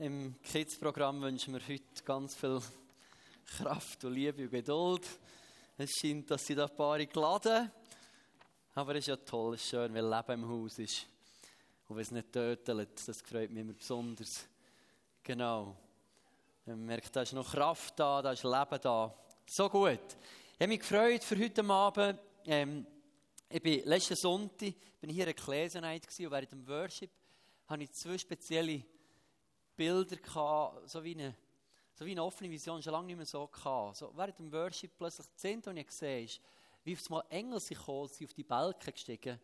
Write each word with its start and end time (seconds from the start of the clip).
Im 0.00 0.40
Kids-Programm 0.42 1.22
wünschen 1.22 1.54
wir 1.54 1.60
heute 1.60 2.04
ganz 2.04 2.36
viel 2.36 2.60
Kraft 3.44 4.04
und 4.04 4.12
Liebe 4.12 4.44
und 4.44 4.50
Geduld. 4.52 5.04
Es 5.76 5.90
scheint, 5.90 6.30
dass 6.30 6.46
sie 6.46 6.54
da 6.54 6.66
ein 6.66 6.76
paar 6.76 7.04
geladen 7.04 7.68
Aber 8.76 8.92
es 8.92 9.00
ist 9.00 9.06
ja 9.08 9.16
toll, 9.16 9.56
es 9.56 9.62
ist 9.62 9.70
schön, 9.70 9.92
weil 9.92 10.08
Leben 10.08 10.44
im 10.44 10.48
Haus 10.48 10.78
ist. 10.78 11.04
Und 11.88 11.96
wenn 11.96 12.02
es 12.02 12.12
nicht 12.12 12.32
tötet, 12.32 13.08
das 13.08 13.22
freut 13.22 13.50
mich 13.50 13.60
immer 13.60 13.72
besonders. 13.72 14.46
Genau. 15.24 15.76
Man 16.66 16.86
merkt, 16.86 17.16
da 17.16 17.22
ist 17.22 17.32
noch 17.32 17.50
Kraft 17.50 17.98
da, 17.98 18.22
da 18.22 18.30
ist 18.30 18.44
Leben 18.44 18.80
da. 18.80 19.12
So 19.50 19.68
gut. 19.68 19.98
Ich 20.54 20.60
habe 20.60 20.68
mich 20.68 20.78
gefreut 20.78 21.24
für 21.24 21.36
heute 21.36 21.64
Abend. 21.64 22.20
Ähm, 22.46 22.86
ich 23.50 23.60
bin 23.60 23.84
letzten 23.84 24.14
Sonntag 24.14 24.74
bin 25.00 25.10
hier 25.10 25.26
in 25.26 25.34
der 25.34 25.36
Ecclesia-Night 25.36 26.06
und 26.06 26.30
während 26.30 26.52
dem 26.52 26.68
Worship 26.68 27.10
hatte 27.66 27.82
ich 27.82 27.90
zwei 27.90 28.16
spezielle 28.16 28.84
Bilder 29.78 30.16
gehabt, 30.16 30.90
so 30.90 31.02
wie 31.02 31.14
eine, 31.14 31.34
so 31.94 32.04
wie 32.04 32.10
eine 32.10 32.22
offene 32.24 32.50
Vision, 32.50 32.82
schon 32.82 32.92
lange 32.92 33.06
nicht 33.06 33.16
mehr 33.16 33.24
so 33.24 33.46
gehabt. 33.46 33.96
So, 33.96 34.12
während 34.14 34.38
dem 34.38 34.52
Worship 34.52 34.90
plötzlich 34.98 35.26
Zehnte, 35.36 35.70
was 35.70 35.76
ich 35.76 35.86
gesehen 35.86 36.28
habe, 36.28 36.40
wie 36.84 36.94
auf 36.94 37.06
einmal 37.06 37.24
Engel 37.30 37.60
sich 37.60 37.78
gekommen, 37.78 38.08
sind 38.08 38.26
auf 38.26 38.34
die 38.34 38.42
Balken 38.42 38.92
gestiegen. 38.92 39.40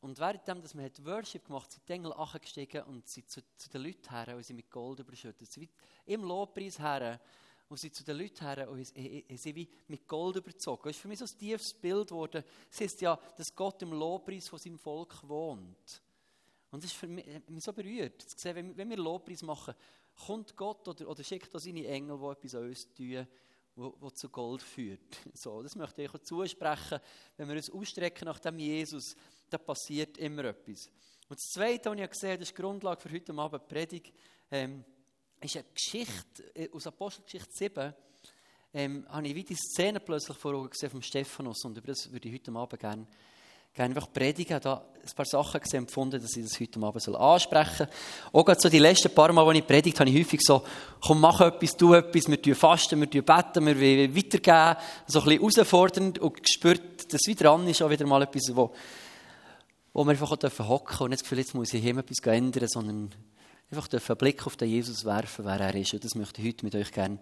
Und 0.00 0.18
währenddem, 0.18 0.60
dass 0.60 0.74
man 0.74 0.84
hat 0.86 1.04
Worship 1.04 1.46
gemacht 1.46 1.66
hat, 1.66 1.72
sind 1.74 1.88
die 1.88 1.92
Engel 1.92 2.12
gestiegen 2.40 2.82
und 2.82 3.06
sind 3.06 3.30
zu, 3.30 3.40
zu 3.56 3.70
den 3.70 3.82
Leuten 3.82 4.10
her 4.10 4.36
und 4.36 4.44
sie 4.44 4.52
mit 4.52 4.68
Gold 4.68 4.98
überschüttet. 4.98 5.48
Sie 5.50 5.60
sind 5.60 5.70
im 6.06 6.24
Lobpreis 6.24 6.80
her 6.80 7.20
und 7.68 7.76
sie 7.76 7.92
zu 7.92 8.02
den 8.02 8.18
Leuten 8.18 8.44
her 8.44 8.68
und 8.68 8.84
sie 8.84 9.54
wie 9.54 9.68
mit 9.86 10.08
Gold 10.08 10.36
überzogen. 10.36 10.82
Das 10.82 10.96
ist 10.96 11.02
für 11.02 11.08
mich 11.08 11.20
so 11.20 11.24
ein 11.24 11.38
tiefes 11.38 11.72
Bild 11.72 12.08
geworden. 12.08 12.42
Es 12.68 12.80
ist 12.80 13.00
ja, 13.00 13.16
dass 13.36 13.54
Gott 13.54 13.80
im 13.82 13.92
Lobpreis 13.92 14.48
von 14.48 14.58
seinem 14.58 14.78
Volk 14.78 15.22
wohnt. 15.28 16.02
Und 16.72 16.82
das 16.82 16.90
ist 16.90 16.96
für 16.96 17.06
mich, 17.06 17.26
mich 17.48 17.62
so 17.62 17.72
berührt, 17.72 18.22
zu 18.22 18.36
sehen, 18.36 18.74
wenn, 18.76 18.90
wir 18.90 18.96
Lobpreis 18.96 19.42
machen, 19.42 19.74
kommt 20.26 20.56
Gott 20.56 20.88
oder, 20.88 21.06
oder 21.06 21.22
schickt 21.22 21.52
er 21.52 21.60
seine 21.60 21.86
Engel, 21.86 22.18
die 22.18 22.26
etwas 22.26 22.54
an 22.54 22.64
uns 22.64 22.94
tun, 22.94 23.26
wo 23.76 24.10
zu 24.10 24.28
Gold 24.30 24.62
führt. 24.62 25.18
So, 25.34 25.62
das 25.62 25.76
möchte 25.76 26.02
ich 26.02 26.10
auch 26.10 26.18
zusprechen. 26.18 26.98
Wenn 27.36 27.48
wir 27.48 27.56
uns 27.56 27.70
ausstrecken 27.70 28.24
nach 28.24 28.38
dem 28.38 28.58
Jesus, 28.58 29.14
da 29.50 29.58
passiert 29.58 30.16
immer 30.16 30.44
etwas. 30.44 30.88
Und 31.28 31.38
das 31.38 31.50
Zweite, 31.52 31.90
was 31.90 31.98
ich 31.98 32.10
gesehen 32.10 32.30
habe, 32.30 32.38
das 32.38 32.48
ist 32.48 32.56
die 32.56 32.62
Grundlage 32.62 33.00
für 33.00 33.12
heute 33.12 33.34
Abend 33.34 33.68
Predigt, 33.68 34.14
ähm, 34.50 34.84
ist 35.40 35.56
eine 35.56 35.66
Geschichte 35.74 36.54
äh, 36.54 36.70
aus 36.70 36.86
Apostelgeschichte 36.86 37.52
7. 37.52 37.94
Ähm, 38.74 39.06
habe 39.10 39.28
ich 39.28 39.34
wie 39.34 39.44
die 39.44 39.56
Szene 39.56 40.00
plötzlich 40.00 40.38
vor 40.38 40.54
Augen 40.54 40.70
gesehen 40.70 40.88
vom 40.88 41.02
Stephanus 41.02 41.62
und 41.66 41.76
über 41.76 41.88
das 41.88 42.10
würde 42.10 42.28
ich 42.28 42.34
heute 42.34 42.52
Abend 42.52 42.80
gerne 42.80 43.06
gerne 43.74 43.94
einfach 43.94 44.12
predigen. 44.12 44.60
Da 44.60 44.84
ein 45.04 45.14
paar 45.16 45.24
Sachen 45.24 45.60
gesehen, 45.60 45.80
empfunden, 45.80 46.20
dass 46.20 46.36
ich 46.36 46.44
das 46.44 46.60
heute 46.60 46.80
Abend 46.80 47.08
ansprechen 47.08 47.88
soll. 47.88 47.88
Auch 48.32 48.44
gerade 48.44 48.60
so 48.60 48.68
die 48.68 48.78
letzten 48.78 49.12
paar 49.12 49.32
Mal, 49.32 49.46
als 49.46 49.58
ich 49.58 49.66
predigt 49.66 49.98
habe 49.98 50.10
ich 50.10 50.18
häufig 50.18 50.40
so, 50.42 50.62
komm, 51.00 51.20
mach 51.20 51.40
etwas, 51.40 51.76
tu 51.76 51.94
etwas, 51.94 52.28
wir 52.28 52.40
tun 52.40 52.54
fasten, 52.54 53.00
wir 53.00 53.10
tun 53.10 53.24
beten, 53.24 53.66
wir 53.66 53.76
wollen 53.80 54.16
weitergeben. 54.16 54.76
So 55.06 55.20
ein 55.20 55.24
bisschen 55.24 55.40
herausfordernd 55.40 56.18
und 56.18 56.42
gespürt, 56.42 57.12
dass 57.12 57.20
wieder 57.26 57.44
dran 57.44 57.66
ist, 57.66 57.82
auch 57.82 57.90
wieder 57.90 58.06
mal 58.06 58.22
etwas, 58.22 58.54
wo, 58.54 58.72
wo 59.92 60.04
wir 60.04 60.10
einfach 60.10 60.30
hocken 60.30 60.40
dürfen 60.40 61.02
und 61.04 61.10
nicht 61.10 61.20
das 61.20 61.24
Gefühl, 61.24 61.38
jetzt 61.38 61.54
muss 61.54 61.74
ich 61.74 61.82
hier 61.82 61.96
etwas 61.96 62.18
ändern, 62.24 62.68
sondern 62.68 63.10
einfach 63.70 63.88
einen 63.90 64.18
Blick 64.18 64.46
auf 64.46 64.56
den 64.56 64.68
Jesus 64.68 65.04
werfen, 65.04 65.44
wer 65.44 65.60
er 65.60 65.74
ist. 65.74 65.94
Und 65.94 66.04
das 66.04 66.14
möchte 66.14 66.40
ich 66.40 66.48
heute 66.48 66.64
mit 66.64 66.74
euch 66.74 66.92
gerne 66.92 67.18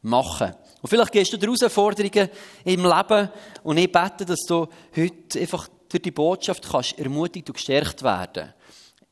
machen. 0.00 0.54
Und 0.80 0.88
vielleicht 0.88 1.12
gehst 1.12 1.32
du 1.32 1.36
durch 1.36 1.60
Herausforderungen 1.60 2.30
im 2.64 2.84
Leben 2.84 3.28
und 3.64 3.76
ich 3.76 3.90
bete, 3.90 4.24
dass 4.24 4.40
du 4.46 4.68
heute 4.96 5.40
einfach 5.40 5.68
durch 5.88 6.02
die 6.02 6.10
Botschaft 6.10 6.68
kannst 6.68 6.98
ermutigt 6.98 7.48
und 7.48 7.54
gestärkt 7.54 8.02
werden. 8.02 8.52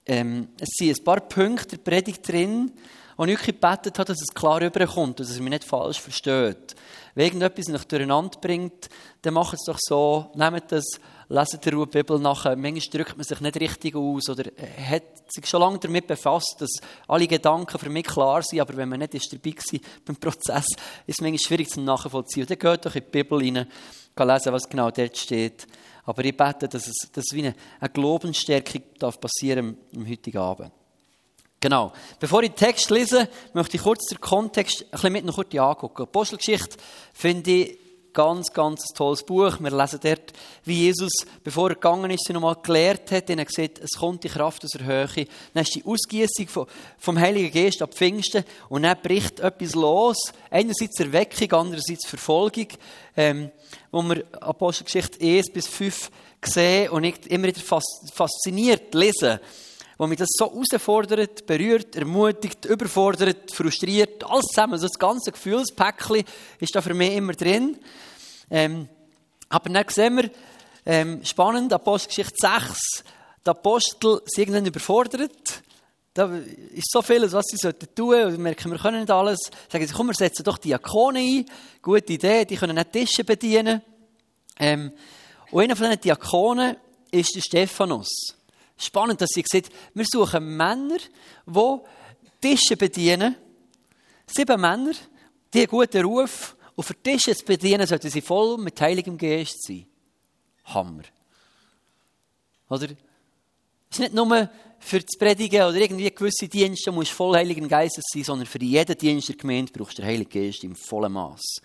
Ähm, 0.04 0.48
es 0.60 0.68
sind 0.76 0.98
ein 0.98 1.04
paar 1.04 1.20
Punkte 1.20 1.76
der 1.76 1.90
Predigt 1.90 2.26
drin, 2.28 2.72
wo 3.16 3.24
ich 3.24 3.42
gebetet 3.42 3.98
habe, 3.98 4.12
dass 4.12 4.20
es 4.20 4.34
klar 4.34 4.60
rüberkommt, 4.60 5.18
dass 5.18 5.30
es 5.30 5.40
mich 5.40 5.50
nicht 5.50 5.64
falsch 5.64 6.00
versteht. 6.00 6.76
Wenn 7.14 7.26
irgendetwas 7.26 7.68
nicht 7.68 7.90
durcheinander 7.90 8.38
bringt, 8.38 8.90
dann 9.22 9.34
macht 9.34 9.54
es 9.54 9.64
doch 9.64 9.78
so, 9.80 10.30
nehmt 10.34 10.70
das, 10.70 10.84
leset 11.28 11.64
die 11.64 11.70
Bibel 11.70 12.18
nachher. 12.18 12.56
Manchmal 12.56 12.92
drückt 12.92 13.16
man 13.16 13.24
sich 13.24 13.40
nicht 13.40 13.58
richtig 13.58 13.96
aus 13.96 14.28
oder 14.28 14.44
hat 14.90 15.02
sich 15.28 15.46
schon 15.46 15.60
lange 15.60 15.78
damit 15.78 16.06
befasst, 16.06 16.56
dass 16.58 16.70
alle 17.08 17.26
Gedanken 17.26 17.78
für 17.78 17.90
mich 17.90 18.06
klar 18.06 18.42
sind, 18.42 18.60
aber 18.60 18.76
wenn 18.76 18.88
man 18.88 19.00
nicht 19.00 19.14
ist 19.14 19.32
dabei 19.32 19.54
war 19.56 19.80
beim 20.04 20.16
Prozess, 20.16 20.66
ist 21.06 21.18
es 21.18 21.20
manchmal 21.20 21.38
schwierig 21.38 21.70
zu 21.70 21.80
nachvollziehen. 21.80 22.46
Dann 22.46 22.58
geht 22.58 22.86
doch 22.86 22.94
in 22.94 23.02
die 23.02 23.10
Bibel 23.10 23.38
rein, 23.38 23.66
lesen, 24.18 24.52
was 24.52 24.68
genau 24.68 24.90
dort 24.90 25.16
steht. 25.16 25.66
Aber 26.06 26.24
ich 26.24 26.36
bete, 26.36 26.68
dass 26.68 26.86
es 26.86 27.10
dass 27.12 27.26
wie 27.32 27.40
eine, 27.40 27.54
eine 27.80 27.90
Glaubensstärkung 27.90 28.82
darf 28.98 29.20
passieren 29.20 29.76
am 29.94 30.08
heutigen 30.08 30.38
Abend. 30.38 30.72
Genau. 31.60 31.92
Bevor 32.20 32.42
ich 32.42 32.50
den 32.50 32.56
Text 32.56 32.90
lese, 32.90 33.28
möchte 33.52 33.76
ich 33.76 33.82
kurz 33.82 34.06
den 34.06 34.20
Kontext 34.20 34.82
ein 34.82 34.90
bisschen 34.90 35.12
mit 35.12 35.24
noch 35.24 35.34
kurz 35.34 35.54
angucken. 35.54 36.02
Apostelgeschichte 36.02 36.76
finde 37.12 37.50
ich 37.50 37.78
ganz, 38.16 38.50
ganz 38.50 38.86
tolles 38.94 39.22
Buch. 39.22 39.60
Wir 39.60 39.70
lesen 39.70 40.00
dort, 40.02 40.32
wie 40.64 40.84
Jesus, 40.86 41.12
bevor 41.44 41.68
er 41.68 41.74
gegangen 41.74 42.10
ist, 42.10 42.24
sie 42.26 42.32
nochmal 42.32 42.56
gelehrt 42.62 43.12
hat. 43.12 43.28
Und 43.28 43.38
er 43.38 43.44
gesagt, 43.44 43.78
es 43.78 43.98
kommt 43.98 44.24
die 44.24 44.30
Kraft 44.30 44.64
aus 44.64 44.70
der 44.70 44.86
Höhe. 44.86 45.26
Dann 45.52 45.62
ist 45.62 45.74
die 45.74 45.84
Ausgießung 45.84 46.66
vom 46.98 47.20
Heiligen 47.20 47.52
Geist 47.52 47.82
ab 47.82 47.92
Pfingsten. 47.92 48.42
Und 48.70 48.84
dann 48.84 48.96
bricht 49.02 49.40
etwas 49.40 49.74
los. 49.74 50.32
Einerseits 50.50 50.98
Erweckung, 50.98 51.52
andererseits 51.52 52.08
Verfolgung. 52.08 52.68
Ähm, 53.18 53.50
wo 53.92 54.02
wir 54.02 54.24
Apostelgeschichte 54.40 55.22
1 55.22 55.52
bis 55.52 55.68
5 55.68 56.10
sehen 56.42 56.90
und 56.90 57.04
ich 57.04 57.30
immer 57.30 57.48
wieder 57.48 57.60
fasziniert 58.14 58.94
lesen 58.94 59.40
wo 59.98 60.06
mich 60.06 60.18
das 60.18 60.28
so 60.32 60.52
herausfordert, 60.52 61.46
berührt, 61.46 61.96
ermutigt, 61.96 62.64
überfordert, 62.66 63.50
frustriert, 63.50 64.24
alles 64.24 64.46
zusammen. 64.46 64.74
Also 64.74 64.88
das 64.88 64.98
ganze 64.98 65.32
Gefühlspäckchen 65.32 66.24
ist 66.60 66.74
da 66.74 66.82
für 66.82 66.94
mich 66.94 67.14
immer 67.14 67.32
drin. 67.32 67.78
Ähm, 68.50 68.88
aber 69.48 69.70
dann 69.70 69.84
sehen 69.88 70.16
wir, 70.16 70.30
ähm, 70.84 71.24
spannend, 71.24 71.72
Apostelgeschichte 71.72 72.34
6, 72.38 73.04
die 73.44 73.50
Apostel 73.50 74.20
sind 74.24 74.42
irgendwann 74.42 74.66
überfordert. 74.66 75.62
Da 76.14 76.34
ist 76.72 76.90
so 76.90 77.02
vieles, 77.02 77.32
was 77.32 77.44
sie 77.46 77.56
sollten 77.56 77.94
tun. 77.94 78.12
Wir 78.12 78.38
merken, 78.38 78.70
wir 78.70 78.78
können 78.78 79.00
nicht 79.00 79.10
alles. 79.10 79.50
Sagen 79.70 79.86
sie, 79.86 79.92
komm, 79.92 80.06
wir 80.08 80.14
setzen 80.14 80.44
doch 80.44 80.58
Diakone 80.58 81.18
ein. 81.18 81.44
Gute 81.82 82.14
Idee, 82.14 82.44
die 82.44 82.56
können 82.56 82.74
nicht 82.74 82.92
Tische 82.92 83.22
bedienen. 83.22 83.82
Ähm, 84.58 84.92
und 85.50 85.62
einer 85.62 85.76
von 85.76 85.86
diesen 85.86 86.00
Diakonen 86.00 86.76
ist 87.10 87.36
der 87.36 87.40
Stephanus. 87.40 88.08
Spannend, 88.78 89.20
dass 89.20 89.30
sie 89.32 89.42
gesagt 89.42 89.70
wir 89.94 90.04
suchen 90.10 90.56
Männer, 90.56 90.96
die 91.46 91.76
Tische 92.40 92.76
bedienen. 92.76 93.36
Sieben 94.26 94.60
Männer, 94.60 94.92
die 95.52 95.60
einen 95.60 95.68
guten 95.68 96.04
Ruf. 96.04 96.55
Und 96.76 96.84
für 96.84 96.94
Tische 97.02 97.34
zu 97.34 97.44
bedienen, 97.44 97.86
sollten 97.86 98.10
sie 98.10 98.20
voll 98.20 98.58
mit 98.58 98.80
Heiligem 98.80 99.18
Geist 99.18 99.66
sein. 99.66 99.86
Hammer. 100.64 101.02
Oder? 102.68 102.88
Es 103.90 103.96
ist 103.96 104.00
nicht 104.00 104.14
nur 104.14 104.50
für 104.78 105.00
das 105.00 105.16
Predigen 105.18 105.62
oder 105.62 105.76
irgendwie 105.76 106.10
gewisse 106.10 106.48
Dienste 106.48 106.92
musst 106.92 107.12
du 107.12 107.14
voll 107.16 107.36
Heiligen 107.36 107.68
Geistes 107.68 108.04
sein, 108.12 108.24
sondern 108.24 108.46
für 108.46 108.62
jeden 108.62 108.96
Dienst 108.96 109.28
der 109.28 109.36
Gemeinde 109.36 109.72
brauchst 109.72 109.98
du 109.98 110.02
den 110.02 110.10
Heiligen 110.10 110.30
Geist 110.30 110.64
im 110.64 110.76
vollen 110.76 111.12
Maß. 111.12 111.60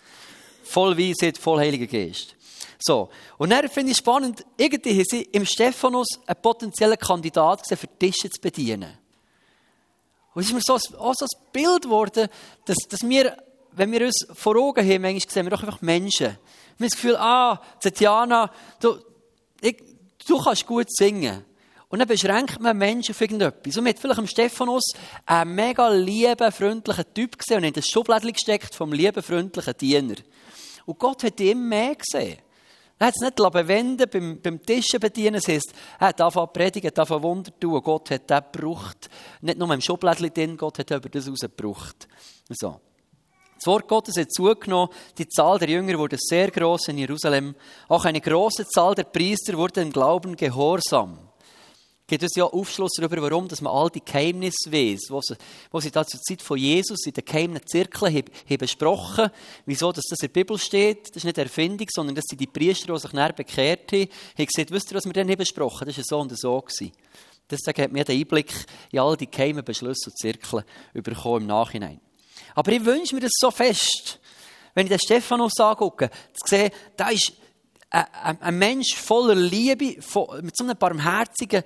Voll 0.64 0.96
Weisheit, 0.96 1.36
voll 1.36 1.58
Heiliger 1.58 1.86
Geist. 1.86 2.34
So. 2.78 3.10
Und 3.38 3.50
dann 3.50 3.68
finde 3.68 3.92
ich 3.92 3.98
spannend, 3.98 4.44
irgendwie 4.56 4.98
haben 4.98 5.04
sie 5.04 5.22
im 5.22 5.44
Stephanus 5.44 6.08
einen 6.26 6.40
potenziellen 6.40 6.98
Kandidat 6.98 7.62
gesehen, 7.62 7.78
für 7.78 7.98
Tische 7.98 8.30
zu 8.30 8.40
bedienen. 8.40 8.98
Und 10.34 10.42
es 10.42 10.48
ist 10.48 10.54
mir 10.54 10.60
so, 10.62 10.74
auch 10.74 11.14
so 11.14 11.26
ein 11.26 11.52
Bild 11.52 11.82
geworden, 11.82 12.28
dass, 12.64 12.78
dass 12.88 13.02
wir, 13.02 13.36
wenn 13.74 13.92
wir 13.92 14.06
uns 14.06 14.26
vor 14.34 14.56
Augen 14.56 14.86
haben, 14.86 15.02
manchmal 15.02 15.32
sehen 15.32 15.46
wir 15.46 15.50
doch 15.50 15.62
einfach 15.62 15.82
Menschen. 15.82 16.26
Wir 16.28 16.86
haben 16.86 16.90
das 16.90 16.92
Gefühl, 16.92 17.16
ah, 17.16 17.60
Tatjana, 17.80 18.50
du, 18.80 18.98
ich, 19.60 19.82
du 20.26 20.42
kannst 20.42 20.66
gut 20.66 20.86
singen. 20.90 21.44
Und 21.88 21.98
dann 21.98 22.08
beschränkt 22.08 22.58
man 22.58 22.78
Menschen 22.78 23.14
auf 23.14 23.20
irgendetwas. 23.20 23.76
Und 23.76 23.84
man 23.84 23.92
hat 23.92 24.00
vielleicht 24.00 24.18
am 24.18 24.26
Stephanus 24.26 24.94
einen 25.26 25.54
mega 25.54 25.88
lieben, 25.88 26.50
freundlichen 26.50 27.04
Typ 27.12 27.38
gesehen 27.38 27.58
und 27.58 27.64
in 27.64 27.72
das 27.74 27.86
Schublädchen 27.86 28.32
gesteckt 28.32 28.74
vom 28.74 28.92
lieben, 28.92 29.22
freundlichen 29.22 29.76
Diener. 29.76 30.14
Und 30.86 30.98
Gott 30.98 31.22
hat 31.22 31.38
ihn 31.38 31.68
mehr 31.68 31.94
gesehen. 31.94 32.38
Er 32.98 33.08
hat 33.08 33.14
es 33.16 33.20
nicht 33.20 33.36
bewenden 33.36 34.08
beim, 34.10 34.40
beim 34.40 34.62
Tischen 34.62 35.00
bedienen. 35.00 35.34
Es 35.34 35.48
heisst, 35.48 35.74
er 35.98 36.08
hat 36.08 36.20
angefangen 36.20 36.52
predigen, 36.52 36.86
hat 36.86 36.98
angefangen 36.98 37.22
Wunder 37.24 37.60
tun. 37.60 37.82
Gott 37.82 38.10
hat 38.10 38.30
das 38.30 38.44
gebraucht. 38.52 39.10
Nicht 39.40 39.58
nur 39.58 39.74
im 39.74 39.80
Schublädchen 39.80 40.32
drin, 40.32 40.56
Gott 40.56 40.78
hat 40.78 40.90
über 40.92 41.08
das 41.08 41.28
rausgebraucht. 41.28 42.08
So. 42.48 42.80
Das 43.62 43.68
Wort 43.68 43.86
Gottes 43.86 44.16
hat 44.16 44.32
zugenommen. 44.32 44.88
Die 45.18 45.28
Zahl 45.28 45.56
der 45.60 45.68
Jünger 45.68 45.96
wurde 45.96 46.16
sehr 46.18 46.50
groß 46.50 46.88
in 46.88 46.98
Jerusalem. 46.98 47.54
Auch 47.86 48.04
eine 48.04 48.20
große 48.20 48.66
Zahl 48.66 48.96
der 48.96 49.04
Priester 49.04 49.56
wurde 49.56 49.82
im 49.82 49.92
Glauben 49.92 50.34
gehorsam 50.34 51.16
gibt 52.08 52.24
es 52.24 52.34
ja 52.34 52.44
Aufschluss 52.44 52.90
darüber, 52.98 53.22
warum 53.22 53.48
dass 53.48 53.62
man 53.62 53.72
all 53.72 53.88
die 53.88 54.04
Geheimnisse 54.04 54.70
weiß, 54.70 55.04
wo 55.08 55.22
sie, 55.22 55.34
wo 55.70 55.80
sie 55.80 55.90
da 55.90 56.04
zur 56.04 56.20
Zeit 56.20 56.42
von 56.42 56.58
Jesus 56.58 57.06
in 57.06 57.14
den 57.14 57.24
geheimen 57.24 57.60
Zirkeln 57.64 58.14
haben, 58.14 58.26
haben 58.50 58.58
besprochen, 58.58 59.30
wieso 59.64 59.92
dass 59.92 60.04
das 60.10 60.18
in 60.18 60.26
der 60.26 60.40
Bibel 60.40 60.58
steht. 60.58 61.08
Das 61.08 61.18
ist 61.18 61.24
nicht 61.24 61.38
Erfindung, 61.38 61.86
sondern 61.90 62.16
das 62.16 62.24
sind 62.28 62.38
die 62.38 62.46
Priester, 62.48 62.92
die 62.92 63.00
sich 63.00 63.12
näher 63.14 63.32
bekehrt 63.32 63.92
haben, 63.92 64.08
haben 64.36 64.46
gesagt, 64.46 64.70
wisst 64.72 64.90
ihr, 64.90 64.96
was 64.96 65.06
wir 65.06 65.12
dann 65.14 65.30
haben 65.30 65.38
besprochen? 65.38 65.86
Das 65.86 65.96
war 65.96 66.04
so 66.04 66.20
und 66.20 66.38
so. 66.38 66.60
Gewesen. 66.60 66.92
Deswegen 67.50 67.82
hat 67.82 67.92
mir 67.92 68.04
den 68.04 68.18
Einblick 68.18 68.52
in 68.90 68.98
all 68.98 69.16
die 69.16 69.30
geheimen 69.30 69.64
Beschlüsse 69.64 70.10
und 70.10 70.18
Zirkel 70.18 70.64
bekommen 70.92 71.42
im 71.42 71.46
Nachhinein. 71.46 72.00
Aber 72.54 72.72
ich 72.72 72.84
wünsche 72.84 73.14
mir 73.14 73.20
das 73.20 73.32
so 73.34 73.50
fest, 73.50 74.18
wenn 74.74 74.86
ich 74.86 74.90
den 74.90 74.98
Stephanus 74.98 75.58
angucke, 75.58 76.10
zu 76.32 76.56
sehen, 76.56 76.70
da 76.96 77.08
ist 77.08 77.32
ein, 77.90 78.40
ein 78.40 78.58
Mensch 78.58 78.94
voller 78.94 79.34
Liebe, 79.34 79.96
mit 80.42 80.56
so 80.56 80.64
einem 80.64 80.76
barmherzigen 80.78 81.62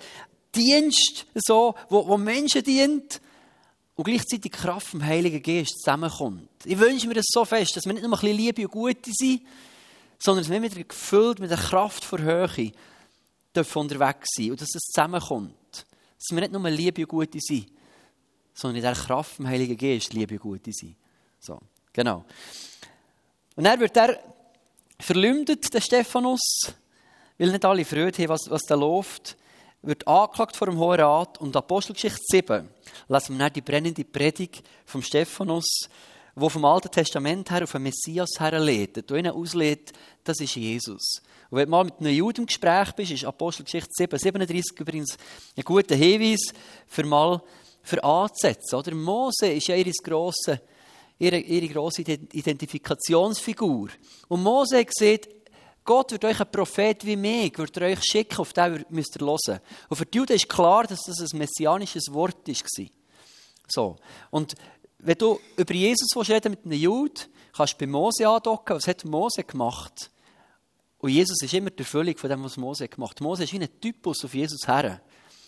Dienst, 0.55 1.27
so, 1.35 1.75
wo, 1.89 2.07
wo 2.09 2.17
Menschen 2.17 2.63
dient 2.63 3.21
und 3.95 4.05
gleichzeitig 4.05 4.53
Kraft 4.53 4.89
vom 4.89 5.05
Heiligen 5.05 5.43
Geist 5.43 5.79
zusammenkommt. 5.81 6.49
Ich 6.65 6.79
wünsche 6.79 7.07
mir 7.07 7.15
das 7.15 7.27
so 7.29 7.45
fest, 7.45 7.77
dass 7.77 7.85
wir 7.85 7.93
nicht 7.93 8.03
nur 8.03 8.13
ein 8.13 8.21
bisschen 8.21 8.37
Liebe 8.37 8.63
und 8.63 8.71
Gute 8.71 9.11
sind, 9.13 9.43
sondern 10.19 10.45
dass 10.45 10.53
wir 10.53 10.63
wieder 10.63 10.83
gefüllt 10.83 11.39
mit 11.39 11.51
der 11.51 11.59
Kraft 11.59 12.05
vor 12.05 12.19
Höhe 12.19 12.73
dürfen 13.55 13.79
unterwegs 13.79 14.29
sein 14.37 14.51
und 14.51 14.61
dass 14.61 14.75
es 14.75 14.83
zusammenkommt. 14.83 15.55
Dass 15.73 16.31
wir 16.31 16.41
nicht 16.41 16.53
nur 16.53 16.69
Liebe 16.69 17.03
und 17.03 17.09
Gute 17.09 17.39
sind, 17.41 17.67
sondern 18.57 18.77
in 18.77 18.83
der 18.83 18.95
Kraft 18.95 19.37
vom 19.37 19.47
Heiligen 19.47 19.77
Geist 19.77 20.15
Liebe 20.15 20.35
und 20.35 20.41
Gute 20.41 20.73
sind. 20.73 20.97
So, 21.39 21.61
genau. 21.93 22.25
Und 23.55 23.65
dann 23.65 23.79
wird 23.79 23.97
er 23.97 24.19
verleumdet, 24.99 25.73
der 25.73 25.81
Stephanus, 25.81 26.73
weil 27.39 27.51
nicht 27.51 27.65
alle 27.65 27.85
Freude 27.85 28.23
haben, 28.23 28.31
was, 28.31 28.49
was 28.49 28.63
da 28.63 28.75
läuft, 28.75 29.37
wird 29.83 30.09
angeklagt 30.09 30.57
vor 30.57 30.67
dem 30.67 30.79
Hohen 30.79 31.01
Rat 31.01 31.39
und 31.39 31.55
Apostelgeschichte 31.55 32.23
7 32.23 32.69
lassen 33.09 33.35
wir 33.35 33.45
dann 33.45 33.53
die 33.53 33.61
brennende 33.61 34.05
Predigt 34.05 34.65
vom 34.87 35.03
Stephanus, 35.03 35.89
wo 36.35 36.49
vom 36.49 36.65
Alten 36.65 36.91
Testament 36.91 37.51
her 37.51 37.63
auf 37.63 37.73
den 37.73 37.83
Messias 37.83 38.31
herleitet, 38.39 39.11
und 39.13 39.19
ihn 39.19 39.29
auslädt, 39.29 39.93
das 40.25 40.41
ist 40.41 40.57
Jesus. 40.57 41.21
Und 41.51 41.59
wenn 41.59 41.67
du 41.67 41.71
mal 41.71 41.85
mit 41.85 42.01
einem 42.01 42.15
Juden 42.15 42.41
im 42.41 42.47
Gespräch 42.47 42.93
bist, 42.93 43.13
ist 43.13 43.25
Apostelgeschichte 43.25 43.91
7, 43.93 44.19
37 44.19 44.81
übrigens 44.81 45.17
ein 45.57 45.63
guter 45.63 45.95
Hinweis 45.95 46.53
für 46.87 47.05
mal 47.05 47.41
für 47.87 48.03
anzusetzen. 48.05 48.77
Oder? 48.77 48.95
Mose 48.95 49.47
ist 49.47 49.69
ja 49.69 49.77
ihre 49.77 49.91
grosse 49.91 50.61
ihre, 51.19 51.39
ihre 51.39 51.69
grosse 51.69 52.03
Identifikationsfigur. 52.03 53.89
Und 54.29 54.43
Mose 54.43 54.85
sieht, 54.91 55.29
Gott 55.85 56.13
wird 56.13 56.25
euch 56.25 56.41
ein 56.41 56.51
Prophet 56.51 57.07
wie 57.07 57.17
mich, 57.17 57.57
wird 57.59 57.79
euch 57.79 58.03
schicken, 58.03 58.39
auf 58.39 58.53
den 58.53 58.85
müsst 58.91 59.17
ihr 59.17 59.25
hören. 59.25 59.61
Und 59.89 59.97
für 59.97 60.07
die 60.07 60.19
Juden 60.19 60.35
ist 60.35 60.49
klar, 60.49 60.85
dass 60.85 61.05
das 61.05 61.21
ein 61.21 61.39
messianisches 61.39 62.13
Wort 62.13 62.47
war. 62.49 62.87
So. 63.69 63.97
Und 64.31 64.55
wenn 64.99 65.17
du 65.17 65.39
über 65.57 65.75
Jesus 65.75 66.09
reden 66.29 66.51
mit 66.51 66.65
einem 66.65 66.79
Juden, 66.79 67.23
kannst 67.57 67.75
du 67.75 67.79
bei 67.79 67.87
Mose 67.87 68.29
andocken. 68.29 68.77
Was 68.77 68.89
hat 68.89 69.05
Mose 69.05 69.45
gemacht? 69.45 70.11
Und 70.99 71.11
Jesus 71.11 71.41
ist 71.43 71.55
immer 71.55 71.71
der 71.71 71.81
Erfüllung 71.81 72.17
von 72.17 72.31
dem, 72.31 72.43
was 72.43 72.57
Mose 72.57 72.89
gemacht 72.89 73.17
hat. 73.17 73.21
Mose 73.21 73.45
ist 73.45 73.53
wie 73.53 73.61
ein 73.61 73.81
Typus 73.81 74.25
auf 74.25 74.35
Jesus 74.35 74.67
her. 74.67 75.01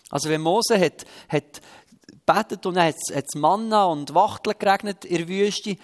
Also 0.09 0.29
wenn 0.29 0.41
Mose 0.41 0.79
hat, 0.79 1.05
hat 1.27 1.61
betet 2.25 2.65
und 2.65 2.75
dann 2.75 2.87
hat 2.87 2.95
es 3.09 3.35
Manna 3.35 3.85
und 3.85 4.13
Wachteln 4.13 4.55
geregnet 4.57 5.05
in 5.05 5.17
der 5.17 5.27
Wüste, 5.27 5.77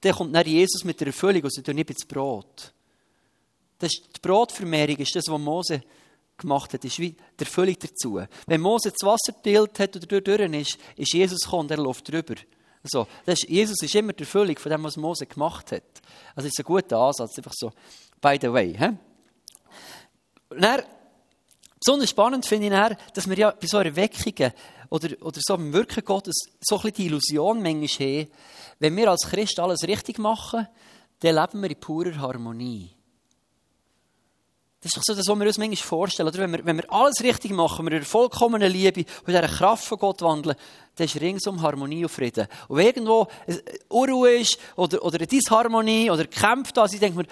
dann 0.00 0.12
kommt 0.12 0.34
dann 0.34 0.46
Jesus 0.46 0.84
mit 0.84 1.00
der 1.00 1.08
Erfüllung 1.08 1.42
und 1.42 1.52
sie 1.52 1.62
tun 1.62 1.76
nicht 1.76 1.90
ins 1.90 2.04
Brot. 2.04 2.72
Das 3.78 3.92
ist 3.92 4.04
die 4.16 4.20
Brotvermehrung 4.20 4.96
ist 4.96 5.14
das, 5.14 5.28
was 5.28 5.40
Mose 5.40 5.82
gemacht 6.36 6.72
hat, 6.72 6.84
ist 6.84 6.98
wie 6.98 7.10
die 7.10 7.44
Erfüllung 7.44 7.76
dazu. 7.78 8.22
Wenn 8.46 8.60
Mose 8.60 8.90
das 8.90 9.06
Wasser 9.06 9.32
geteilt 9.32 9.78
hat 9.78 9.96
oder 9.96 10.20
durch 10.20 10.52
ist, 10.54 10.78
ist 10.96 11.12
Jesus 11.12 11.40
gekommen 11.40 11.62
und 11.62 11.70
er 11.70 11.78
läuft 11.78 12.10
drüber. 12.10 12.34
Also, 12.82 13.06
das 13.24 13.42
ist, 13.42 13.48
Jesus 13.48 13.82
ist 13.82 13.94
immer 13.94 14.12
die 14.12 14.22
Erfüllung 14.22 14.56
von 14.58 14.70
dem, 14.70 14.84
was 14.84 14.96
Mose 14.96 15.26
gemacht 15.26 15.72
hat. 15.72 15.82
Also, 16.34 16.46
das 16.46 16.46
ist 16.46 16.58
ein 16.60 16.64
guter 16.64 16.98
Ansatz, 16.98 17.36
einfach 17.36 17.54
so, 17.54 17.72
by 18.20 18.38
the 18.40 18.52
way. 18.52 18.76
He? 18.78 18.90
dann, 20.50 20.82
besonders 21.78 22.10
spannend 22.10 22.46
finde 22.46 22.66
ich 22.66 22.96
dass 23.14 23.28
wir 23.28 23.36
ja 23.36 23.50
bei 23.50 23.66
so 23.66 23.78
Erweckungen 23.78 24.52
oder, 24.90 25.08
oder 25.20 25.40
so 25.40 25.54
im 25.54 25.72
Wirken 25.72 26.04
Gottes 26.04 26.36
so 26.60 26.80
ein 26.80 26.92
die 26.92 27.06
Illusion 27.06 27.62
manchmal 27.62 28.08
haben, 28.08 28.28
wenn 28.78 28.96
wir 28.96 29.10
als 29.10 29.26
Christ 29.28 29.58
alles 29.58 29.82
richtig 29.84 30.18
machen, 30.18 30.68
dann 31.20 31.34
leben 31.34 31.62
wir 31.62 31.70
in 31.70 31.80
purer 31.80 32.16
Harmonie. 32.18 32.96
Das 34.80 34.92
ist 34.92 34.98
doch 34.98 35.02
so 35.04 35.14
das, 35.14 35.26
was 35.26 35.38
wir 35.38 35.46
uns 35.46 35.58
manchmal 35.58 35.76
vorstellen. 35.76 36.28
Oder? 36.28 36.38
Wenn, 36.38 36.52
wir, 36.52 36.64
wenn 36.64 36.76
wir 36.76 36.92
alles 36.92 37.22
richtig 37.22 37.50
machen, 37.50 37.86
wir 37.86 37.92
in 37.92 37.98
der 37.98 38.06
vollkommenen 38.06 38.70
Liebe 38.70 39.00
und 39.00 39.28
in 39.28 39.34
dieser 39.34 39.48
Kraft 39.48 39.84
von 39.84 39.98
Gott 39.98 40.22
wandeln, 40.22 40.54
dann 40.94 41.04
ist 41.04 41.20
ringsum 41.20 41.60
Harmonie 41.60 42.04
und 42.04 42.10
Frieden. 42.10 42.46
Und 42.68 42.76
wenn 42.76 42.86
irgendwo 42.86 43.26
Unruhe 43.88 44.36
ist 44.36 44.58
oder, 44.76 45.02
oder 45.02 45.16
eine 45.16 45.26
Disharmonie 45.26 46.10
oder 46.10 46.26
Kämpfe 46.26 46.72
da 46.72 46.86
sind, 46.86 47.02
denkt 47.02 47.16
man, 47.16 47.26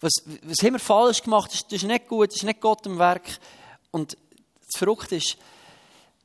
was, 0.00 0.12
was 0.44 0.62
haben 0.62 0.74
wir 0.74 0.78
falsch 0.78 1.22
gemacht? 1.22 1.52
Das, 1.52 1.64
das 1.64 1.82
ist 1.82 1.84
nicht 1.84 2.08
gut, 2.08 2.28
das 2.28 2.36
ist 2.36 2.44
nicht 2.44 2.60
Gott 2.60 2.86
im 2.86 2.98
Werk. 2.98 3.24
Und 3.94 4.16
das 4.58 4.76
Verrückte 4.76 5.14
ist, 5.14 5.36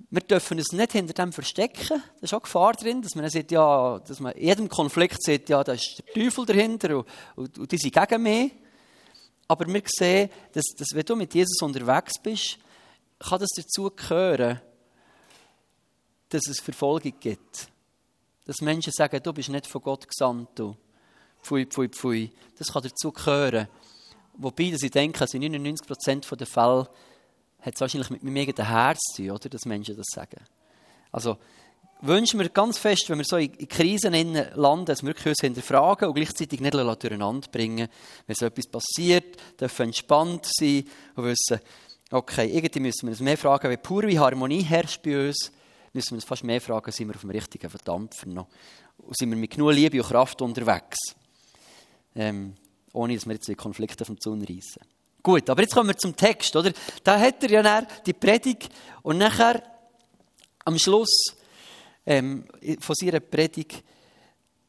wir 0.10 0.22
dürfen 0.22 0.58
uns 0.58 0.72
nicht 0.72 0.94
hinter 0.94 1.14
dem 1.14 1.32
verstecken. 1.32 2.02
Da 2.20 2.22
ist 2.24 2.34
auch 2.34 2.42
Gefahr 2.42 2.74
drin, 2.74 3.04
dass 3.04 3.14
man 3.14 3.30
sagt, 3.30 3.52
ja, 3.52 4.00
dass 4.00 4.20
man 4.20 4.32
in 4.32 4.48
jedem 4.48 4.70
Konflikt 4.70 5.22
sagt, 5.22 5.50
ja, 5.50 5.64
da 5.64 5.74
ist 5.74 6.00
der 6.00 6.14
Teufel 6.16 6.48
dahinter 6.48 6.98
und, 6.98 7.08
und, 7.36 7.60
und 7.60 7.72
die 7.72 7.78
sind 7.78 7.94
gegen 7.94 8.24
mich. 8.24 8.54
Aber 9.48 9.72
wir 9.72 9.84
sehen, 9.86 10.32
dass, 10.52 10.64
dass 10.76 10.96
wenn 10.96 11.06
du 11.06 11.16
mit 11.16 11.32
Jesus 11.36 11.62
unterwegs 11.62 12.14
bist, 12.18 12.58
kann 13.20 13.40
das 13.40 13.50
dazu 13.56 13.92
gehören, 13.92 14.60
dass 16.30 16.48
es 16.48 16.60
Verfolgung 16.60 17.14
gibt. 17.20 17.68
Dass 18.48 18.62
Menschen 18.62 18.94
sagen, 18.94 19.22
du 19.22 19.32
bist 19.32 19.50
nicht 19.50 19.68
von 19.68 19.84
Gott 19.84 20.08
gesandt. 20.08 20.58
Du. 20.58 20.76
Pfui, 21.44 21.68
pfui, 21.68 21.88
pfui. 21.88 22.32
Das 22.58 22.74
kann 22.74 22.82
dazu 22.82 23.12
gehören. 23.12 23.68
Wobei, 24.34 24.72
dass 24.72 24.82
ich 24.82 24.90
denke, 24.90 25.22
also 25.22 25.38
in 25.38 25.54
99% 25.54 26.36
der 26.36 26.48
Fälle 26.48 26.90
hat 27.62 27.76
es 27.76 27.82
wahrscheinlich 27.82 28.10
mit 28.10 28.24
meinem 28.24 28.38
eigenen 28.38 28.68
Herz 28.68 29.00
zu 29.14 29.24
tun, 29.24 29.32
oder, 29.32 29.50
dass 29.50 29.66
Menschen 29.66 29.96
das 29.96 30.08
sagen. 30.14 30.42
Also 31.12 31.38
wünschen 32.02 32.40
wir 32.40 32.50
ganz 32.50 32.78
fest, 32.78 33.10
wenn 33.10 33.18
wir 33.18 33.26
so 33.26 33.38
in 33.38 33.68
Krisen 33.68 34.14
landen, 34.56 34.86
dass 34.86 35.04
wir 35.04 35.14
uns 35.26 35.42
hinterfragen 35.42 36.08
und 36.08 36.16
gleichzeitig 36.16 36.62
nicht 36.62 36.74
durcheinander 36.74 37.48
bringen. 37.52 37.90
Wenn 38.26 38.36
so 38.36 38.46
etwas 38.46 38.68
passiert, 38.68 39.38
dürfen 39.60 39.88
entspannt 39.88 40.46
sein 40.46 40.86
und 41.16 41.26
wissen, 41.26 41.60
okay, 42.12 42.50
irgendwie 42.50 42.80
müssen 42.80 43.08
wir 43.08 43.12
uns 43.12 43.20
mehr 43.20 43.38
fragen, 43.38 43.70
wie 43.70 43.78
pur 43.78 44.04
wie 44.04 44.20
Harmonie 44.20 44.64
herrscht 44.64 45.04
bei 45.04 45.28
uns, 45.28 45.52
müssen 45.94 46.12
wir 46.12 46.16
uns 46.16 46.26
fast 46.26 46.44
mehr 46.44 46.62
fragen, 46.62 46.92
sind 46.92 47.08
wir 47.08 47.16
auf 47.16 47.22
dem 47.22 47.32
richtigen 47.32 47.70
Verdampfer 47.70 48.28
noch? 48.28 48.48
Und 48.98 49.18
sind 49.18 49.30
wir 49.30 49.38
mit 49.38 49.52
genug 49.52 49.74
Liebe 49.74 50.02
und 50.02 50.08
Kraft 50.08 50.42
unterwegs? 50.42 50.98
Ähm, 52.16 52.56
ohne 52.94 53.16
dass 53.16 53.26
wir 53.26 53.34
jetzt 53.34 53.56
Konflikte 53.58 54.06
vom 54.06 54.20
Zaun 54.20 54.42
reissen. 54.42 54.82
Gut, 55.22 55.50
aber 55.50 55.62
jetzt 55.62 55.74
kommen 55.74 55.90
wir 55.90 55.98
zum 55.98 56.16
Text, 56.16 56.56
oder? 56.56 56.72
Da 57.04 57.20
hat 57.20 57.44
er 57.44 57.50
ja 57.50 57.82
die 58.06 58.14
Predigt 58.14 58.70
und 59.02 59.18
nachher 59.18 59.62
am 60.66 60.78
Schluss 60.78 61.36
ähm, 62.06 62.46
von 62.80 62.96
seiner 62.96 63.20
Predigt, 63.20 63.84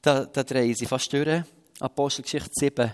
da, 0.02 0.24
da 0.24 0.42
drehen 0.42 0.74
sie 0.74 0.86
fast 0.86 1.12
durch. 1.12 1.42
Apostelgeschichte 1.78 2.50
7, 2.52 2.92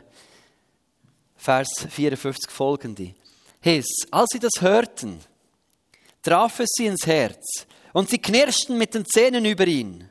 Vers 1.37 1.87
54 1.89 2.51
folgende. 2.51 3.15
Hiss, 3.61 4.07
als 4.11 4.29
sie 4.33 4.39
das 4.39 4.61
hörten, 4.61 5.21
traf 6.23 6.61
es 6.61 6.69
sie 6.77 6.87
ins 6.87 7.07
Herz 7.07 7.67
und 7.93 8.11
sie 8.11 8.19
knirschten 8.19 8.79
mit 8.79 8.95
den 8.95 9.05
Zähnen 9.05 9.45
über 9.45 9.67
ihn. 9.67 10.09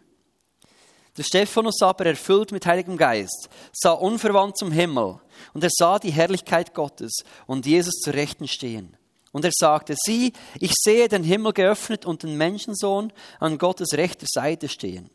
Der 1.17 1.23
Stephanus 1.23 1.81
aber, 1.81 2.05
erfüllt 2.05 2.51
mit 2.51 2.65
Heiligem 2.65 2.97
Geist, 2.97 3.49
sah 3.71 3.91
unverwandt 3.91 4.57
zum 4.57 4.71
Himmel 4.71 5.19
und 5.53 5.63
er 5.63 5.69
sah 5.71 5.97
die 5.97 6.11
Herrlichkeit 6.11 6.73
Gottes 6.73 7.23
und 7.47 7.65
Jesus 7.65 7.95
zu 7.95 8.11
Rechten 8.11 8.47
stehen. 8.47 8.97
Und 9.31 9.45
er 9.45 9.51
sagte, 9.53 9.95
sieh, 9.97 10.33
ich 10.59 10.71
sehe 10.73 11.07
den 11.07 11.23
Himmel 11.23 11.53
geöffnet 11.53 12.05
und 12.05 12.23
den 12.23 12.37
Menschensohn 12.37 13.11
an 13.39 13.57
Gottes 13.57 13.93
rechter 13.93 14.25
Seite 14.29 14.69
stehen. 14.69 15.09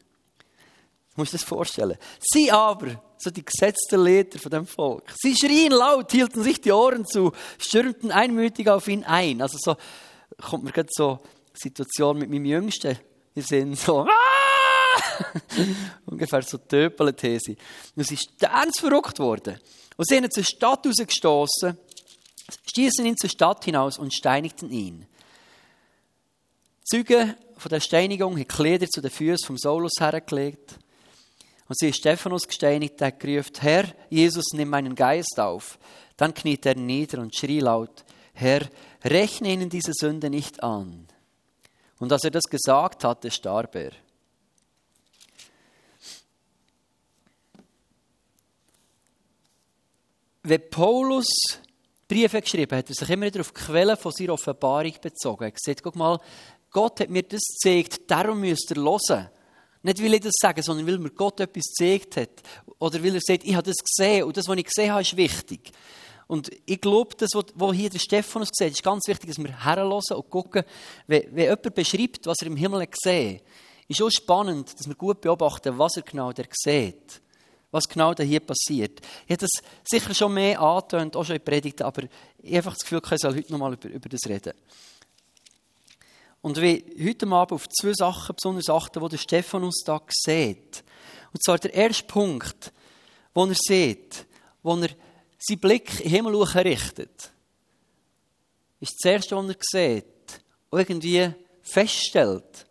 Du 1.14 1.22
musst 1.22 1.34
das 1.34 1.42
vorstellen. 1.42 1.96
Sie 2.20 2.50
aber, 2.50 3.02
so 3.18 3.30
die 3.30 3.44
gesetzten 3.44 4.02
Leder 4.02 4.38
von 4.38 4.50
dem 4.50 4.66
Volk, 4.66 5.04
sie 5.20 5.34
schrien 5.34 5.72
laut, 5.72 6.12
hielten 6.12 6.42
sich 6.42 6.60
die 6.60 6.72
Ohren 6.72 7.04
zu, 7.04 7.32
stürmten 7.58 8.10
einmütig 8.10 8.68
auf 8.68 8.88
ihn 8.88 9.04
ein. 9.04 9.42
Also 9.42 9.58
so 9.60 9.76
kommt 10.40 10.64
mir 10.64 10.72
gerade 10.72 10.88
so 10.92 11.18
Situation 11.52 12.18
mit 12.18 12.30
meinem 12.30 12.44
Jüngsten. 12.46 12.98
Wir 13.34 13.42
sind 13.42 13.78
so, 13.78 14.00
ah! 14.08 14.59
ungefähr 16.06 16.42
so 16.42 16.58
Töpel-These. 16.58 17.56
Und 17.96 18.06
sie 18.06 18.14
ist 18.14 18.38
ganz 18.38 18.80
verrückt 18.80 19.18
worden. 19.18 19.58
Und 19.96 20.08
sie 20.08 20.16
haben 20.16 20.24
ihn 20.24 20.30
zur 20.30 20.44
Stadt 20.44 20.86
rausgestoßen, 20.86 21.76
stießen 22.68 23.06
ihn 23.06 23.16
zur 23.16 23.30
Stadt 23.30 23.64
hinaus 23.64 23.98
und 23.98 24.14
steinigten 24.14 24.70
ihn. 24.70 25.06
Züge 26.84 27.36
von 27.56 27.68
der 27.68 27.80
Steinigung 27.80 28.34
haben 28.34 28.48
Kleider 28.48 28.86
zu 28.88 29.00
den 29.00 29.10
Füßen 29.10 29.46
vom 29.46 29.58
Saulus 29.58 29.92
hergelegt. 30.00 30.78
Und 31.68 31.78
sie 31.78 31.90
ist 31.90 31.98
Stephanus 31.98 32.48
gesteinigt, 32.48 33.00
der 33.00 33.12
gerufen, 33.12 33.52
Herr, 33.60 33.84
Jesus, 34.08 34.46
nimm 34.54 34.70
meinen 34.70 34.94
Geist 34.94 35.38
auf. 35.38 35.78
Dann 36.16 36.34
kniet 36.34 36.66
er 36.66 36.74
nieder 36.74 37.20
und 37.20 37.34
schrie 37.34 37.60
laut, 37.60 38.04
Herr, 38.32 38.62
rechne 39.04 39.52
ihnen 39.52 39.68
diese 39.70 39.92
Sünde 39.94 40.30
nicht 40.30 40.62
an. 40.62 41.06
Und 41.98 42.12
als 42.12 42.24
er 42.24 42.30
das 42.30 42.44
gesagt 42.44 43.04
hatte, 43.04 43.30
starb 43.30 43.76
er. 43.76 43.92
Wenn 50.42 50.70
Paulus 50.70 51.28
Briefe 52.08 52.40
geschrieben 52.40 52.76
hat, 52.76 52.88
er 52.88 52.94
sich 52.94 53.10
immer 53.10 53.26
wieder 53.26 53.40
auf 53.40 53.52
die 53.52 53.60
Quellen 53.60 53.96
von 53.96 54.12
seiner 54.12 54.32
Offenbarung 54.32 54.94
bezogen. 55.00 55.44
Er 55.44 55.52
sagt, 55.56 55.82
guck 55.82 55.96
mal, 55.96 56.18
Gott 56.70 57.00
hat 57.00 57.10
mir 57.10 57.22
das 57.22 57.40
gezeigt, 57.40 58.10
darum 58.10 58.40
müsst 58.40 58.70
ihr 58.70 58.82
hören. 58.82 59.28
Nicht, 59.82 60.02
weil 60.02 60.14
ich 60.14 60.20
das 60.20 60.34
sage, 60.40 60.62
sondern 60.62 60.86
weil 60.86 60.98
mir 60.98 61.10
Gott 61.10 61.40
etwas 61.40 61.64
gezeigt 61.64 62.16
hat. 62.16 62.42
Oder 62.78 63.02
weil 63.02 63.14
er 63.14 63.20
sagt, 63.20 63.44
ich 63.44 63.54
habe 63.54 63.62
das 63.62 63.76
gesehen 63.76 64.24
und 64.24 64.36
das, 64.36 64.48
was 64.48 64.56
ich 64.56 64.64
gesehen 64.64 64.90
habe, 64.90 65.02
ist 65.02 65.16
wichtig. 65.16 65.72
Und 66.26 66.50
ich 66.66 66.80
glaube, 66.80 67.14
das, 67.16 67.30
was 67.34 67.76
hier 67.76 67.90
der 67.90 67.98
Stephanus 67.98 68.50
sieht, 68.52 68.72
ist 68.72 68.82
ganz 68.82 69.06
wichtig, 69.08 69.30
dass 69.30 69.38
wir 69.38 69.64
herhören 69.64 70.00
und 70.14 70.30
gucken, 70.30 70.64
wenn, 71.06 71.24
wenn 71.34 71.44
jemand 71.44 71.74
beschreibt, 71.74 72.26
was 72.26 72.38
er 72.40 72.48
im 72.48 72.56
Himmel 72.56 72.86
gesehen 72.86 73.40
ist 73.90 74.02
auch 74.02 74.10
spannend, 74.10 74.78
dass 74.78 74.86
wir 74.86 74.94
gut 74.94 75.20
beobachten, 75.20 75.76
was 75.76 75.96
er 75.96 76.02
genau 76.02 76.32
sieht. 76.32 77.20
Was 77.70 77.88
genau 77.88 78.14
da 78.14 78.22
hier 78.22 78.40
passiert. 78.40 79.00
Ich 79.26 79.32
habe 79.32 79.46
das 79.46 79.50
sicher 79.84 80.14
schon 80.14 80.34
mehr 80.34 80.60
angetönt, 80.60 81.14
auch 81.16 81.24
schon 81.24 81.36
in 81.36 81.44
Predigten, 81.44 81.84
aber 81.84 82.02
ich 82.02 82.48
habe 82.48 82.56
einfach 82.56 82.72
das 82.74 82.80
Gefühl, 82.80 83.00
ich 83.02 83.20
soll 83.20 83.36
heute 83.36 83.52
noch 83.52 83.58
mal 83.58 83.72
über, 83.72 83.88
über 83.88 84.08
das 84.08 84.26
reden. 84.26 84.54
Und 86.42 86.60
wie 86.60 86.84
heute 87.06 87.26
Abend 87.28 87.52
auf 87.52 87.68
zwei 87.68 87.92
Sachen 87.92 88.34
besonders 88.34 88.70
achten, 88.70 89.00
die 89.00 89.08
der 89.08 89.18
Stephanus 89.18 89.82
da 89.84 90.00
sieht. 90.08 90.82
Und 91.32 91.44
zwar 91.44 91.58
der 91.58 91.74
erste 91.74 92.04
Punkt, 92.04 92.72
wo 93.34 93.44
er 93.44 93.54
sieht, 93.54 94.26
wo 94.62 94.74
er 94.76 94.88
seinen 95.38 95.60
Blick 95.60 96.00
in 96.00 96.04
den 96.04 96.10
Himmel 96.10 96.42
richtet, 96.42 97.30
ist 98.80 98.94
das 99.02 99.12
erste, 99.12 99.36
was 99.36 99.46
er 99.46 99.56
sieht 99.60 100.04
und 100.70 100.78
irgendwie 100.78 101.30
feststellt, 101.62 102.66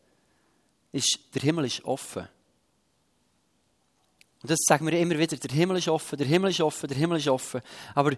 ist, 0.92 1.20
der 1.34 1.42
Himmel 1.44 1.66
ist 1.66 1.86
offen. 1.86 2.28
Und 4.42 4.50
das 4.50 4.60
sagen 4.66 4.86
wir 4.86 4.98
immer 4.98 5.18
wieder, 5.18 5.36
der 5.36 5.52
Himmel 5.52 5.78
ist 5.78 5.90
offen, 5.90 6.18
der 6.18 6.28
Himmel 6.28 6.52
ist 6.52 6.62
offen, 6.62 6.88
der 6.88 6.98
Himmel 6.98 7.18
ist 7.18 7.28
offen. 7.28 7.62
Aber 7.94 8.14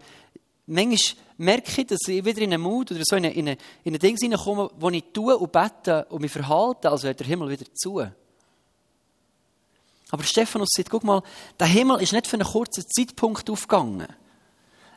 manchmal 0.67 1.23
merke 1.37 1.81
ich, 1.81 1.87
dass 1.87 2.07
ich 2.07 2.23
wieder 2.23 2.41
in 2.41 2.53
einen 2.53 2.61
Mut 2.61 2.91
oder 2.91 3.01
so 3.03 3.15
in 3.15 3.25
ein 3.25 3.57
in 3.83 3.99
Ding 3.99 4.17
hineinkomme, 4.17 4.69
wo 4.77 4.89
ich 4.89 5.03
tue 5.13 5.35
und 5.35 5.51
bete 5.51 6.05
und 6.09 6.21
mich 6.21 6.31
verhalte, 6.31 6.89
also 6.89 7.03
wäre 7.03 7.15
der 7.15 7.27
Himmel 7.27 7.49
wieder 7.49 7.65
zu. 7.73 8.05
Aber 10.11 10.23
Stephanus 10.23 10.69
sagt, 10.75 10.89
guck 10.89 11.03
mal, 11.03 11.23
der 11.59 11.67
Himmel 11.67 12.01
ist 12.01 12.11
nicht 12.11 12.27
für 12.27 12.35
einen 12.35 12.47
kurzen 12.47 12.83
Zeitpunkt 12.87 13.49
aufgegangen. 13.49 14.07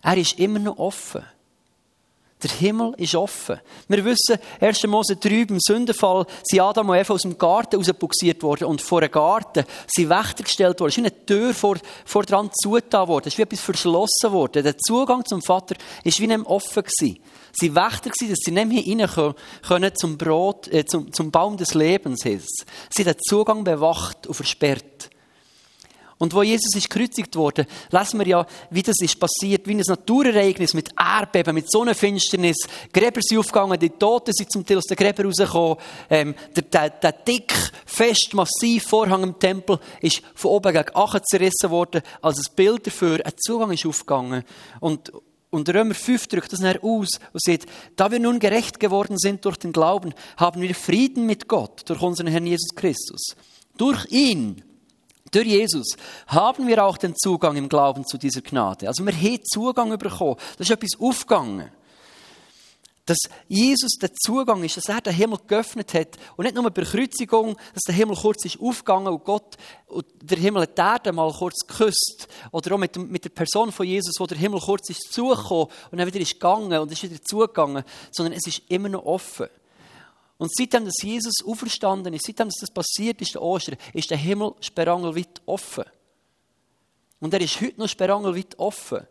Er 0.02 0.16
ist 0.16 0.38
immer 0.38 0.58
noch 0.58 0.76
offen. 0.76 1.24
Der 2.44 2.50
Himmel 2.50 2.92
ist 2.98 3.14
offen. 3.14 3.58
Wir 3.88 4.04
wissen, 4.04 4.36
1. 4.60 4.86
Mose 4.86 5.16
3 5.16 5.46
beim 5.46 5.58
Sündenfall 5.60 6.26
sind 6.42 6.60
Adam 6.60 6.90
und 6.90 6.96
Eva 6.96 7.14
aus 7.14 7.22
dem 7.22 7.38
Garten 7.38 7.76
rausbuxiert 7.76 8.42
worden 8.42 8.64
und 8.64 8.82
vor 8.82 9.00
einem 9.00 9.10
Garten 9.10 9.64
sind 9.86 10.10
Wächter 10.10 10.42
gestellt 10.42 10.78
worden. 10.78 10.90
Es 10.90 10.98
ist 10.98 11.04
wie 11.04 11.06
eine 11.06 11.24
Tür 11.24 11.54
vor, 11.54 11.78
vor 12.04 12.22
dran 12.24 12.50
zugetan 12.52 13.08
worden. 13.08 13.28
Es 13.28 13.32
ist 13.32 13.38
wie 13.38 13.42
etwas 13.44 13.60
verschlossen 13.60 14.30
worden. 14.30 14.62
Der 14.62 14.76
Zugang 14.76 15.24
zum 15.24 15.40
Vater 15.40 15.74
ist 16.04 16.20
wie 16.20 16.24
einem 16.24 16.44
offen 16.44 16.82
gewesen. 16.82 17.18
Sie 17.54 17.74
waren 17.74 17.86
Wächter 17.86 18.10
gewesen, 18.10 18.30
dass 18.30 18.40
sie 18.44 18.50
nicht 18.50 18.86
mehr 18.86 19.08
rein 19.08 19.34
können 19.66 19.94
zum 19.94 20.18
Brot, 20.18 20.68
äh, 20.68 20.84
zum, 20.84 21.10
zum 21.14 21.30
Baum 21.30 21.56
des 21.56 21.72
Lebens. 21.72 22.20
Sie 22.20 22.36
haben 22.36 23.04
den 23.04 23.16
Zugang 23.26 23.64
bewacht 23.64 24.26
und 24.26 24.34
versperrt. 24.34 25.08
Und 26.18 26.32
wo 26.32 26.42
Jesus 26.42 26.74
ist 26.76 26.88
gekreuzigt 26.88 27.34
wurde, 27.36 27.66
lesen 27.90 28.20
wir 28.20 28.26
ja, 28.26 28.46
wie 28.70 28.82
das 28.82 29.00
ist 29.00 29.18
passiert, 29.18 29.66
wie 29.66 29.74
ein 29.74 29.82
Naturereignis 29.86 30.72
mit 30.72 30.90
Erdbeben, 30.98 31.54
mit 31.54 31.70
Sonnenfinsternis. 31.70 32.56
Gräber 32.92 33.20
sind 33.20 33.38
aufgegangen, 33.38 33.78
die 33.78 33.90
Toten 33.90 34.32
sind 34.32 34.50
zum 34.50 34.64
Teil 34.64 34.78
aus 34.78 34.84
den 34.84 34.96
Gräbern 34.96 35.26
rausgekommen. 35.26 35.76
Ähm, 36.08 36.34
der, 36.54 36.62
der, 36.62 36.90
der 36.90 37.12
dick, 37.12 37.52
fest, 37.84 38.32
massiv 38.32 38.84
Vorhang 38.84 39.22
im 39.22 39.38
Tempel 39.38 39.78
ist 40.00 40.22
von 40.34 40.52
oben 40.52 40.72
gegen 40.72 40.94
Achen 40.94 41.20
zerrissen 41.24 41.70
worden, 41.70 42.02
als 42.22 42.38
ein 42.38 42.54
Bild 42.54 42.86
dafür. 42.86 43.20
Ein 43.24 43.32
Zugang 43.36 43.72
ist 43.72 43.86
aufgegangen. 43.86 44.44
Und, 44.80 45.12
und 45.50 45.68
Römer 45.68 45.94
5 45.94 46.28
drückt 46.28 46.52
das 46.52 46.60
nachher 46.60 46.84
aus 46.84 47.08
und 47.32 47.42
sagt, 47.42 47.66
da 47.96 48.10
wir 48.10 48.20
nun 48.20 48.38
gerecht 48.38 48.78
geworden 48.78 49.18
sind 49.18 49.44
durch 49.44 49.56
den 49.56 49.72
Glauben, 49.72 50.14
haben 50.36 50.62
wir 50.62 50.74
Frieden 50.74 51.26
mit 51.26 51.48
Gott 51.48 51.82
durch 51.86 52.02
unseren 52.02 52.28
Herrn 52.28 52.46
Jesus 52.46 52.74
Christus. 52.74 53.36
Durch 53.76 54.06
ihn 54.10 54.62
durch 55.34 55.46
Jesus 55.46 55.96
haben 56.26 56.66
wir 56.66 56.84
auch 56.84 56.96
den 56.96 57.16
Zugang 57.16 57.56
im 57.56 57.68
Glauben 57.68 58.06
zu 58.06 58.18
dieser 58.18 58.40
Gnade. 58.40 58.86
Also 58.88 59.04
wir 59.04 59.12
haben 59.12 59.44
Zugang 59.44 59.96
bekommen. 59.98 60.36
Das 60.58 60.68
ist 60.68 60.70
etwas 60.70 61.00
aufgegangen. 61.00 61.70
Dass 63.06 63.18
Jesus 63.48 63.98
der 64.00 64.14
Zugang 64.14 64.64
ist, 64.64 64.78
dass 64.78 64.88
er 64.88 65.02
den 65.02 65.12
Himmel 65.12 65.38
geöffnet 65.46 65.92
hat. 65.92 66.16
Und 66.36 66.44
nicht 66.44 66.54
nur 66.54 66.70
bei 66.70 66.82
Kreuzigung, 66.84 67.54
dass 67.74 67.82
der 67.86 67.94
Himmel 67.94 68.16
kurz 68.16 68.44
ist 68.46 68.58
aufgegangen 68.58 69.08
und 69.08 69.24
Gott, 69.24 69.58
und 69.88 70.06
der 70.22 70.38
Himmel 70.38 70.62
hat 70.62 70.78
die 70.78 70.80
Erde 70.80 71.12
mal 71.12 71.30
kurz 71.30 71.66
geküsst. 71.66 72.28
Oder 72.50 72.74
auch 72.74 72.78
mit, 72.78 72.96
mit 72.96 73.24
der 73.24 73.30
Person 73.30 73.72
von 73.72 73.86
Jesus, 73.86 74.14
wo 74.18 74.26
der 74.26 74.38
Himmel 74.38 74.60
kurz 74.60 74.88
ist 74.88 75.12
zugekommen 75.12 75.66
und 75.90 75.98
dann 75.98 76.06
wieder 76.06 76.20
ist 76.20 76.32
gegangen 76.32 76.78
und 76.78 76.90
ist 76.92 77.02
wieder 77.02 77.22
zugegangen. 77.22 77.84
Sondern 78.10 78.32
es 78.32 78.46
ist 78.46 78.62
immer 78.68 78.88
noch 78.88 79.04
offen. 79.04 79.48
Und 80.36 80.54
seitdem, 80.54 80.84
dass 80.84 81.02
Jesus 81.02 81.36
auferstanden 81.46 82.12
ist, 82.12 82.26
seitdem, 82.26 82.48
dass 82.48 82.58
das 82.60 82.70
passiert 82.70 83.20
ist, 83.20 83.34
der 83.34 83.42
Ostern, 83.42 83.76
ist 83.92 84.10
der 84.10 84.18
Himmel 84.18 84.54
sperrangelweit 84.60 85.40
offen. 85.46 85.84
Und 87.20 87.32
er 87.32 87.40
ist 87.40 87.60
heute 87.60 87.80
noch 87.80 87.88
sperrangelweit 87.88 88.58
offen. 88.58 89.06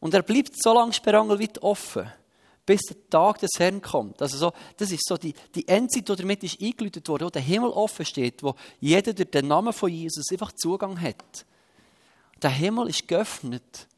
Und 0.00 0.12
er 0.12 0.22
bleibt 0.22 0.52
so 0.62 0.74
lange 0.74 0.92
sperrangelweit 0.92 1.62
offen, 1.62 2.12
bis 2.66 2.82
der 2.82 3.08
Tag 3.08 3.38
des 3.38 3.52
Herrn 3.58 3.80
kommt. 3.80 4.20
Also 4.20 4.36
so, 4.36 4.52
das 4.76 4.92
ist 4.92 5.06
so 5.08 5.16
die, 5.16 5.34
die 5.54 5.66
Endzeit, 5.66 6.08
die 6.08 6.16
damit 6.16 6.44
ist 6.44 6.60
eingeläutet 6.60 7.08
wurde, 7.08 7.24
wo 7.24 7.30
der 7.30 7.42
Himmel 7.42 7.70
offen 7.70 8.04
steht, 8.04 8.42
wo 8.42 8.54
jeder 8.80 9.14
durch 9.14 9.30
den 9.30 9.48
Namen 9.48 9.72
von 9.72 9.90
Jesus 9.90 10.30
einfach 10.30 10.52
Zugang 10.52 11.00
hat. 11.00 11.46
Der 12.42 12.50
Himmel 12.50 12.90
ist 12.90 13.08
geöffnet. 13.08 13.88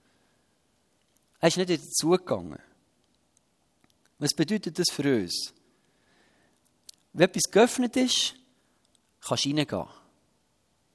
Er 1.40 1.48
ist 1.48 1.56
nicht 1.56 1.68
wieder 1.68 1.82
zugegangen. 1.82 2.60
Was 4.18 4.32
bedeutet 4.32 4.78
das 4.78 4.90
für 4.90 5.22
uns? 5.22 5.52
Wenn 7.12 7.28
etwas 7.28 7.50
geöffnet 7.50 7.96
ist, 7.96 8.34
kannst 9.20 9.44
du 9.44 9.50
reingehen. 9.50 9.86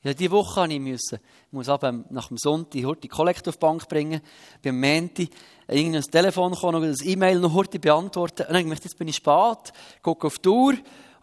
Ja, 0.03 0.15
diese 0.15 0.31
Woche 0.31 0.67
musste 0.79 1.15
ich, 1.17 1.21
ich 1.21 1.51
muss 1.51 1.69
aber 1.69 1.91
nach 2.09 2.29
dem 2.29 2.37
Sonntag 2.37 2.83
heute 2.83 3.01
die 3.01 3.07
Kollekte 3.07 3.51
auf 3.51 3.57
die 3.57 3.59
Bank 3.59 3.87
bringen, 3.87 4.21
beim 4.63 4.79
Menti 4.79 5.29
irgendein 5.67 6.01
Telefon 6.01 6.53
kommen, 6.53 6.83
ein 6.83 6.95
E-Mail 7.03 7.39
noch 7.39 7.53
heute 7.53 7.77
beantworten. 7.77 8.43
Und 8.47 8.53
dann 8.53 8.69
dachte 8.69 8.79
ich, 8.79 8.83
jetzt 8.85 8.97
bin 8.97 9.07
ich 9.07 9.17
spät, 9.17 9.71
gucke 10.01 10.25
auf 10.25 10.39
die 10.39 10.49
Uhr, 10.49 10.73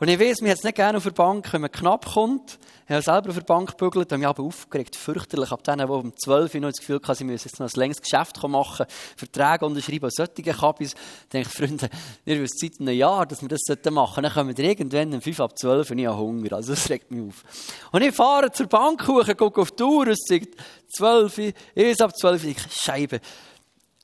und 0.00 0.09
ich 0.09 0.21
weiß, 0.21 0.43
mir 0.43 0.50
hat 0.50 0.59
es 0.59 0.64
nicht 0.64 0.76
gerne 0.76 0.99
auf 0.99 1.05
der 1.05 1.11
Bank, 1.11 1.52
wenn 1.52 1.61
man 1.61 1.73
knapp 1.73 2.07
kommt. 2.07 2.59
Ich 2.87 2.93
habe 2.93 3.02
selber 3.02 3.31
auf 3.31 3.35
der 3.35 3.43
Bank 3.43 3.76
gebügelt, 3.76 4.12
habe 4.12 4.19
mich 4.19 4.28
aber 4.28 4.45
aufgeregt, 4.45 4.95
fürchterlich. 4.95 5.50
Ab 5.50 5.64
denen, 5.64 5.87
die 5.87 5.93
um 5.93 6.17
12 6.17 6.55
Uhr 6.55 6.61
noch 6.61 6.69
das 6.69 6.78
Gefühl 6.78 7.00
hatten, 7.02 7.14
sie 7.17 7.25
müssen 7.25 7.49
jetzt 7.49 7.59
noch 7.59 7.67
ein 7.67 7.73
längeres 7.75 8.00
Geschäft 8.00 8.40
machen, 8.47 8.87
Verträge 9.17 9.67
unterschreiben, 9.67 10.09
solche 10.09 10.55
Kabis. 10.55 10.95
denke 11.33 11.49
ich, 11.49 11.55
Freunde, 11.55 11.90
ihr 12.25 12.40
wisst 12.40 12.61
seit 12.61 12.81
einem 12.81 12.97
Jahr, 12.97 13.26
dass 13.26 13.43
wir 13.43 13.49
das 13.49 13.61
machen 13.90 13.95
sollten. 13.95 14.23
Dann 14.23 14.33
kommen 14.33 14.57
wir 14.57 14.64
irgendwann 14.64 15.14
um 15.14 15.21
5 15.21 15.40
ab 15.40 15.59
12 15.59 15.90
und 15.90 15.99
ich 15.99 16.07
habe 16.07 16.17
Hunger. 16.17 16.52
Also 16.52 16.75
das 16.75 16.88
regt 16.88 17.11
mich 17.11 17.28
auf. 17.28 17.45
Und 17.90 18.02
ich 18.02 18.14
fahre 18.14 18.52
zur 18.52 18.69
Bank 18.69 19.05
hoch, 19.09 19.26
gucke 19.37 19.61
auf 19.61 19.73
die 19.73 19.83
Uhr, 19.83 20.07
es 20.07 20.21
sagt 20.28 20.55
12 20.97 21.38
Uhr, 21.38 21.52
ich 21.75 22.00
ab 22.00 22.17
12 22.17 22.45
Uhr, 22.45 22.50
ich 22.50 22.59
Scheibe. 22.71 23.21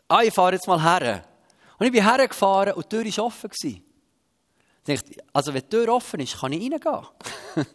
Ah, 0.09 0.23
ich 0.23 0.35
fahre 0.35 0.55
jetzt 0.55 0.67
mal 0.67 0.83
her. 0.83 1.25
Und 1.79 1.87
ich 1.87 1.93
bin 1.93 2.03
hergefahren 2.03 2.75
und 2.75 2.91
die 2.91 2.97
Tür 2.97 3.17
war 3.17 3.25
offen. 3.27 3.51
Gewesen. 3.51 3.94
Denkt, 4.87 5.05
also 5.33 5.55
wenn 5.55 5.63
die 5.63 5.69
Tür 5.69 5.89
offen 5.95 6.21
ist, 6.21 6.39
kann 6.39 6.53
ich 6.53 6.63
reingehen. 6.63 7.07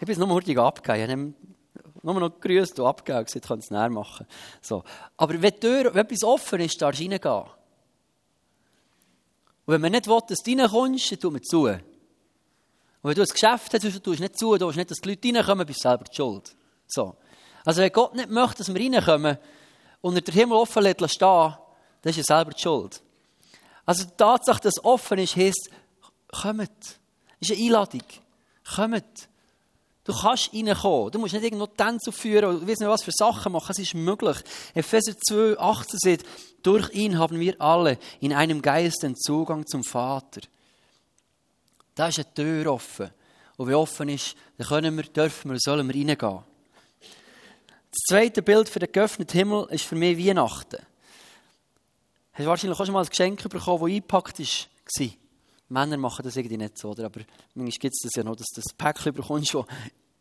ich 0.00 0.06
bin 0.06 0.10
es 0.10 0.18
nur 0.18 0.28
hurtig 0.28 0.58
abgegeben. 0.58 1.36
Ich 1.74 2.08
habe 2.08 2.20
nur 2.20 2.28
noch 2.28 2.40
gegrüßt 2.40 2.78
und 2.80 2.86
abgegeben 2.86 3.20
und 3.20 3.26
gesagt, 3.26 3.44
ich 3.44 3.48
kann 3.48 3.58
es 3.60 3.70
näher 3.70 3.90
machen. 3.90 4.26
So. 4.60 4.82
Aber 5.16 5.34
wenn, 5.34 5.52
die 5.52 5.60
Tür, 5.60 5.94
wenn 5.94 6.04
etwas 6.04 6.24
offen 6.24 6.60
ist, 6.60 6.80
darfst 6.82 7.00
du 7.00 7.04
reingehen. 7.04 7.44
Und 9.66 9.72
wenn 9.72 9.80
man 9.80 9.92
nicht 9.92 10.06
will, 10.06 10.20
dass 10.28 10.42
du 10.42 10.50
reinkommst, 10.50 11.12
dann 11.12 11.20
tut 11.20 11.32
man 11.32 11.42
zu. 11.42 11.62
Und 13.04 13.10
wenn 13.10 13.14
du 13.14 13.22
ein 13.22 13.28
Geschäft 13.28 13.72
hast, 13.72 13.84
dann 13.84 13.92
tust 13.92 14.06
du 14.06 14.10
nicht 14.10 14.38
zu, 14.38 14.56
du 14.56 14.66
willst 14.66 14.76
nicht, 14.76 14.90
dass 14.90 14.98
die 14.98 15.10
Leute 15.10 15.28
reinkommen, 15.28 15.66
bist 15.66 15.78
du 15.84 15.88
selber 15.88 16.04
die 16.04 16.14
schuld. 16.14 16.56
So. 16.86 17.16
Also 17.64 17.80
wenn 17.80 17.92
Gott 17.92 18.14
nicht 18.14 18.30
möchte, 18.30 18.58
dass 18.58 18.74
wir 18.74 18.80
reinkommen 18.80 19.38
und 20.00 20.16
er 20.16 20.20
den 20.20 20.34
Himmel 20.34 20.56
offen 20.56 20.82
lässt 20.82 21.22
dann 21.22 22.10
ist 22.10 22.18
er 22.18 22.24
selber 22.24 22.50
die 22.50 22.60
schuld. 22.60 23.00
Also 23.86 24.04
die 24.04 24.16
Tatsache, 24.16 24.60
dass 24.60 24.76
es 24.76 24.84
offen 24.84 25.18
ist, 25.18 25.36
heisst, 25.36 25.70
kommt. 26.34 26.70
Das 27.40 27.50
ist 27.50 27.52
eine 27.52 27.64
Einladung. 27.64 28.02
Kommt. 28.74 29.28
Du 30.04 30.12
kannst 30.12 30.52
reinkommen. 30.52 31.10
Du 31.10 31.18
musst 31.18 31.32
nicht 31.32 31.44
irgendwo 31.44 31.66
Tänze 31.66 32.12
führen 32.12 32.44
oder 32.44 32.68
weiss 32.68 32.78
nicht 32.78 32.88
was 32.88 33.02
für 33.02 33.12
Sachen 33.12 33.52
machen. 33.52 33.70
Es 33.70 33.78
ist 33.78 33.94
möglich. 33.94 34.36
Epheser 34.74 35.14
2, 35.18 35.58
18 35.58 35.98
sagt, 35.98 36.26
durch 36.62 36.90
ihn 36.92 37.18
haben 37.18 37.40
wir 37.40 37.58
alle 37.60 37.98
in 38.20 38.34
einem 38.34 38.60
Geist 38.60 39.02
den 39.02 39.16
Zugang 39.16 39.66
zum 39.66 39.82
Vater. 39.82 40.42
Da 41.94 42.08
ist 42.08 42.18
eine 42.18 42.34
Tür 42.34 42.72
offen. 42.72 43.10
Und 43.56 43.66
wenn 43.66 43.74
offen 43.74 44.08
ist, 44.10 44.36
dann 44.58 44.66
können 44.66 44.96
wir, 44.96 45.04
dürfen 45.04 45.50
wir, 45.50 45.58
sollen 45.58 45.86
wir 45.88 45.94
reingehen. 45.94 46.44
Das 47.90 48.00
zweite 48.08 48.42
Bild 48.42 48.68
für 48.68 48.80
den 48.80 48.92
geöffneten 48.92 49.38
Himmel 49.38 49.68
ist 49.70 49.84
für 49.84 49.94
mich 49.94 50.18
Weihnachten. 50.18 50.84
Hast 52.32 52.40
du 52.40 52.46
wahrscheinlich 52.46 52.78
auch 52.78 52.84
schon 52.84 52.92
mal 52.92 53.04
ein 53.04 53.08
Geschenk 53.08 53.48
bekommen, 53.48 53.80
das 53.80 53.90
eingepackt 53.90 54.38
war? 54.40 55.08
Männer 55.68 55.96
machen 55.96 56.22
das 56.22 56.36
irgendwie 56.36 56.58
nicht 56.58 56.78
so, 56.78 56.90
oder? 56.90 57.06
aber 57.06 57.20
manchmal 57.54 57.78
gibt 57.78 57.94
es 57.94 58.02
das 58.02 58.12
ja 58.16 58.22
noch, 58.22 58.36
dass 58.36 58.48
das 58.54 58.72
Päckchen 58.76 59.14
bekommst, 59.14 59.54
das 59.54 59.64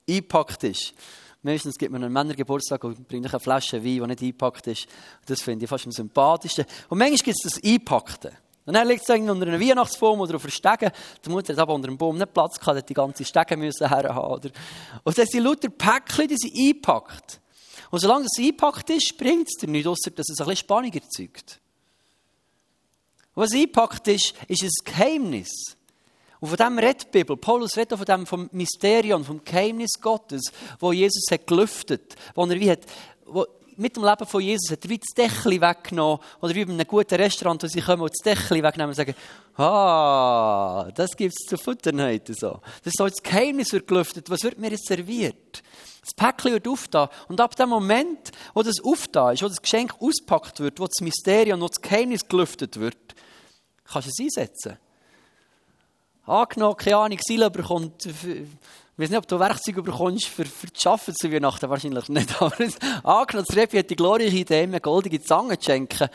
eingepackt 0.09 0.63
ist. 0.63 0.93
Meistens 1.41 1.77
gibt 1.77 1.91
man 1.91 2.03
einen 2.03 2.13
Männergeburtstag 2.13 2.83
und 2.85 3.05
bringt 3.07 3.27
eine 3.27 3.39
Flasche 3.39 3.83
Wein, 3.83 3.83
die 3.83 4.07
nicht 4.07 4.21
eingepackt 4.21 4.67
ist. 4.67 4.87
Das 5.25 5.41
finde 5.41 5.65
ich 5.65 5.69
fast 5.69 5.85
am 5.85 5.91
sympathischsten. 5.91 6.65
Und 6.87 6.97
manchmal 6.97 7.17
gibt 7.17 7.37
es 7.43 7.53
das 7.53 7.63
Einpackte. 7.63 8.31
Und 8.65 8.75
dann 8.75 8.87
liegt 8.87 9.07
es 9.07 9.09
unter 9.09 9.45
einem 9.45 9.59
Weihnachtsbaum 9.59 10.21
oder 10.21 10.35
auf 10.35 10.43
einer 10.43 10.51
Stege. 10.51 10.93
Die 11.25 11.29
Mutter 11.29 11.51
hat 11.51 11.59
aber 11.59 11.73
unter 11.73 11.89
dem 11.89 11.97
Baum 11.97 12.17
nicht 12.17 12.33
Platz 12.33 12.57
gehabt, 12.57 12.77
hat 12.77 12.89
die 12.89 12.93
ganze 12.93 13.25
Stege 13.25 13.57
müssen 13.57 13.89
herhaben. 13.89 14.31
Oder? 14.31 14.49
Und 15.03 15.17
dann 15.17 15.25
sind 15.25 15.43
lauter 15.43 15.67
Päckchen, 15.67 16.29
die 16.29 16.37
sind 16.37 16.53
eingepackt. 16.57 17.41
Und 17.91 17.99
solange 17.99 18.25
es 18.25 18.39
eingepackt 18.39 18.89
ist, 18.91 19.17
bringt 19.17 19.49
es 19.49 19.59
dir 19.59 19.69
nichts, 19.69 19.87
außer 19.87 20.11
dass 20.11 20.29
es 20.29 20.39
ein 20.39 20.45
bisschen 20.45 20.65
Spannung 20.65 20.93
erzeugt. 20.93 21.59
Was 23.35 23.53
eingepackt 23.53 24.07
ist, 24.07 24.33
ist 24.47 24.63
ein 24.63 24.69
Geheimnis. 24.85 25.51
Und 26.39 26.49
von 26.49 26.57
dem 26.57 26.77
redet 26.77 27.03
die 27.03 27.19
Bibel. 27.19 27.37
Paulus 27.37 27.77
redet 27.77 27.97
von 27.97 28.05
dem 28.05 28.25
vom 28.25 28.49
Mysterium, 28.51 29.23
vom 29.23 29.43
Geheimnis 29.43 29.93
Gottes, 30.01 30.51
wo 30.79 30.91
Jesus 30.91 31.25
hat 31.31 31.47
gelüftet, 31.47 32.15
wo 32.35 32.45
er 32.45 32.59
wie 32.59 32.69
hat, 32.69 32.81
wo 33.25 33.45
mit 33.77 33.95
dem 33.95 34.03
Leben 34.03 34.25
von 34.25 34.41
Jesus 34.41 34.71
hat 34.71 34.83
er 34.83 34.89
wie 34.89 34.99
das 34.99 35.13
Dächli 35.15 35.59
weggenommen, 35.59 36.19
oder 36.41 36.53
wie 36.53 36.65
bei 36.65 36.73
einem 36.73 36.87
guten 36.87 37.15
Restaurant, 37.15 37.63
wo 37.63 37.67
sie 37.67 37.81
kommen 37.81 38.01
und 38.01 38.11
das 38.11 38.23
Dächli 38.23 38.61
wegnehmen 38.61 38.89
und 38.89 38.95
sagen, 38.95 39.15
ah, 39.57 40.89
das 40.93 41.15
gibt 41.15 41.33
es 41.33 41.47
zu 41.47 41.57
futtern 41.57 42.01
heute 42.01 42.33
so. 42.33 42.59
Das 42.83 42.93
ist 42.93 42.97
so 42.97 43.07
das 43.07 43.23
Geheimnis 43.23 43.71
wird 43.71 43.87
gelüftet, 43.87 44.29
was 44.29 44.43
wird 44.43 44.59
mir 44.59 44.71
jetzt 44.71 44.87
serviert? 44.87 45.63
Das 46.01 46.13
Päckchen 46.13 46.51
wird 46.51 46.67
aufgetan. 46.67 47.07
Und 47.29 47.39
ab 47.39 47.55
dem 47.55 47.69
Moment, 47.69 48.31
wo 48.53 48.61
das 48.61 48.83
aufgetan 48.83 49.33
ist, 49.33 49.43
wo 49.43 49.47
das 49.47 49.61
Geschenk 49.61 49.95
auspackt 50.01 50.59
wird, 50.59 50.79
wo 50.79 50.85
das 50.85 50.99
Mysterium, 51.01 51.61
wo 51.61 51.67
das 51.67 51.81
Geheimnis 51.81 52.27
gelüftet 52.27 52.77
wird, 52.79 52.97
kannst 53.91 54.07
du 54.07 54.11
es 54.11 54.19
einsetzen. 54.19 54.77
Angenommen, 56.25 56.77
keine 56.77 56.97
Ahnung, 56.97 57.19
Sila 57.21 57.49
bekommt, 57.49 58.05
ich 58.05 58.99
weiß 58.99 59.09
nicht, 59.09 59.17
ob 59.17 59.27
du 59.27 59.39
Werkzeuge 59.39 59.81
bekommst 59.81 60.27
für, 60.27 60.45
für 60.45 60.67
das 60.67 60.85
Arbeiten 60.85 61.15
zu 61.15 61.31
Weihnachten, 61.31 61.69
wahrscheinlich 61.69 62.09
nicht, 62.09 62.41
aber 62.41 62.55
angenommen, 63.03 63.45
das 63.47 63.55
Repi 63.55 63.77
hat 63.77 63.89
die 63.89 63.95
glorreiche 63.95 64.37
Idee, 64.37 64.67
mir 64.67 64.79
goldige 64.79 65.21
Zange 65.21 65.57
zu 65.57 65.65
schenken, 65.65 66.07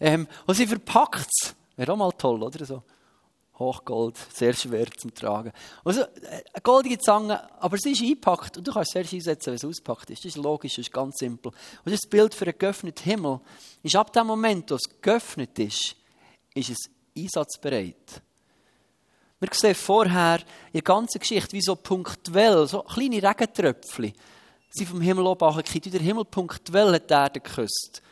ähm, 0.00 0.28
und 0.46 0.54
sie 0.54 0.66
verpackt 0.66 1.28
es. 1.28 1.54
Wäre 1.76 1.92
auch 1.92 1.96
mal 1.96 2.12
toll, 2.12 2.42
oder 2.42 2.64
so. 2.64 2.82
Hochgold, 3.58 4.16
sehr 4.32 4.54
schwer 4.54 4.86
zum 4.96 5.12
Tragen. 5.14 5.52
Also, 5.84 6.04
eine 6.04 6.62
goldige 6.62 6.98
Zange, 6.98 7.40
aber 7.60 7.76
sie 7.76 7.92
ist 7.92 8.00
eingepackt 8.00 8.56
und 8.56 8.66
du 8.66 8.72
kannst 8.72 8.90
es 8.90 8.96
erst 8.96 9.12
einsetzen, 9.12 9.46
wenn 9.48 9.54
es 9.56 9.64
auspackt 9.64 10.08
ist. 10.08 10.24
Das 10.24 10.36
ist 10.36 10.42
logisch, 10.42 10.76
das 10.76 10.86
ist 10.86 10.92
ganz 10.92 11.18
simpel. 11.18 11.52
Und 11.84 11.92
das 11.92 12.08
Bild 12.08 12.34
für 12.34 12.46
einen 12.46 12.58
geöffneten 12.58 13.04
Himmel 13.04 13.40
ist 13.82 13.96
ab 13.96 14.12
dem 14.14 14.26
Moment, 14.26 14.70
wo 14.70 14.76
es 14.76 15.00
geöffnet 15.02 15.58
ist, 15.58 15.94
ist 16.54 16.70
es 16.70 16.90
einsatzbereit. 17.16 18.22
Wir 19.40 19.48
sehen 19.52 19.74
vorher 19.74 20.38
in 20.38 20.72
der 20.74 20.82
ganzen 20.82 21.18
Geschichte, 21.18 21.52
wie 21.52 21.62
so 21.62 21.74
punktuell, 21.74 22.66
so 22.66 22.82
kleine 22.82 23.22
Regentröpfchen 23.22 24.12
sind 24.70 24.88
vom 24.88 25.00
Himmel 25.00 25.26
oben 25.26 25.62
Der 25.74 26.00
Himmel 26.00 26.24
punktuell 26.24 26.92
hat 26.92 27.10
die 27.10 27.14
Erde 27.14 27.40
geküsst. 27.40 28.02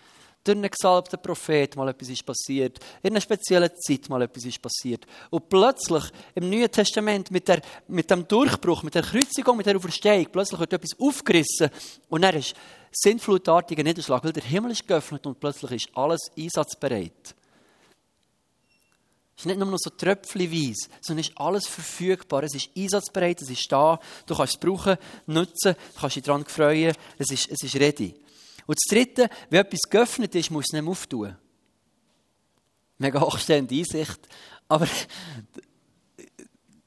Durch 0.43 0.57
einen 0.57 0.71
gesalbten 0.71 1.21
Prophet 1.21 1.77
mal 1.77 1.89
etwas 1.89 2.09
ist 2.09 2.25
passiert. 2.25 2.79
In 3.03 3.11
einer 3.11 3.21
speziellen 3.21 3.71
Zeit 3.77 4.09
mal 4.09 4.23
etwas 4.23 4.45
ist 4.45 4.63
passiert. 4.63 5.07
Und 5.31 5.49
plötzlich 5.49 6.05
im 6.35 6.49
Neuen 6.49 6.71
Testament 6.71 7.31
mit, 7.31 7.47
der, 7.49 7.61
mit 7.87 8.11
dem 8.11 8.27
Durchbruch, 8.27 8.83
mit 8.83 8.95
der 8.95 9.03
Kreuzigung, 9.03 9.57
mit 9.57 9.67
der 9.67 9.77
Auferstehung, 9.77 10.27
plötzlich 10.33 10.59
wird 10.59 10.73
etwas 10.73 10.99
aufgerissen 10.99 11.71
und 12.09 12.23
er 12.23 12.35
ist 12.35 12.55
sinnflutartiger 12.91 13.83
Niederschlag, 13.83 14.25
weil 14.25 14.33
der 14.33 14.45
Himmel 14.45 14.71
ist 14.71 14.89
geöffnet 14.89 15.27
und 15.27 15.39
plötzlich 15.39 15.73
ist 15.73 15.97
alles 15.97 16.31
einsatzbereit. 16.37 17.35
Es 19.39 19.43
ist 19.43 19.47
nicht 19.47 19.59
nur 19.61 19.69
noch 19.69 19.79
so 19.79 19.91
tröpfchenweise, 19.91 20.89
sondern 21.01 21.21
es 21.21 21.29
ist 21.29 21.39
alles 21.39 21.69
verfügbar. 21.69 22.43
Es 22.43 22.57
ist 22.57 22.71
einsatzbereit, 22.77 23.41
es 23.41 23.49
ist 23.49 23.71
da. 23.71 24.01
Du 24.27 24.35
kannst 24.35 24.55
es 24.55 24.59
brauchen, 24.59 24.97
nutzen, 25.27 25.77
du 25.95 26.01
kannst 26.01 26.17
dich 26.17 26.25
daran 26.25 26.45
freuen. 26.45 26.93
Es 27.19 27.31
ist, 27.31 27.49
es 27.49 27.63
ist 27.63 27.77
ready. 27.77 28.17
Und 28.67 28.77
das 28.77 28.91
Dritte, 28.91 29.31
wenn 29.49 29.61
etwas 29.61 29.83
geöffnet 29.89 30.35
ist, 30.35 30.51
muss 30.51 30.65
es 30.67 30.73
nicht 30.73 30.83
mehr 30.83 30.91
auftun. 30.91 31.37
Mega 32.99 33.21
hochstehende 33.21 33.77
Einsicht. 33.77 34.19
Aber 34.67 34.89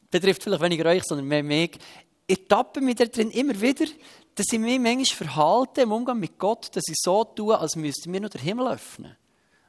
betrifft 0.09 0.43
vielleicht 0.43 0.61
weniger 0.61 0.89
euch, 0.89 1.03
sondern 1.03 1.27
mehr 1.27 1.43
mich. 1.43 1.79
Ich 2.27 2.49
tappe 2.49 2.81
mich 2.81 2.95
da 2.95 3.05
drin 3.05 3.31
immer 3.31 3.61
wieder, 3.61 3.85
dass 4.35 4.47
ich 4.51 4.59
mich 4.59 4.77
manchmal 4.77 5.05
verhalte 5.29 5.83
im 5.83 5.93
Umgang 5.93 6.19
mit 6.19 6.37
Gott, 6.37 6.75
dass 6.75 6.83
ich 6.89 6.97
so 6.99 7.23
tue, 7.23 7.57
als 7.57 7.77
müssten 7.77 8.11
wir 8.11 8.19
nur 8.19 8.29
den 8.29 8.41
Himmel 8.41 8.73
öffnen. 8.73 9.15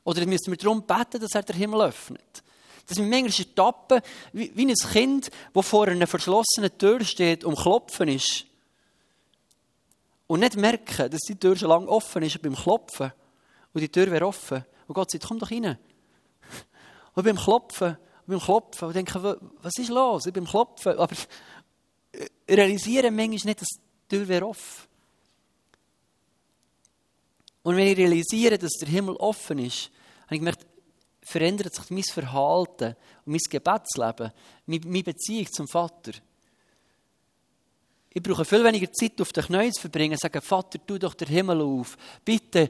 Oder 0.03 0.27
müssten 0.27 0.51
wir 0.51 0.59
darum 0.59 0.85
beten, 0.85 1.21
dass 1.21 1.31
er 1.37 1.45
den 1.45 1.55
Himmel 1.55 1.83
öffnet. 1.83 2.42
Dass 2.87 2.99
wir 2.99 3.07
manchmal 3.07 3.47
tappen, 3.55 4.01
wie, 4.33 4.53
wie 4.55 4.66
ein 4.66 4.75
Kind, 4.75 5.31
das 5.55 5.66
vor 5.66 5.88
einer 5.88 6.07
verschlossenen 6.07 6.77
Tür 6.77 7.05
steht 7.05 7.45
und 7.45 7.57
klopfen 7.57 8.09
ist. 8.09 8.47
Und 10.27 10.40
nicht 10.40 10.57
merken, 10.57 11.11
dass 11.11 11.21
die 11.21 11.37
Tür 11.37 11.57
schon 11.57 11.68
lange 11.68 11.88
offen 11.88 12.23
ist 12.23 12.40
beim 12.40 12.55
Klopfen. 12.55 13.12
Und 13.73 13.81
die 13.81 13.88
Tür 13.88 14.11
wäre 14.11 14.27
offen. 14.27 14.64
Und 14.87 14.95
Gott 14.95 15.11
sagt, 15.11 15.27
komm 15.27 15.38
doch 15.38 15.51
rein. 15.51 15.79
Und 17.14 17.25
beim 17.25 17.37
Klopfen, 17.37 17.97
beim 18.27 18.40
Klopfen, 18.40 18.88
und 18.88 18.97
denken, 18.97 19.23
was 19.23 19.73
ist 19.79 19.90
los? 19.90 20.27
Ich 20.27 20.33
bin 20.33 20.47
Klopfen. 20.47 20.99
Aber 20.99 21.14
realisieren 22.49 23.14
manchmal 23.14 23.51
nicht, 23.51 23.61
dass 23.61 23.68
die 23.68 24.16
Tür 24.16 24.29
wäre 24.29 24.47
offen. 24.47 24.88
Und 27.62 27.77
wenn 27.77 27.87
ich 27.87 27.97
realisiere, 27.97 28.59
dass 28.59 28.73
der 28.73 28.88
Himmel 28.88 29.16
offen 29.16 29.59
ist, 29.59 29.90
habe 30.25 30.35
ich 30.35 30.40
gemerkt, 30.40 30.66
verändert 31.23 31.75
sich 31.75 31.91
mein 31.91 32.03
Verhalten 32.03 32.97
und 33.25 33.33
mein 33.33 33.41
Gebetsleben, 33.49 34.33
meine 34.67 35.03
Beziehung 35.03 35.47
zum 35.53 35.69
Vater. 35.69 36.13
Ich 38.15 38.23
brauche 38.23 38.45
viel 38.45 38.63
weniger 38.63 38.93
Zeit 38.93 39.19
auf 39.21 39.33
den 39.33 39.45
Knien 39.45 39.73
zu 39.73 39.81
verbringen, 39.81 40.19
sagen, 40.19 40.43
Vater, 40.43 40.79
tu 40.85 40.99
doch 40.99 41.15
den 41.15 41.29
Himmel 41.29 41.63
auf, 41.63 41.97
bitte 42.25 42.69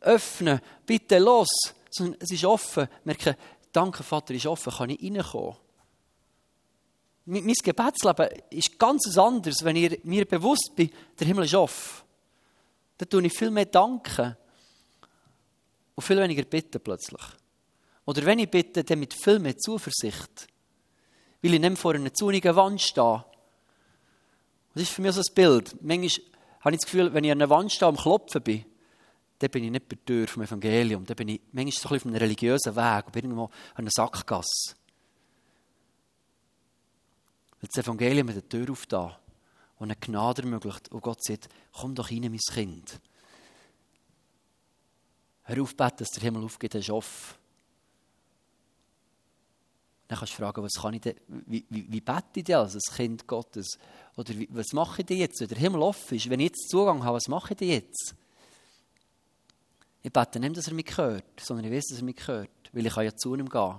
öffne, 0.00 0.60
bitte 0.84 1.18
los. 1.18 1.48
Sondern 1.90 2.20
es 2.20 2.30
ist 2.30 2.44
offen. 2.44 2.86
Merke, 3.04 3.38
danke 3.72 4.02
Vater, 4.02 4.34
ist 4.34 4.46
offen, 4.46 4.72
kann 4.72 4.90
ich 4.90 5.02
reinkommen. 5.02 5.56
Mein 7.24 7.46
Gebetsleben 7.46 8.28
ist 8.50 8.78
ganz 8.78 9.16
anders, 9.16 9.64
wenn 9.64 9.76
ich 9.76 10.04
mir 10.04 10.26
bewusst 10.26 10.72
bin, 10.76 10.90
der 11.18 11.26
Himmel 11.26 11.46
ist 11.46 11.54
offen. 11.54 12.04
Dann 12.98 13.08
tue 13.08 13.26
ich 13.26 13.32
viel 13.32 13.50
mehr 13.50 13.64
danken 13.64 14.36
und 15.94 16.02
viel 16.02 16.18
weniger 16.18 16.44
bitten 16.44 16.80
plötzlich. 16.80 17.22
Oder 18.06 18.24
wenn 18.24 18.38
ich 18.38 18.50
bitte, 18.50 18.84
dann 18.84 19.00
mit 19.00 19.12
viel 19.12 19.38
mehr 19.40 19.58
Zuversicht. 19.58 20.46
Weil 21.42 21.54
ich 21.54 21.60
nicht 21.60 21.78
vor 21.78 21.94
einer 21.94 22.14
zunigen 22.14 22.56
Wand 22.56 22.80
stehe. 22.80 23.24
Das 24.74 24.82
ist 24.84 24.92
für 24.92 25.02
mich 25.02 25.12
so 25.12 25.20
ein 25.20 25.34
Bild. 25.34 25.82
Manchmal 25.82 26.24
habe 26.60 26.74
ich 26.74 26.80
das 26.80 26.90
Gefühl, 26.90 27.12
wenn 27.12 27.24
ich 27.24 27.32
an 27.32 27.42
einer 27.42 27.50
Wand 27.50 27.72
stehe 27.72 27.88
am 27.88 27.96
Klopfen 27.96 28.42
bin, 28.42 28.64
dann 29.38 29.50
bin 29.50 29.64
ich 29.64 29.70
nicht 29.70 29.88
bei 29.88 29.96
der 29.96 30.04
Tür 30.04 30.28
vom 30.28 30.42
Evangelium. 30.44 31.04
Dann 31.04 31.16
bin 31.16 31.28
ich 31.28 31.40
manchmal 31.52 31.72
so 31.72 31.88
ein 31.88 31.94
bisschen 31.94 31.96
auf 31.96 32.06
einem 32.06 32.16
religiösen 32.16 32.76
Weg, 32.76 33.12
bin 33.12 33.24
irgendwo 33.24 33.44
an 33.44 33.50
einer 33.74 33.90
Sackgasse. 33.90 34.74
Weil 37.60 37.68
das 37.72 37.84
Evangelium 37.84 38.28
hat 38.28 38.34
eine 38.34 38.48
Tür 38.48 38.70
aufgetan 38.70 39.16
und 39.78 39.90
eine 39.90 39.96
Gnade 39.96 40.42
ermöglicht. 40.42 40.90
Und 40.90 41.02
Gott 41.02 41.22
sagt, 41.22 41.48
komm 41.72 41.94
doch 41.94 42.10
rein, 42.10 42.20
mein 42.20 42.38
Kind. 42.38 43.00
Hör 45.42 45.62
auf, 45.62 45.74
dass 45.74 46.10
der 46.10 46.22
Himmel 46.22 46.44
aufgeht, 46.44 46.74
er 46.74 46.80
ist 46.80 46.90
offen. 46.90 47.45
Dann 50.08 50.18
kannst 50.18 50.34
du 50.34 50.36
fragen, 50.36 50.62
was 50.62 50.74
kann 50.74 50.94
ich 50.94 51.00
denn, 51.00 51.16
wie, 51.26 51.66
wie, 51.68 51.90
wie 51.90 52.00
bete 52.00 52.24
ich 52.36 52.44
denn 52.44 52.56
als 52.56 52.78
Kind 52.94 53.26
Gottes? 53.26 53.78
Oder 54.16 54.30
wie, 54.30 54.48
was 54.52 54.72
mache 54.72 55.02
ich 55.02 55.06
denn 55.06 55.18
jetzt, 55.18 55.40
wenn 55.40 55.48
der 55.48 55.58
Himmel 55.58 55.82
offen 55.82 56.16
ist? 56.16 56.30
Wenn 56.30 56.40
ich 56.40 56.46
jetzt 56.46 56.68
Zugang 56.68 57.02
habe, 57.02 57.16
was 57.16 57.28
mache 57.28 57.54
ich 57.54 57.58
denn 57.58 57.68
jetzt? 57.68 58.14
Ich 60.02 60.12
bete 60.12 60.38
nicht, 60.38 60.56
dass 60.56 60.68
er 60.68 60.74
mich 60.74 60.96
hört, 60.96 61.40
sondern 61.40 61.66
ich 61.66 61.72
weiß, 61.72 61.86
dass 61.86 61.98
er 61.98 62.04
mich 62.04 62.28
hört, 62.28 62.50
weil 62.72 62.86
ich 62.86 62.92
kann 62.92 63.04
ja 63.04 63.16
zu 63.16 63.34
ihm 63.34 63.48
gehen. 63.48 63.78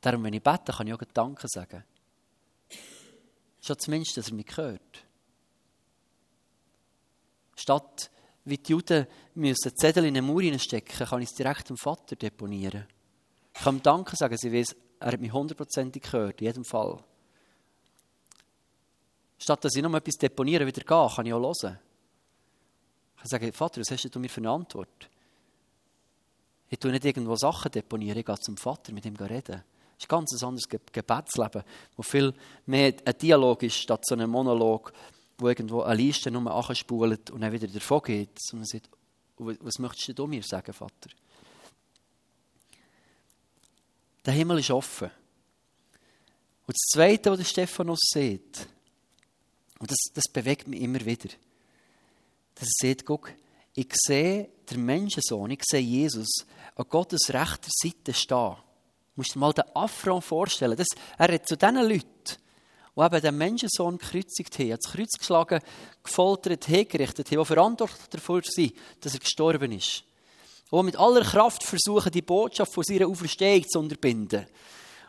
Darum, 0.00 0.24
wenn 0.24 0.32
ich 0.32 0.42
bete, 0.42 0.72
kann 0.72 0.86
ich 0.86 0.94
auch 0.94 1.02
Danke 1.12 1.46
sagen. 1.46 1.84
Schon 3.60 3.78
zumindest, 3.78 4.16
dass 4.16 4.28
er 4.28 4.34
mich 4.34 4.56
hört. 4.56 5.04
Statt 7.56 8.10
wie 8.44 8.58
die 8.58 8.72
Juden 8.72 9.06
müssen 9.34 9.76
Zettel 9.76 10.04
in 10.04 10.16
eine 10.16 10.22
Mauer 10.22 10.58
stecken, 10.58 11.06
kann 11.06 11.22
ich 11.22 11.30
es 11.30 11.34
direkt 11.34 11.70
dem 11.70 11.76
Vater 11.76 12.16
deponieren. 12.16 12.86
Ich 13.54 13.62
kann 13.62 13.76
ihm 13.76 13.82
Danke 13.82 14.16
sagen, 14.16 14.36
sie 14.36 14.52
weiß, 14.52 14.76
er 15.00 15.12
hat 15.12 15.20
mich 15.20 15.32
hundertprozentig 15.32 16.02
gehört, 16.02 16.40
in 16.40 16.46
jedem 16.46 16.64
Fall. 16.64 17.02
Statt 19.38 19.64
dass 19.64 19.76
ich 19.76 19.82
noch 19.82 19.94
etwas 19.94 20.16
deponieren 20.16 20.66
wieder 20.66 20.82
gehe, 20.82 21.14
kann 21.14 21.26
ich 21.26 21.32
auch 21.32 21.40
hören. 21.40 21.78
Ich 23.14 23.20
kann 23.20 23.28
sagen, 23.28 23.52
Vater, 23.52 23.80
was 23.80 23.90
hast 23.90 24.14
du 24.14 24.18
mir 24.18 24.28
für 24.28 24.40
eine 24.40 24.50
Antwort? 24.50 25.08
Ich 26.68 26.78
tue 26.78 26.90
nicht 26.90 27.04
irgendwo 27.04 27.36
Sachen 27.36 27.70
deponieren, 27.70 28.18
ich 28.18 28.24
gehe 28.24 28.38
zum 28.38 28.56
Vater, 28.56 28.92
mit 28.92 29.06
ihm 29.06 29.16
reden. 29.16 29.62
Das 29.96 29.98
ist 29.98 30.06
ein 30.06 30.08
ganz 30.08 30.42
anderes 30.42 30.68
Gebetsleben, 30.68 31.62
wo 31.96 32.02
viel 32.02 32.34
mehr 32.66 32.94
ein 33.04 33.18
Dialog 33.18 33.62
ist, 33.62 33.76
statt 33.76 34.04
so 34.04 34.14
einem 34.14 34.30
Monolog, 34.30 34.92
wo 35.38 35.48
irgendwo 35.48 35.82
eine 35.82 35.94
Liste 35.94 36.30
nur 36.30 36.50
anspult 36.50 37.30
und 37.30 37.40
dann 37.40 37.52
wieder 37.52 37.68
davon 37.68 38.02
geht. 38.02 38.36
Sondern 38.40 38.66
sagt, 38.66 38.88
was 39.36 39.78
möchtest 39.78 40.18
du 40.18 40.26
mir 40.26 40.42
sagen, 40.42 40.72
Vater? 40.72 41.10
Der 44.24 44.32
Himmel 44.32 44.58
ist 44.60 44.70
offen. 44.70 45.10
Und 46.66 46.74
das 46.74 46.92
Zweite, 46.92 47.30
was 47.30 47.48
Stephanus 47.48 48.00
sieht, 48.12 48.66
und 49.78 49.90
das, 49.90 49.98
das 50.14 50.24
bewegt 50.32 50.66
mich 50.66 50.80
immer 50.80 51.04
wieder, 51.04 51.28
dass 52.54 52.68
er 52.68 52.88
sieht, 52.88 53.04
guck, 53.04 53.32
ich 53.74 53.92
sehe 53.92 54.48
den 54.70 54.84
Menschensohn, 54.84 55.50
ich 55.50 55.62
sehe 55.64 55.80
Jesus 55.80 56.46
an 56.76 56.86
Gottes 56.88 57.32
rechter 57.32 57.70
Seite 57.70 58.14
stehen. 58.14 58.56
Du 58.56 59.20
musst 59.20 59.34
dir 59.34 59.38
mal 59.40 59.52
den 59.52 59.64
Affront 59.74 60.24
vorstellen. 60.24 60.76
Das, 60.76 60.88
er 61.18 61.32
hat 61.32 61.46
zu 61.46 61.56
diesen 61.56 61.76
Leuten, 61.76 62.38
die 62.96 63.00
eben 63.00 63.20
den 63.20 63.38
Menschensohn 63.38 63.98
gekreuzigt 63.98 64.58
haben, 64.58 64.70
ans 64.70 64.90
Kreuz 64.90 65.12
geschlagen, 65.18 65.60
gefoltert, 66.02 66.64
hingerichtet 66.64 67.30
haben, 67.30 67.38
die 67.40 67.44
verantwortlich 67.44 68.08
dafür 68.08 68.42
sind, 68.44 68.74
dass 69.00 69.14
er 69.14 69.20
gestorben 69.20 69.72
ist. 69.72 70.04
Die 70.74 70.82
mit 70.82 70.96
aller 70.96 71.22
Kraft 71.22 71.62
versuchen, 71.62 72.10
die 72.10 72.22
Botschaft 72.22 72.72
von 72.72 72.84
seiner 72.84 73.06
Auferstehung 73.06 73.68
zu 73.68 73.78
unterbinden. 73.78 74.46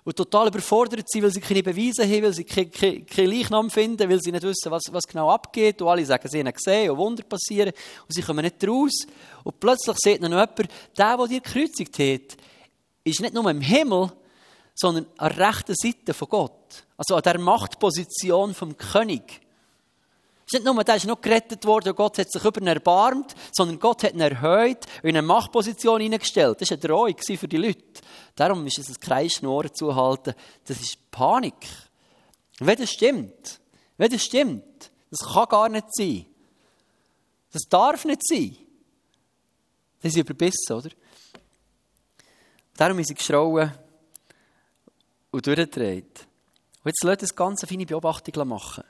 Und 0.04 0.16
total 0.16 0.50
überfordert 0.50 1.10
sind, 1.10 1.24
weil 1.24 1.32
sie 1.32 1.42
keine 1.42 1.64
Beweise 1.64 2.04
haben, 2.04 2.24
weil 2.24 2.34
sie 2.34 2.44
keinen 2.44 2.70
keine, 2.70 3.02
keine 3.06 3.28
Leichnam 3.28 3.72
finden, 3.72 4.08
weil 4.08 4.22
sie 4.22 4.32
nicht 4.32 4.44
wissen, 4.44 4.70
was, 4.70 4.84
was 4.92 5.08
genau 5.08 5.32
abgeht. 5.32 5.82
Und 5.82 5.88
alle 5.88 6.06
sagen, 6.06 6.28
sie 6.30 6.40
haben 6.40 6.54
gesehen 6.54 6.92
und 6.92 6.98
Wunder 6.98 7.24
passieren. 7.24 7.72
Und 8.08 8.14
sie 8.14 8.22
kommen 8.22 8.44
nicht 8.44 8.68
raus. 8.68 9.08
Und 9.44 9.60
plötzlich 9.60 9.98
sieht 9.98 10.22
noch 10.22 10.30
jemand, 10.30 10.60
der, 10.60 11.18
der 11.18 11.28
dir 11.28 11.42
gekreuzigt 11.42 11.98
hat, 11.98 12.38
ist 13.04 13.20
nicht 13.20 13.34
nur 13.34 13.50
im 13.50 13.62
Himmel, 13.62 14.12
sondern 14.76 15.08
an 15.18 15.36
der 15.36 15.48
rechten 15.48 15.74
Seite 15.76 16.14
von 16.14 16.30
Gott. 16.30 16.86
Also 16.98 17.16
an 17.16 17.24
der 17.24 17.40
Machtposition 17.40 18.54
vom 18.54 18.78
König. 18.78 19.42
Es 20.48 20.54
ist 20.54 20.64
nicht 20.64 20.66
nur, 20.66 20.84
der 20.84 20.96
ist 20.96 21.06
noch 21.08 21.22
gerettet 21.22 21.66
worden 21.66 21.90
und 21.90 21.96
Gott 21.96 22.20
hat 22.20 22.32
sich 22.32 22.44
über 22.44 22.62
ihn 22.62 22.68
erbarmt, 22.68 23.34
sondern 23.52 23.80
Gott 23.80 24.04
hat 24.04 24.14
ihn 24.14 24.20
erhöht 24.20 24.86
und 25.02 25.10
in 25.10 25.18
eine 25.18 25.24
Machtposition 25.24 26.02
hineingestellt. 26.02 26.62
Das 26.62 26.70
war 26.70 26.78
eine 26.78 26.88
Drohung 26.88 27.18
für 27.18 27.48
die 27.48 27.58
Leute. 27.58 28.02
Darum 28.36 28.66
ist 28.68 28.78
es 28.78 28.90
ein 28.90 29.00
Kreischen 29.00 29.48
Ohren 29.48 29.74
zuhalten. 29.74 30.36
Das 30.66 30.80
ist 30.80 31.10
Panik. 31.10 31.66
wenn 32.60 32.78
das 32.78 32.92
stimmt, 32.92 33.60
wenn 33.98 34.12
das 34.12 34.24
stimmt, 34.24 34.92
das 35.10 35.34
kann 35.34 35.50
gar 35.50 35.70
nicht 35.70 35.88
sein. 35.96 36.26
Das 37.52 37.64
darf 37.64 38.06
nicht 38.06 38.22
sein. 38.28 38.56
Das 40.02 40.12
ist 40.12 40.20
überbissen, 40.20 40.74
oder? 40.74 40.90
Darum 42.78 43.00
ist 43.00 43.08
sie 43.08 43.16
geschrauen 43.16 43.72
und 45.32 45.48
durchgedreht. 45.48 46.28
Und 46.84 46.90
jetzt 46.90 47.04
lasst 47.04 47.24
das 47.24 47.36
Ganze 47.36 47.66
eine 47.66 47.70
feine 47.70 47.86
Beobachtung 47.86 48.48
machen. 48.48 48.84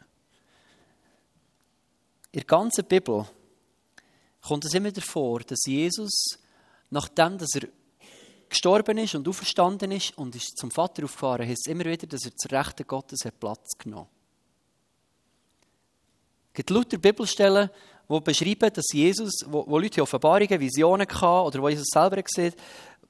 In 2.36 2.41
der 2.41 2.48
ganzen 2.48 2.84
Bibel 2.84 3.26
kommt 4.41 4.65
es 4.65 4.74
immer 4.74 4.89
wieder 4.89 5.02
vor, 5.02 5.39
dass 5.39 5.60
Jesus, 5.65 6.38
nachdem 6.89 7.38
dass 7.38 7.56
er 7.56 7.69
gestorben 8.50 8.98
ist 8.98 9.15
und 9.15 9.26
auferstanden 9.26 9.89
ist 9.91 10.17
und 10.17 10.36
ist 10.36 10.58
zum 10.58 10.69
Vater 10.69 11.06
aufgefahren, 11.06 11.48
heißt 11.48 11.65
es 11.65 11.71
immer 11.71 11.86
wieder, 11.86 12.06
dass 12.08 12.26
er 12.26 12.36
zur 12.36 12.52
Rechten 12.52 12.86
Gottes 12.86 13.24
hat 13.24 13.39
Platz 13.39 13.78
genommen 13.78 14.10
Es 16.50 16.56
gibt 16.56 16.71
lauter 16.71 16.98
Bibelstellen, 16.98 17.69
die 18.10 18.19
beschreiben, 18.19 18.74
dass 18.74 18.91
Jesus, 18.91 19.45
wo, 19.48 19.65
wo 19.65 19.80
Leute 19.80 20.02
Offenbarungen, 20.02 20.60
Visionen 20.60 21.08
hatten 21.08 21.48
oder 21.48 21.62
wo 21.62 21.69
Jesus 21.69 21.88
selber 21.88 22.21
gesehen 22.21 22.54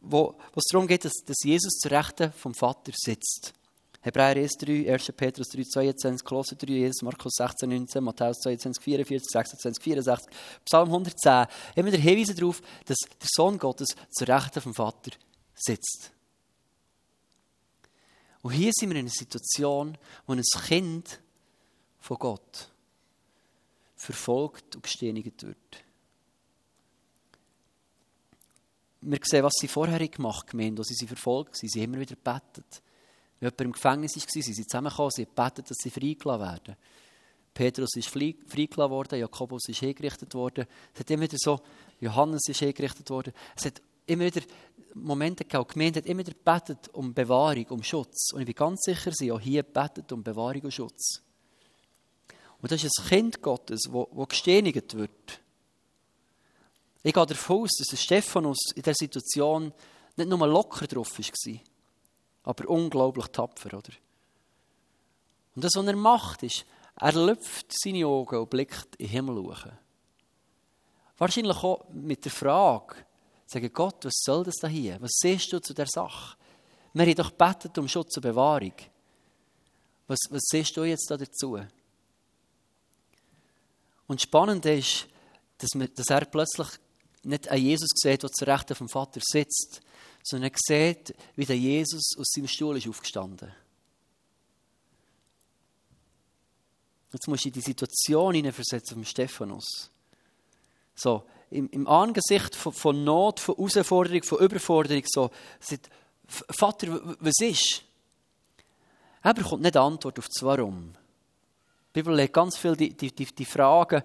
wo, 0.01 0.35
wo 0.53 0.59
es 0.59 0.65
darum 0.71 0.85
geht, 0.85 1.03
dass, 1.03 1.13
dass 1.25 1.43
Jesus 1.43 1.79
zur 1.79 1.89
Rechten 1.89 2.31
vom 2.31 2.53
Vater 2.53 2.91
sitzt. 2.95 3.55
Hebräer 4.05 4.35
1, 4.35 4.57
3, 4.59 4.93
1. 4.93 5.11
Petrus 5.13 5.49
3, 5.49 5.63
22, 5.63 6.23
Kolosser 6.23 6.55
3, 6.55 6.85
1, 6.85 7.01
Markus 7.01 7.33
16, 7.37 7.67
19, 7.67 8.03
Matthäus 8.03 8.37
22, 8.37 8.83
44, 8.83 9.31
26, 9.31 9.83
64, 9.83 10.29
Psalm 10.63 10.89
110. 10.89 11.47
Immer 11.73 11.89
der 11.89 11.99
Hinweis 11.99 12.35
darauf, 12.35 12.61
dass 12.85 12.97
der 12.99 13.27
Sohn 13.33 13.57
Gottes 13.57 13.87
zur 14.11 14.27
Rechten 14.27 14.61
vom 14.61 14.75
Vater 14.75 15.09
sitzt. 15.55 16.11
Und 18.43 18.51
hier 18.51 18.71
sind 18.75 18.91
wir 18.91 18.95
in 18.95 19.07
einer 19.07 19.09
Situation, 19.09 19.97
wo 20.27 20.33
ein 20.33 20.43
Kind 20.67 21.19
von 21.99 22.17
Gott 22.19 22.69
verfolgt 23.95 24.75
und 24.75 24.83
gesteinigt 24.83 25.41
wird. 25.41 25.57
Wir 29.01 29.19
sehen, 29.23 29.43
was 29.43 29.53
sie 29.59 29.67
vorher 29.67 30.07
gemacht 30.07 30.53
haben, 30.53 30.77
als 30.77 30.89
sie 30.89 31.07
verfolgt 31.07 31.55
waren. 31.55 31.69
Sie 31.69 31.81
haben 31.81 31.93
immer 31.95 32.01
wieder 32.01 32.15
gebetet. 32.15 32.83
Jemand 33.41 33.61
im 33.61 33.71
Gefängnis 33.73 34.15
war, 34.15 34.23
sind 34.27 34.43
sie 34.43 34.65
zusammengekommen, 34.65 35.11
sie 35.11 35.25
betet, 35.25 35.69
dass 35.69 35.77
sie 35.77 35.89
freigelassen 35.89 36.41
werden. 36.41 36.75
Petrus 37.53 37.95
ist 37.95 38.09
freigelassen 38.09 38.91
worden, 38.91 39.19
Jakobus 39.19 39.69
ist 39.69 39.79
hingerichtet 39.79 40.33
worden. 40.33 40.65
Es 40.93 40.99
hat 40.99 41.09
immer 41.09 41.23
wieder 41.23 41.37
so, 41.37 41.59
Johannes 41.99 42.47
ist 42.49 42.59
hingerichtet 42.59 43.09
worden. 43.09 43.33
Es 43.55 43.65
hat 43.65 43.81
immer 44.05 44.25
wieder 44.25 44.41
Momente 44.93 45.43
gegeben, 45.43 45.65
die 45.67 45.73
Gemeinde 45.73 45.99
hat 45.99 46.05
immer 46.05 46.19
wieder 46.19 46.33
gebetet 46.33 46.89
um 46.93 47.13
Bewahrung, 47.13 47.65
um 47.67 47.83
Schutz. 47.83 48.31
Und 48.33 48.41
ich 48.41 48.45
bin 48.45 48.55
ganz 48.55 48.81
sicher, 48.83 49.11
sie 49.13 49.31
auch 49.31 49.39
hier 49.39 49.63
betet 49.63 50.11
um 50.11 50.23
Bewahrung 50.23 50.61
und 50.61 50.73
Schutz. 50.73 51.21
Und 52.61 52.71
das 52.71 52.83
ist 52.83 52.99
ein 52.99 53.07
Kind 53.07 53.41
Gottes, 53.41 53.89
das 53.91 54.27
gesteinigt 54.29 54.95
wird. 54.95 55.41
Ich 57.03 57.13
gehe 57.13 57.25
davon 57.25 57.61
aus, 57.61 57.71
dass 57.77 58.01
Stephanus 58.01 58.57
in 58.75 58.81
dieser 58.81 58.95
Situation 58.95 59.71
nicht 60.17 60.29
nur 60.29 60.47
locker 60.47 60.87
drauf 60.87 61.19
war, 61.19 61.59
aber 62.45 62.69
unglaublich 62.69 63.27
tapfer, 63.27 63.77
oder? 63.77 63.91
Und 65.55 65.63
das, 65.63 65.71
was 65.75 65.85
er 65.85 65.95
macht, 65.95 66.43
ist, 66.43 66.65
er 66.95 67.13
lüpft 67.13 67.67
seine 67.69 68.05
Augen 68.05 68.37
und 68.37 68.49
blickt 68.49 68.95
in 68.97 69.07
den 69.07 69.11
Himmel 69.11 69.43
hoch. 69.43 69.65
Wahrscheinlich 71.17 71.57
auch 71.57 71.85
mit 71.91 72.23
der 72.23 72.31
Frage, 72.31 72.95
sagen, 73.47 73.71
Gott, 73.73 74.05
was 74.05 74.21
soll 74.23 74.43
das 74.43 74.55
da 74.55 74.67
hier? 74.67 75.01
Was 75.01 75.11
siehst 75.15 75.51
du 75.51 75.59
zu 75.59 75.73
der 75.73 75.87
Sache? 75.87 76.37
Wir 76.93 77.05
haben 77.05 77.15
doch 77.15 77.31
betet 77.31 77.77
um 77.77 77.87
Schutz 77.87 78.15
und 78.15 78.23
Bewahrung. 78.23 78.73
Was, 80.07 80.19
was 80.29 80.43
siehst 80.45 80.77
du 80.77 80.83
jetzt 80.83 81.09
da 81.09 81.17
dazu? 81.17 81.59
Und 84.07 84.21
spannend 84.21 84.65
ist, 84.65 85.07
dass, 85.57 85.71
wir, 85.73 85.87
dass 85.87 86.09
er 86.09 86.25
plötzlich 86.25 86.67
nicht 87.23 87.49
an 87.49 87.57
Jesus 87.57 87.89
sieht, 87.95 88.23
der 88.23 88.31
zur 88.31 88.47
Rechten 88.47 88.75
vom 88.75 88.89
Vater 88.89 89.19
sitzt, 89.23 89.81
sondern 90.25 90.51
er 90.51 90.57
sieht, 90.57 91.15
wie 91.35 91.45
der 91.45 91.57
Jesus 91.57 92.17
aus 92.17 92.31
seinem 92.33 92.47
Stuhl 92.47 92.77
ist 92.77 92.87
aufgestanden. 92.87 93.53
Jetzt 97.13 97.27
musst 97.27 97.45
du 97.45 97.49
in 97.49 97.53
die 97.53 97.61
Situation 97.61 98.33
hineinversetzen 98.33 98.95
vom 98.95 99.05
Stephanus. 99.05 99.91
So, 100.95 101.23
im, 101.51 101.69
im 101.69 101.87
Angesicht 101.87 102.55
von, 102.55 102.73
von, 102.73 103.03
Not, 103.03 103.39
von 103.39 103.55
Herausforderung, 103.55 104.23
von 104.23 104.39
Überforderung, 104.39 105.03
so, 105.05 105.29
sagt, 105.59 105.89
Vater, 106.27 106.99
was 107.19 107.39
ist? 107.39 107.83
Er 109.21 109.33
bekommt 109.33 109.61
nicht 109.61 109.77
Antwort 109.77 110.17
auf 110.17 110.27
das 110.27 110.41
Warum. 110.41 110.93
Die 111.89 112.01
Bibel 112.01 112.15
legt 112.15 112.33
ganz 112.33 112.57
viel 112.57 112.75
die, 112.75 112.97
die, 112.97 113.13
die, 113.13 113.25
die 113.25 113.45
Fragen 113.45 114.03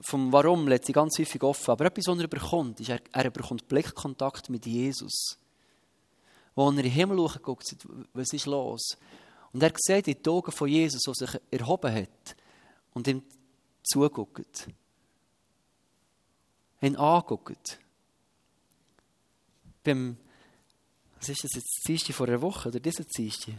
vom 0.00 0.32
Warum 0.32 0.68
lässt 0.68 0.86
sie 0.86 0.92
ganz 0.92 1.18
häufig 1.18 1.42
offen. 1.42 1.70
Aber 1.70 1.86
etwas, 1.86 2.06
was 2.06 2.18
er 2.18 2.28
bekommt, 2.28 2.80
ist, 2.80 2.88
er, 2.88 3.00
er 3.12 3.30
bekommt 3.30 3.68
Blickkontakt 3.68 4.50
mit 4.50 4.66
Jesus. 4.66 5.38
Wo 6.54 6.66
er 6.66 6.70
in 6.70 6.76
den 6.76 6.90
Himmel 6.90 7.28
schaut, 7.28 7.76
was 8.12 8.32
ist 8.32 8.46
los? 8.46 8.96
Und 9.52 9.62
er 9.62 9.72
sieht 9.76 10.08
in 10.08 10.22
die 10.22 10.30
Augen 10.30 10.52
von 10.52 10.68
Jesus, 10.68 11.02
der 11.02 11.14
sich 11.14 11.40
erhoben 11.50 11.94
hat 11.94 12.36
und 12.94 13.06
ihm 13.08 13.22
zuguckt. 13.82 14.68
Ihn 16.80 16.96
anguckt. 16.96 17.78
Beim, 19.82 20.16
was 21.18 21.28
ist 21.28 21.44
das 21.44 21.50
jetzt, 21.54 21.84
Dienstag 21.86 22.14
vor 22.14 22.28
einer 22.28 22.42
Woche 22.42 22.68
oder 22.68 22.80
dieser 22.80 23.04
Dienstag? 23.04 23.54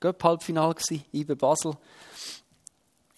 Göpp-Halbfinale 0.00 0.76
IBE 1.12 1.34
Basel. 1.34 1.76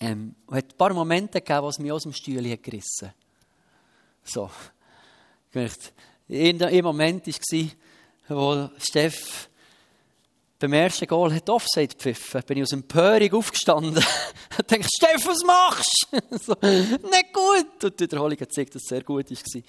Ähm, 0.00 0.34
es 0.48 0.56
hat 0.56 0.72
ein 0.72 0.76
paar 0.78 0.94
Momente 0.94 1.40
gegeben, 1.40 1.62
wo 1.62 1.68
es 1.68 1.78
mich 1.78 1.92
aus 1.92 2.04
dem 2.04 2.12
Stuhl 2.12 2.42
gerissen 2.56 3.08
hat. 3.08 3.14
So. 4.24 4.50
In 6.28 6.62
einem 6.62 6.84
Moment 6.84 7.26
war, 7.26 7.70
wo 8.28 8.70
Steff 8.78 9.50
beim 10.60 10.74
ersten 10.74 11.06
Goal 11.06 11.34
hat 11.34 11.48
Offside 11.48 11.88
gepfiffen. 11.88 12.42
Bin 12.46 12.58
ich 12.58 12.62
aus 12.64 12.72
Empörung 12.72 13.32
aufgestanden. 13.32 14.04
Ich 14.50 14.66
dachte, 14.66 14.88
Steff, 14.94 15.26
was 15.26 15.42
machst 15.42 16.06
du? 16.10 16.38
so, 16.38 16.54
nicht 16.60 17.32
gut. 17.32 17.82
Und 17.82 17.98
die 17.98 18.04
Wiederholung 18.04 18.32
hat 18.32 18.48
gezeigt, 18.48 18.74
dass 18.74 18.82
es 18.82 18.88
sehr 18.88 19.02
gut 19.02 19.30
war. 19.30 19.62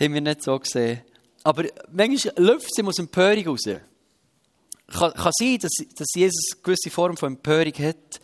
Haben 0.00 0.14
wir 0.14 0.20
nicht 0.22 0.42
so 0.42 0.58
gesehen. 0.58 1.02
Aber 1.42 1.64
manchmal 1.92 2.34
läuft 2.38 2.70
es 2.70 2.84
aus 2.84 2.98
Empörung 2.98 3.46
raus. 3.48 3.64
Kann, 3.64 5.12
kann 5.12 5.32
sein, 5.38 5.58
dass, 5.58 5.72
dass 5.94 6.06
Jesus 6.14 6.52
eine 6.54 6.62
gewisse 6.62 6.90
Form 6.90 7.16
von 7.16 7.34
Empörung 7.34 7.74
hat, 7.74 8.20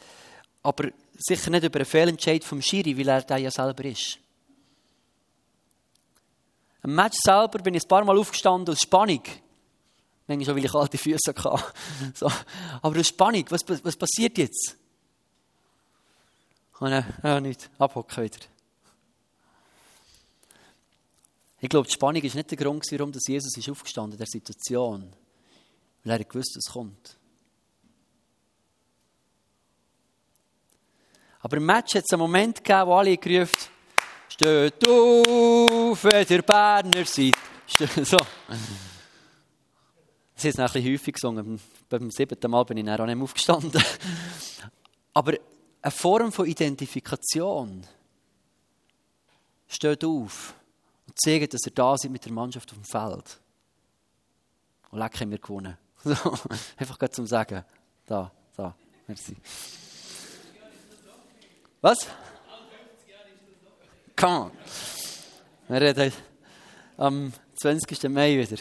aber 0.64 0.90
sicher 1.16 1.50
nicht 1.50 1.62
über 1.62 1.78
einen 1.78 1.86
Fehlentscheid 1.86 2.42
vom 2.42 2.60
Schiri, 2.60 2.98
weil 2.98 3.08
er 3.08 3.22
der 3.22 3.38
ja 3.38 3.50
selber 3.50 3.84
ist. 3.84 4.18
Im 6.82 6.94
Match 6.94 7.18
selber 7.22 7.58
bin 7.58 7.74
ich 7.74 7.84
ein 7.84 7.88
paar 7.88 8.04
Mal 8.04 8.18
aufgestanden 8.18 8.74
aus 8.74 8.80
Spannung. 8.80 9.22
Manchmal 10.26 10.46
schon, 10.46 10.56
weil 10.56 10.64
ich 10.64 10.74
alte 10.74 10.98
Füße 10.98 11.34
hatte. 11.36 11.64
So. 12.14 12.30
Aber 12.82 12.98
aus 12.98 13.06
Spannung, 13.06 13.44
was, 13.50 13.60
was 13.66 13.96
passiert 13.96 14.38
jetzt? 14.38 14.76
Und 16.80 16.90
dann, 16.90 17.14
ja, 17.22 17.40
nicht, 17.40 17.70
abhocken 17.78 18.24
wieder. 18.24 18.38
Ich 21.60 21.68
glaube, 21.68 21.86
die 21.86 21.94
Spannung 21.94 22.22
ist 22.22 22.34
nicht 22.34 22.50
der 22.50 22.58
Grund, 22.58 22.84
warum 22.90 23.12
Jesus 23.12 23.56
ist 23.56 23.68
aufgestanden 23.70 24.12
in 24.12 24.18
der 24.18 24.26
Situation. 24.26 25.12
Weil 26.04 26.18
er 26.18 26.24
gewusst, 26.24 26.56
es 26.56 26.72
kommt. 26.72 27.16
Aber 31.44 31.58
im 31.58 31.66
Match 31.66 31.94
hat 31.94 32.04
es 32.06 32.12
einen 32.12 32.22
Moment 32.22 32.64
gegeben, 32.64 32.86
wo 32.86 32.94
alle 32.94 33.18
gerufen 33.18 33.68
Steht 34.30 34.88
auf, 34.88 36.04
wenn 36.04 36.26
ihr 36.26 36.42
Berner 36.42 37.04
seid. 37.04 37.34
so. 38.02 38.16
Das 40.34 40.44
ist 40.44 40.58
ein 40.58 40.64
bisschen 40.64 40.92
häufig 40.92 41.14
gesungen. 41.14 41.60
Beim 41.90 42.10
siebten 42.10 42.50
Mal 42.50 42.64
bin 42.64 42.78
ich 42.78 42.86
dann 42.86 42.98
auch 42.98 43.04
nicht 43.04 43.14
mehr 43.14 43.24
aufgestanden. 43.24 43.82
Aber 45.12 45.34
eine 45.82 45.90
Form 45.90 46.32
von 46.32 46.46
Identifikation 46.46 47.86
steht 49.68 50.02
auf 50.02 50.54
und 51.06 51.20
zeigt, 51.20 51.52
dass 51.52 51.66
ihr 51.66 51.72
da 51.72 51.98
seid 51.98 52.10
mit 52.10 52.24
der 52.24 52.32
Mannschaft 52.32 52.72
auf 52.72 52.78
dem 52.78 52.84
Feld. 52.84 53.38
Und 54.90 54.98
leck 54.98 55.20
haben 55.20 55.30
wir 55.30 55.38
gewonnen. 55.38 55.76
So, 56.04 56.34
einfach 56.76 56.98
gerade 56.98 57.12
zum 57.12 57.26
Sagen. 57.26 57.64
Da, 58.06 58.30
da. 58.56 58.74
Merci. 59.06 59.36
Was? 61.84 61.98
Come 64.16 64.44
on. 64.44 64.50
Wir 65.68 65.82
reden 65.82 66.12
am 66.96 67.30
20. 67.56 68.08
Mai 68.08 68.38
wieder. 68.38 68.56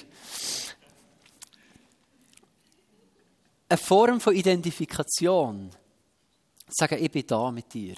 Eine 3.70 3.78
Form 3.78 4.20
von 4.20 4.36
Identifikation. 4.36 5.70
Sagen, 6.68 7.02
ich 7.02 7.12
bin 7.12 7.26
da 7.26 7.50
mit 7.50 7.74
dir. 7.74 7.96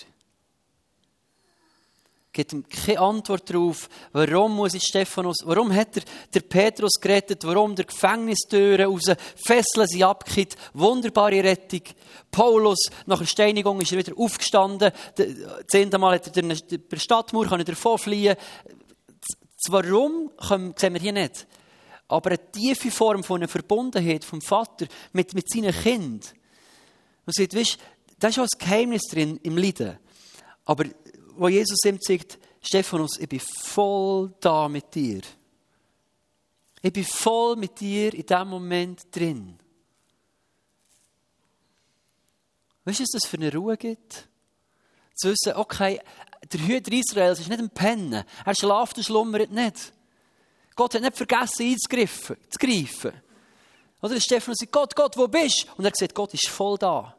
Gibt 2.36 2.52
ihm 2.52 2.68
keine 2.68 3.00
Antwort 3.00 3.50
darauf, 3.50 3.88
warum 4.12 4.58
muss 4.58 4.74
ich 4.74 4.84
Stephanus, 4.84 5.38
warum 5.46 5.74
hat 5.74 5.96
er 5.96 6.04
der 6.34 6.42
Petrus 6.42 7.00
gerettet, 7.00 7.46
warum 7.46 7.78
der 7.78 7.86
Gefängnistüre 7.86 8.84
raus, 8.84 9.04
Fesseln 9.38 9.88
sie 9.88 10.04
abgekippt, 10.04 10.58
wunderbare 10.74 11.42
Rettung. 11.42 11.84
Paulus, 12.30 12.90
nach 13.06 13.20
der 13.20 13.26
Steinigung 13.26 13.80
ist 13.80 13.94
er 13.94 14.00
wieder 14.00 14.20
aufgestanden, 14.20 14.92
das 15.16 15.28
zehnte 15.68 15.98
Mal 15.98 16.16
hat 16.16 16.36
er 16.36 16.44
durch 16.44 16.62
die 16.68 17.00
Stadtmauer, 17.00 17.50
er 17.54 17.64
davon 17.64 17.98
fliehen. 18.00 18.36
Das 18.66 19.72
Warum 19.72 20.30
sehen 20.76 20.94
wir 20.94 21.00
hier 21.00 21.14
nicht. 21.14 21.48
Aber 22.10 22.32
eine 22.32 22.52
tiefe 22.52 22.92
Form 22.92 23.24
von 23.24 23.38
einer 23.38 23.48
Verbundenheit 23.48 24.26
vom 24.26 24.42
Vater 24.42 24.88
mit, 25.14 25.34
mit 25.34 25.50
seinen 25.50 25.72
Kindern. 25.72 26.20
Man 27.26 27.34
sagt, 27.34 27.56
weißt, 27.56 27.78
da 28.20 28.28
ist 28.28 28.40
auch 28.40 28.44
ein 28.44 28.60
Geheimnis 28.60 29.04
drin 29.04 29.40
im 29.42 29.58
Leiden. 29.58 29.98
Aber 30.66 30.84
wo 31.38 31.48
Jesus 31.48 31.84
ihm 31.86 32.00
sagt, 32.02 32.38
Stephanus, 32.62 33.20
ich 33.20 33.30
bin 33.30 33.40
voll 33.40 34.34
da 34.40 34.68
mit 34.68 34.94
dir. 34.94 35.22
Ich 36.82 36.94
bin 36.94 37.04
voll 37.04 37.56
mit 37.56 37.80
dir 37.80 38.14
in 38.14 38.26
diesem 38.26 38.48
Moment 38.48 39.04
drin. 39.16 39.58
Weißt 42.84 43.00
du, 43.00 43.04
was 43.04 43.10
das 43.12 43.30
für 43.30 43.38
eine 43.38 43.52
Ruhe 43.52 43.76
gibt? 43.78 44.28
Zu 45.16 45.30
wissen, 45.30 45.54
okay, 45.56 46.00
der 46.52 46.60
Hüter 46.60 46.92
Israels 46.92 47.40
ist 47.40 47.50
nicht 47.50 47.60
ein 47.60 47.70
Pennen. 47.70 48.24
Er 48.46 48.56
schlaft 48.56 48.98
und 48.98 49.04
schlummert 49.04 49.52
nicht. 49.52 49.94
Gott 50.76 50.94
hat 50.94 51.02
nicht 51.02 51.18
vergessen, 51.18 51.66
einzugreifen. 51.66 52.38
Zu 52.50 52.60
greifen. 52.60 53.14
Oder 54.02 54.20
Stephanus 54.20 54.58
sagt, 54.60 54.72
Gott, 54.72 54.96
Gott, 54.96 55.18
wo 55.18 55.28
bist 55.28 55.64
du? 55.64 55.72
Und 55.78 55.86
er 55.86 55.92
sagt, 55.96 56.14
Gott 56.14 56.34
ist 56.34 56.48
voll 56.48 56.78
da. 56.78 57.16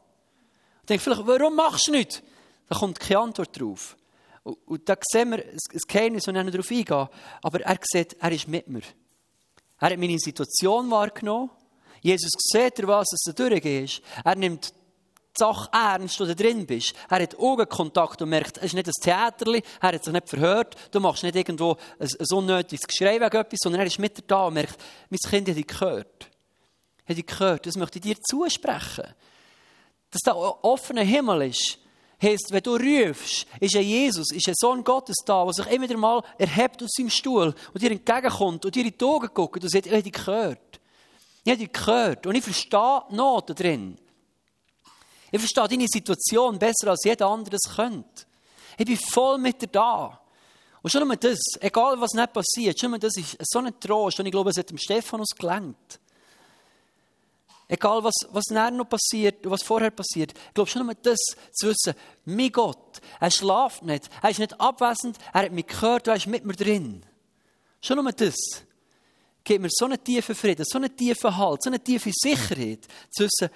Ich 0.81 0.85
denke 0.87 1.03
vielleicht, 1.03 1.27
warum 1.27 1.55
machst 1.55 1.87
du 1.87 1.91
nicht? 1.91 2.23
Da 2.69 2.77
kommt 2.77 2.99
keine 2.99 3.19
Antwort 3.19 3.59
drauf. 3.59 3.96
Und, 4.47 4.57
und 4.65 4.89
da 4.89 4.95
sehen 5.01 5.31
wir 5.31 5.43
ein 5.43 5.57
Geheimnis, 5.87 6.25
ich 6.25 6.33
nicht 6.33 6.53
darauf 6.53 6.71
eingehe. 6.71 7.09
Aber 7.41 7.61
er 7.61 7.77
sieht, 7.83 8.15
er 8.17 8.31
ist 8.31 8.47
mit 8.47 8.67
mir. 8.69 8.81
Er 9.79 9.89
hat 9.89 9.99
meine 9.99 10.17
Situation 10.17 10.89
wahrgenommen. 10.89 11.49
Jesus 12.01 12.31
sieht, 12.37 12.87
was 12.87 13.07
du 13.25 13.33
durchgehst. 13.33 14.01
Er 14.23 14.35
nimmt 14.35 14.69
die 14.69 14.73
Sache 15.37 15.69
ernst, 15.73 16.19
wo 16.21 16.25
du 16.25 16.33
drin 16.33 16.65
bist. 16.65 16.93
Er 17.09 17.21
hat 17.21 17.37
Augenkontakt 17.37 18.21
und 18.21 18.29
merkt, 18.29 18.57
es 18.57 18.65
ist 18.65 18.73
nicht 18.73 18.87
ein 18.87 18.93
Theaterli, 19.01 19.61
er 19.81 19.93
hat 19.93 20.03
sich 20.03 20.13
nicht 20.13 20.29
verhört, 20.29 20.75
du 20.91 20.99
machst 21.01 21.23
nicht 21.23 21.35
irgendwo 21.35 21.77
ein, 21.99 22.07
ein 22.07 22.37
unnötiges 22.37 22.87
Geschrei 22.87 23.15
wegen 23.15 23.37
etwas, 23.37 23.59
sondern 23.61 23.81
er 23.81 23.87
ist 23.87 23.99
mit 23.99 24.17
dir 24.17 24.23
da 24.25 24.47
und 24.47 24.53
merkt, 24.53 24.77
mein 25.09 25.19
Kind 25.19 25.49
hat 25.49 25.57
dich 25.57 25.67
gehört. 25.67 26.29
Hat 27.05 27.17
dich 27.17 27.25
gehört, 27.25 27.65
das 27.65 27.75
möchte 27.75 27.99
ich 27.99 28.03
dir 28.03 28.17
zusprechen. 28.21 29.13
Dass 30.09 30.21
da 30.23 30.31
ein 30.31 30.53
offener 30.61 31.03
Himmel 31.03 31.49
ist, 31.49 31.79
heisst, 32.21 32.51
wenn 32.51 32.63
du 32.63 32.75
rufst, 32.75 33.45
ist 33.59 33.75
ein 33.75 33.83
Jesus, 33.83 34.31
ist 34.31 34.47
ein 34.47 34.55
Sohn 34.55 34.83
Gottes 34.83 35.17
da, 35.25 35.43
der 35.43 35.53
sich 35.53 35.67
immer 35.67 35.83
wieder 35.83 35.97
mal 35.97 36.23
erhebt 36.37 36.81
aus 36.81 36.91
seinem 36.95 37.09
Stuhl 37.09 37.53
und 37.73 37.81
dir 37.81 37.91
entgegenkommt 37.91 38.65
und 38.65 38.75
dir 38.75 38.85
in 38.85 38.93
die 38.97 39.05
Augen 39.05 39.29
guckt 39.33 39.63
und 39.63 39.69
sagt, 39.69 39.85
ich 39.85 39.91
habe 39.91 40.03
dich 40.03 40.13
gehört. 40.13 40.79
Ich 41.43 41.51
habe 41.51 41.59
dich 41.59 41.71
gehört 41.71 42.25
und 42.25 42.35
ich 42.35 42.43
verstehe 42.43 43.03
die 43.11 43.15
Not 43.15 43.49
da 43.49 43.53
drin. 43.53 43.97
Ich 45.31 45.39
verstehe 45.39 45.67
deine 45.67 45.87
Situation 45.87 46.57
besser, 46.57 46.89
als 46.89 47.03
jeder 47.03 47.27
andere 47.27 47.55
es 47.55 47.75
könnte. 47.75 48.25
Ich 48.77 48.85
bin 48.85 48.97
voll 48.97 49.37
mit 49.37 49.61
dir 49.61 49.67
da. 49.67 50.21
Und 50.81 50.89
schon 50.89 51.07
nur 51.07 51.17
das, 51.17 51.39
egal 51.59 51.99
was 51.99 52.13
nicht 52.13 52.33
passiert, 52.33 52.79
schon 52.79 52.91
nur 52.91 52.99
das 52.99 53.17
ist 53.17 53.37
so 53.41 53.59
ein 53.59 53.79
Trost 53.79 54.19
und 54.19 54.25
ich 54.25 54.31
glaube, 54.31 54.51
es 54.51 54.57
hat 54.57 54.69
dem 54.69 54.77
Stephanus 54.77 55.29
gelangt. 55.37 55.99
Egal, 57.69 58.01
was, 58.03 58.13
was 58.29 58.45
noch 58.49 58.87
passiert, 58.87 59.39
was 59.43 59.61
vorher 59.61 59.91
passiert. 59.91 60.33
Ich 60.33 60.53
glaube 60.53 60.69
schon 60.69 60.85
nur 60.85 60.95
das 60.95 61.19
zu 61.51 61.67
wissen, 61.67 61.93
mein 62.23 62.51
Gott, 62.51 63.01
er 63.19 63.29
schlaft 63.29 63.83
nicht, 63.83 64.09
er 64.21 64.29
ist 64.29 64.39
nicht 64.39 64.59
abwesend, 64.59 65.17
er 65.33 65.43
hat 65.43 65.51
mich 65.51 65.67
gehört, 65.67 66.07
er 66.07 66.15
ist 66.15 66.27
mit 66.27 66.45
mir 66.45 66.53
drin. 66.53 67.05
Schon 67.81 68.01
nur 68.01 68.11
das 68.13 68.35
gibt 69.43 69.61
mir 69.61 69.69
so 69.69 69.85
einen 69.85 70.01
tiefen 70.01 70.35
Frieden, 70.35 70.65
so 70.65 70.77
einen 70.77 70.95
tiefen 70.95 71.35
Halt, 71.35 71.63
so 71.63 71.69
eine 71.69 71.81
tiefe 71.81 72.11
Sicherheit, 72.13 72.87
zu 73.09 73.25
wissen, 73.25 73.53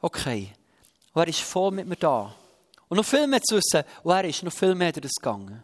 okay, 0.00 0.52
er 1.14 1.28
ist 1.28 1.40
voll 1.40 1.70
mit 1.70 1.86
mir 1.86 1.96
da. 1.96 2.34
Und 2.88 2.96
noch 2.96 3.04
viel 3.04 3.26
mehr 3.26 3.42
zu 3.42 3.56
wissen, 3.56 3.84
und 4.02 4.12
er 4.12 4.24
ist 4.24 4.42
noch 4.42 4.52
viel 4.52 4.74
mehr 4.74 4.92
durch 4.92 5.02
das 5.02 5.12
gegangen. 5.14 5.62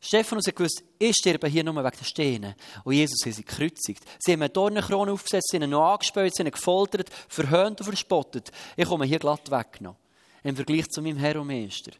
Stephanus 0.00 0.46
hat 0.46 0.56
gewusst, 0.56 0.84
ich 0.98 1.14
sterbe 1.16 1.48
hier 1.48 1.64
nur 1.64 1.74
wegen 1.74 1.96
der 1.96 2.04
Steine. 2.04 2.56
Und 2.84 2.94
Jesus 2.94 3.26
hat 3.26 3.34
sie 3.34 3.44
gekreuzigt. 3.44 4.04
Sie 4.20 4.32
haben 4.32 4.42
eine 4.42 4.50
Dornenkrone 4.50 5.12
aufgesetzt, 5.12 5.48
sie 5.50 5.56
ihn 5.56 5.70
noch 5.70 6.00
sie 6.02 6.12
haben 6.12 6.50
gefoltert, 6.50 7.10
verhöhnt 7.28 7.80
und 7.80 7.86
verspottet. 7.86 8.52
Ich 8.76 8.86
komme 8.86 9.06
hier 9.06 9.18
glatt 9.18 9.50
weggenommen. 9.50 9.98
Im 10.44 10.54
Vergleich 10.54 10.88
zu 10.88 11.02
meinem 11.02 11.18
Herr 11.18 11.40
und 11.40 11.48
Meister. 11.48 11.92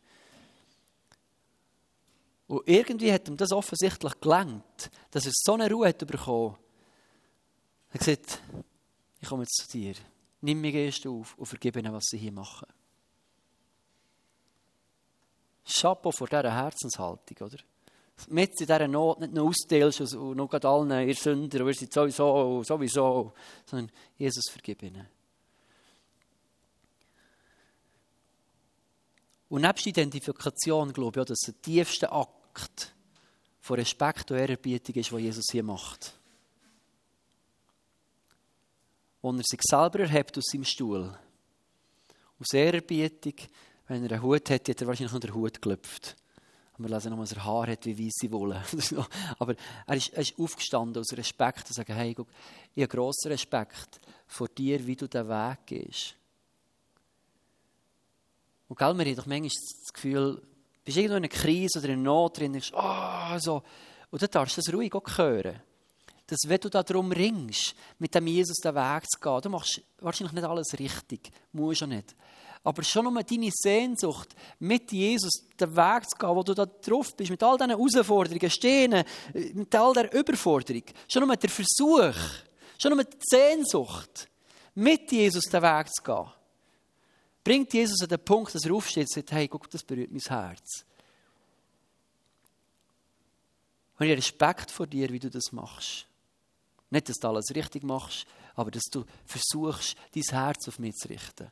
Und 2.47 2.67
irgendwie 2.67 3.13
hat 3.13 3.29
ihm 3.29 3.37
das 3.37 3.53
offensichtlich 3.53 4.21
gelangt, 4.21 4.91
dass 5.11 5.27
er 5.27 5.33
so 5.35 5.55
eine 5.55 5.71
Ruhe 5.71 5.89
hat 5.89 6.07
bekommen. 6.07 6.57
Er 7.91 7.95
hat 7.95 8.01
gesagt, 8.01 8.43
ich 9.21 9.29
komme 9.29 9.43
jetzt 9.43 9.57
zu 9.57 9.69
dir. 9.77 9.95
Nimm 10.41 10.61
mich 10.61 10.75
erst 10.75 11.07
auf 11.07 11.37
und 11.37 11.47
vergib 11.47 11.77
ihnen, 11.77 11.93
was 11.93 12.05
sie 12.07 12.19
hier 12.19 12.33
machen. 12.33 12.69
Chapeau 15.67 16.13
vor 16.13 16.29
dieser 16.29 16.55
Herzenshaltung, 16.55 17.37
oder? 17.47 17.59
Mit 18.29 18.51
in 18.61 18.67
dieser 18.67 18.89
Not 18.89 19.21
nicht 19.21 19.33
nur 19.33 19.49
austeilst 19.49 20.15
und 20.15 20.37
noch 20.37 20.49
gerade 20.49 20.69
allen, 20.69 21.09
ihr 21.09 21.15
Sünder, 21.15 21.65
wir 21.65 21.75
sind 21.75 21.93
sowieso, 21.93 22.63
sowieso, 22.65 23.33
sondern 23.65 23.91
Jesus 24.17 24.51
vergib 24.51 24.83
ihnen. 24.83 25.07
Und 29.49 29.63
nebst 29.63 29.87
Identifikation 29.87 30.93
glaube 30.93 31.19
ich 31.19 31.23
auch, 31.23 31.29
dass 31.29 31.41
der 31.41 31.61
tiefste 31.63 32.13
Akt 32.13 32.95
von 33.61 33.79
Respekt 33.79 34.31
und 34.31 34.39
Ehrerbietung 34.39 34.95
ist, 34.97 35.13
was 35.13 35.21
Jesus 35.21 35.45
hier 35.51 35.63
macht. 35.63 36.15
Wo 39.23 39.33
er 39.33 39.43
sich 39.45 39.61
selber 39.63 40.01
erhebt 40.01 40.37
aus 40.37 40.45
seinem 40.45 40.65
Stuhl. 40.65 41.17
Aus 42.39 42.53
Ehrerbietung, 42.53 43.35
wenn 43.87 44.05
er 44.05 44.13
einen 44.13 44.23
Hut 44.23 44.51
hat, 44.51 44.69
hat 44.69 44.81
er 44.81 44.87
wahrscheinlich 44.87 45.13
noch 45.13 45.21
den 45.21 45.35
Hut 45.35 45.55
geklopft. 45.55 46.17
Und 46.79 46.89
wir 46.89 46.95
lesen 46.95 47.11
noch, 47.11 47.19
dass 47.19 47.33
er 47.33 47.45
Haar 47.45 47.67
hat 47.67 47.85
wie 47.87 48.07
weiße 48.07 48.31
Wolle. 48.31 48.63
Aber 49.41 49.55
er 49.87 49.97
ist, 49.97 50.11
er 50.11 50.23
ist 50.23 50.39
aufgestanden 50.39 51.01
aus 51.01 51.13
Respekt 51.13 51.67
und 51.67 51.75
sagt, 51.75 51.89
hey, 51.89 52.15
guck, 52.15 52.29
ich 52.75 52.83
habe 52.85 52.97
grossen 52.97 53.33
Respekt 53.33 54.01
vor 54.29 54.47
dir, 54.49 54.87
wie 54.87 54.95
du 54.95 55.09
den 55.09 55.29
Weg 55.29 55.59
gehst. 55.67 56.15
Und 58.69 58.79
gell, 58.79 58.97
wir 58.97 59.05
haben 59.05 59.17
doch 59.17 59.27
manchmal 59.27 59.49
das 59.49 59.93
Gefühl, 59.93 60.41
bist 60.85 60.97
irgendwo 60.97 61.17
in 61.17 61.25
einer 61.25 61.29
Krise 61.29 61.81
oder 61.81 61.89
in 61.89 61.95
einer 61.95 62.03
Not 62.03 62.39
drin, 62.39 62.53
denkst, 62.53 62.73
oh, 62.75 63.39
so. 63.39 63.63
Und 64.11 64.23
dann 64.23 64.31
darfst 64.31 64.57
du 64.57 64.61
das 64.61 64.73
ruhig 64.73 64.95
auch 64.95 65.19
hören. 65.19 65.61
Dass 66.29 66.41
wenn 66.47 66.61
du 66.61 66.69
darum 66.69 67.11
ringst, 67.11 67.75
mit 67.99 68.15
dem 68.15 68.27
Jesus 68.27 68.59
den 68.59 68.75
Weg 68.75 69.11
zu 69.11 69.19
gehen, 69.19 69.41
du 69.41 69.49
machst 69.49 69.81
wahrscheinlich 70.01 70.35
nicht 70.35 70.45
alles 70.45 70.79
richtig, 70.79 71.33
musst 71.53 71.81
du 71.81 71.87
nicht 71.87 72.15
aber 72.65 72.83
schon 72.83 73.05
nur 73.05 73.23
deine 73.23 73.51
Sehnsucht, 73.53 74.35
mit 74.59 74.91
Jesus 74.93 75.45
den 75.59 75.77
Weg 75.77 76.09
zu 76.09 76.17
gehen, 76.17 76.37
wo 76.37 76.43
du 76.43 76.55
da 76.55 76.67
drauf 76.67 77.15
bist, 77.17 77.31
mit 77.31 77.43
all 77.43 77.57
diesen 77.57 77.71
Herausforderungen, 77.71 78.51
Stehen, 78.51 79.05
mit 79.55 79.75
all 79.75 79.93
der 79.95 80.13
Überforderung, 80.13 80.83
schon 81.09 81.27
nur 81.27 81.37
der 81.37 81.51
Versuch, 81.51 82.15
schon 82.79 82.95
nur 82.95 83.05
die 83.05 83.17
Sehnsucht, 83.21 84.29
mit 84.75 85.11
Jesus 85.11 85.45
den 85.45 85.63
Weg 85.63 85.89
zu 85.95 86.03
gehen, 86.03 86.27
bringt 87.45 87.73
Jesus 87.73 88.03
an 88.03 88.09
den 88.09 88.25
Punkt, 88.25 88.55
dass 88.55 88.65
er 88.65 88.75
aufsteht 88.75 89.05
und 89.05 89.13
sagt, 89.13 89.33
hey, 89.33 89.49
guck, 89.49 89.71
das 89.71 89.83
berührt 89.83 90.11
mein 90.11 90.21
Herz. 90.21 90.85
Und 93.99 94.07
ich 94.07 94.11
habe 94.11 94.19
Respekt 94.19 94.71
vor 94.71 94.87
dir, 94.87 95.09
wie 95.11 95.19
du 95.19 95.31
das 95.31 95.51
machst. 95.51 96.07
Nicht, 96.91 97.09
dass 97.09 97.17
du 97.17 97.29
alles 97.29 97.47
richtig 97.55 97.83
machst, 97.83 98.27
aber 98.55 98.71
dass 98.71 98.85
du 98.85 99.05
versuchst, 99.25 99.97
dein 100.15 100.23
Herz 100.23 100.69
auf 100.69 100.79
mich 100.79 100.95
zu 100.95 101.09
richten. 101.09 101.51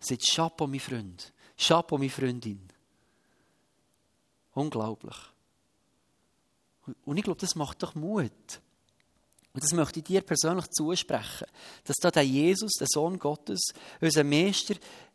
Sagt 0.00 0.22
Chapeau, 0.22 0.66
mein 0.66 0.80
Freund. 0.80 1.32
Chapeau, 1.56 1.98
meine 1.98 2.10
Freundin. 2.10 2.68
Unglaublich. 4.54 5.16
Und 7.04 7.16
ich 7.16 7.24
glaube, 7.24 7.40
das 7.40 7.54
macht 7.54 7.82
doch 7.82 7.94
Mut. 7.94 8.60
Und 9.52 9.64
das 9.64 9.72
möchte 9.72 9.98
ich 10.00 10.04
dir 10.04 10.20
persönlich 10.20 10.68
zusprechen, 10.70 11.46
dass 11.84 11.96
da 11.96 12.10
der 12.10 12.22
Jesus, 12.22 12.72
der 12.78 12.86
Sohn 12.88 13.18
Gottes, 13.18 13.72
unser 14.00 14.22
Meister, 14.22 14.74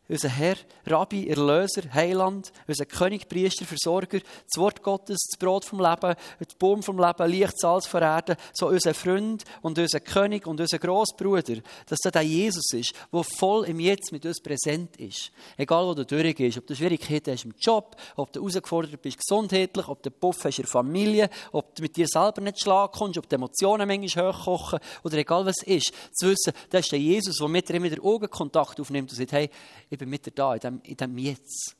unser 0.09 0.29
Herr, 0.29 0.55
Rabbi, 0.85 1.29
Erlöser, 1.29 1.83
Heiland, 1.93 2.51
unser 2.67 2.85
König, 2.85 3.29
Priester, 3.29 3.65
Versorger, 3.65 4.19
das 4.19 4.57
Wort 4.57 4.83
Gottes, 4.83 5.17
das 5.31 5.39
Brot 5.39 5.63
vom 5.63 5.79
Leben, 5.79 6.15
der 6.39 6.47
Baum 6.59 6.83
vom 6.83 6.99
Leben, 6.99 7.31
Licht, 7.31 7.57
Salz 7.57 7.87
von 7.87 8.01
Erden, 8.01 8.35
so 8.53 8.67
unser 8.67 8.93
Freund 8.93 9.43
und 9.61 9.79
unser 9.79 10.01
König 10.01 10.45
und 10.45 10.59
unser 10.59 10.77
Großbruder, 10.79 11.61
dass 11.87 11.99
da 12.03 12.11
der 12.11 12.23
Jesus 12.23 12.73
ist, 12.73 12.93
der 13.11 13.23
voll 13.23 13.65
im 13.65 13.79
Jetzt 13.79 14.11
mit 14.11 14.25
uns 14.25 14.41
präsent 14.41 14.97
ist. 14.97 15.31
Egal, 15.57 15.85
wo 15.85 15.93
du 15.93 16.05
durchgehst, 16.05 16.57
ob 16.57 16.67
du 16.67 16.75
Schwierigkeiten 16.75 17.31
hast 17.31 17.45
im 17.45 17.53
Job, 17.59 17.95
ob 18.17 18.31
du 18.33 18.41
herausgefordert 18.41 19.01
bist 19.01 19.17
gesundheitlich, 19.17 19.87
ob 19.87 20.03
du 20.03 20.11
Puff 20.11 20.43
hast 20.43 20.59
in 20.59 20.63
der 20.63 20.71
Familie, 20.71 21.29
ob 21.51 21.73
du 21.75 21.81
mit 21.81 21.95
dir 21.95 22.07
selber 22.07 22.41
nicht 22.41 22.59
schlagen 22.59 22.93
kannst, 22.97 23.17
ob 23.17 23.29
die 23.29 23.35
Emotionen 23.35 23.87
manchmal 23.87 24.33
hochkochen 24.33 24.79
oder 25.03 25.17
egal 25.17 25.45
was 25.45 25.63
ist, 25.65 25.93
zu 26.13 26.27
wissen, 26.27 26.53
das 26.69 26.81
ist 26.81 26.91
der 26.91 26.99
Jesus, 26.99 27.37
der 27.37 27.47
mit 27.47 27.69
dir 27.69 27.75
immer 27.75 27.89
den 27.89 28.01
Augenkontakt 28.01 28.79
aufnimmt 28.79 29.11
und 29.11 29.17
sagt, 29.17 29.31
hey, 29.31 29.49
ich 29.93 29.99
bin 29.99 30.09
mit 30.09 30.25
dir 30.25 30.31
da, 30.31 30.53
in 30.55 30.59
dem, 30.59 30.81
in 30.83 30.97
dem 30.97 31.17
Jetzt. 31.17 31.75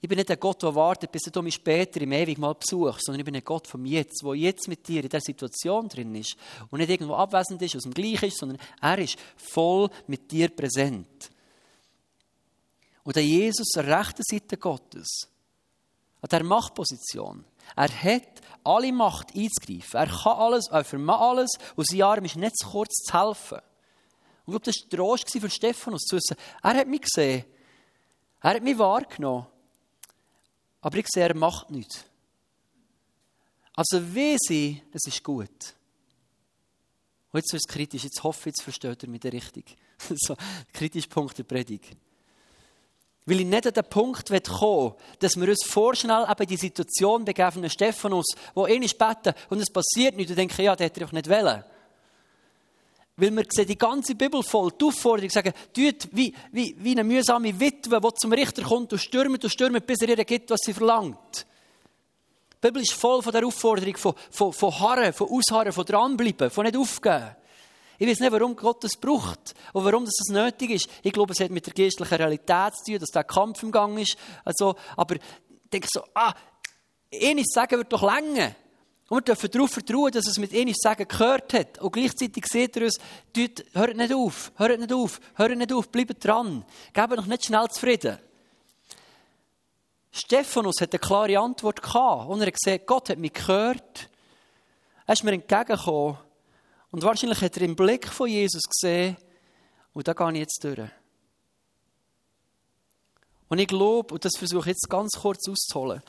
Ich 0.00 0.08
bin 0.08 0.16
nicht 0.16 0.28
der 0.28 0.36
Gott, 0.36 0.62
der 0.62 0.74
wartet, 0.74 1.12
bis 1.12 1.22
du 1.22 1.42
mich 1.42 1.54
später 1.54 2.00
im 2.00 2.10
Ewig 2.10 2.36
mal 2.36 2.54
besuchst, 2.54 3.04
sondern 3.04 3.20
ich 3.20 3.24
bin 3.24 3.36
ein 3.36 3.44
Gott 3.44 3.68
vom 3.68 3.84
Jetzt, 3.86 4.22
der 4.24 4.34
jetzt 4.34 4.66
mit 4.66 4.86
dir 4.88 5.02
in 5.02 5.08
der 5.08 5.20
Situation 5.20 5.88
drin 5.88 6.14
ist 6.16 6.36
und 6.70 6.80
nicht 6.80 6.90
irgendwo 6.90 7.14
abwesend 7.14 7.62
ist, 7.62 7.76
aus 7.76 7.84
dem 7.84 7.94
Gleichen 7.94 8.26
ist, 8.26 8.38
sondern 8.38 8.58
er 8.80 8.98
ist 8.98 9.16
voll 9.36 9.88
mit 10.08 10.30
dir 10.30 10.48
präsent. 10.48 11.30
Und 13.04 13.16
der 13.16 13.24
Jesus 13.24 13.76
an 13.76 13.86
der 13.86 14.00
rechten 14.00 14.22
Seite 14.24 14.56
Gottes, 14.56 15.28
an 16.20 16.28
der 16.30 16.44
Machtposition, 16.44 17.44
er 17.76 17.88
hat 17.88 18.42
alle 18.64 18.92
Macht 18.92 19.34
einzugreifen. 19.36 20.00
Er 20.00 20.06
kann 20.06 20.36
alles, 20.36 20.68
er 20.68 20.84
vermag 20.84 21.20
alles 21.20 21.50
und 21.76 21.86
sein 21.86 22.02
Arm 22.02 22.24
ist 22.24 22.36
nicht 22.36 22.58
zu 22.58 22.68
kurz 22.68 23.04
zu 23.04 23.18
helfen. 23.18 23.60
Und 24.44 24.54
ich 24.54 24.60
glaube, 24.60 24.64
das 24.64 24.76
war 24.82 24.98
Trost 24.98 25.30
für 25.30 25.50
Stephanus, 25.50 26.02
zu 26.02 26.16
wissen, 26.16 26.36
er 26.62 26.74
hat 26.74 26.88
mich 26.88 27.02
gesehen, 27.02 27.44
er 28.40 28.50
hat 28.54 28.62
mich 28.62 28.78
wahrgenommen, 28.78 29.46
aber 30.80 30.98
ich 30.98 31.06
sehe, 31.08 31.28
er 31.28 31.36
macht 31.36 31.70
nichts. 31.70 32.04
Also 33.74 34.14
wie 34.14 34.36
sie, 34.38 34.82
das 34.92 35.02
ist 35.06 35.22
gut. 35.22 35.48
Und 37.32 37.38
jetzt 37.38 37.52
wird 37.52 37.62
es 37.66 37.72
kritisch, 37.72 38.04
jetzt 38.04 38.22
hoffe 38.22 38.40
ich, 38.40 38.46
jetzt 38.46 38.62
versteht 38.62 39.02
er 39.02 39.08
mich 39.08 39.24
richtig. 39.24 39.76
so, 40.16 40.36
kritischer 40.72 41.08
Punkt 41.08 41.38
der 41.38 41.44
Predigt. 41.44 41.96
Weil 43.24 43.40
ich 43.40 43.46
nicht 43.46 43.66
an 43.66 43.72
den 43.72 43.84
Punkt 43.84 44.28
kommen 44.28 44.90
will, 44.90 44.94
dass 45.20 45.36
wir 45.36 45.48
uns 45.48 45.64
vorschnell 45.64 46.26
eben 46.28 46.46
die 46.46 46.56
Situation 46.56 47.24
begeben 47.24 47.70
Stephanus, 47.70 48.26
wo 48.54 48.66
ihn 48.66 48.80
beten 48.80 49.34
und 49.48 49.60
es 49.60 49.70
passiert 49.70 50.16
nichts 50.16 50.32
und 50.32 50.36
denken, 50.36 50.60
ja, 50.60 50.74
der 50.74 50.86
hätte 50.86 51.00
doch 51.00 51.12
nicht 51.12 51.30
wollen. 51.30 51.64
Weil 53.16 53.30
wir 53.30 53.44
sehen 53.50 53.66
die 53.66 53.76
ganze 53.76 54.14
Bibel 54.14 54.42
voll, 54.42 54.70
die 54.80 54.84
Aufforderung, 54.86 55.30
sagen, 55.30 55.52
tut 55.72 56.08
wie, 56.12 56.34
wie, 56.50 56.74
wie 56.78 56.92
eine 56.92 57.04
mühsame 57.04 57.58
Witwe, 57.58 58.00
die 58.00 58.14
zum 58.14 58.32
Richter 58.32 58.62
kommt 58.62 58.92
und 58.92 58.98
stürmt 58.98 59.44
und 59.44 59.50
stürmt, 59.50 59.86
bis 59.86 60.00
er 60.00 60.16
ihr 60.16 60.24
gibt, 60.24 60.50
was 60.50 60.60
sie 60.64 60.72
verlangt. 60.72 61.46
Die 62.54 62.68
Bibel 62.68 62.80
ist 62.80 62.92
voll 62.92 63.22
von 63.22 63.32
der 63.32 63.46
Aufforderung, 63.46 63.96
von, 63.96 64.14
von, 64.30 64.52
von 64.52 64.80
Harren, 64.80 65.12
von 65.12 65.28
Ausharren, 65.28 65.72
von 65.72 65.84
dranbleiben, 65.84 66.50
von 66.50 66.64
nicht 66.64 66.76
aufgeben. 66.76 67.36
Ich 67.98 68.08
weiß 68.08 68.20
nicht, 68.20 68.32
warum 68.32 68.56
Gott 68.56 68.82
das 68.82 68.96
braucht 68.96 69.54
und 69.72 69.84
warum 69.84 70.04
das 70.04 70.28
nötig 70.28 70.70
ist. 70.70 70.88
Ich 71.02 71.12
glaube, 71.12 71.34
es 71.34 71.40
hat 71.40 71.50
mit 71.50 71.66
der 71.66 71.74
geistlichen 71.74 72.14
Realität 72.14 72.74
zu 72.76 72.92
tun, 72.92 72.98
dass 72.98 73.10
der 73.10 73.24
Kampf 73.24 73.62
im 73.62 73.70
Gang 73.70 73.98
ist. 73.98 74.16
Also, 74.44 74.74
aber 74.96 75.16
ich 75.16 75.22
denke 75.72 75.88
so, 75.90 76.02
ah, 76.14 76.32
eines 77.12 77.46
sagen 77.52 77.78
wird 77.78 77.92
doch 77.92 78.02
länger. 78.02 78.54
Und 79.12 79.28
wir 79.28 79.34
dürfen 79.34 79.50
darauf 79.50 79.70
vertrauen, 79.72 80.10
dass 80.10 80.26
es 80.26 80.38
mit 80.38 80.54
ihnen 80.54 80.72
Sagen 80.74 81.06
gehört 81.06 81.52
hat. 81.52 81.78
Und 81.80 81.92
gleichzeitig 81.92 82.46
sieht 82.46 82.78
er 82.78 82.84
uns, 82.84 82.98
hört 83.74 83.94
nicht 83.94 84.14
auf, 84.14 84.52
hört 84.56 84.80
nicht 84.80 84.90
auf, 84.90 85.20
hört 85.34 85.54
nicht 85.54 85.70
auf, 85.70 85.90
bleibt 85.90 86.24
dran. 86.24 86.64
Gebt 86.94 87.10
noch 87.10 87.26
nicht 87.26 87.44
schnell 87.44 87.68
zufrieden. 87.68 88.16
Stephanus 90.12 90.76
hat 90.80 90.94
eine 90.94 90.98
klare 90.98 91.38
Antwort 91.38 91.82
gehabt. 91.82 92.30
Und 92.30 92.40
er 92.40 92.46
hat 92.46 92.54
gesagt, 92.54 92.86
Gott 92.86 93.10
hat 93.10 93.18
mich 93.18 93.34
gehört. 93.34 94.08
Er 95.06 95.12
ist 95.12 95.24
mir 95.24 95.32
entgegengekommen. 95.32 96.16
Und 96.90 97.02
wahrscheinlich 97.02 97.42
hat 97.42 97.54
er 97.58 97.64
im 97.64 97.76
Blick 97.76 98.08
von 98.08 98.28
Jesus 98.28 98.62
gesehen, 98.62 99.18
und 99.92 100.08
da 100.08 100.14
gehe 100.14 100.32
ich 100.32 100.38
jetzt 100.38 100.64
durch. 100.64 100.88
Und 103.48 103.58
ich 103.58 103.68
glaube, 103.68 104.14
und 104.14 104.24
das 104.24 104.38
versuche 104.38 104.70
ich 104.70 104.76
jetzt 104.76 104.88
ganz 104.88 105.10
kurz 105.20 105.46
auszuholen, 105.50 106.02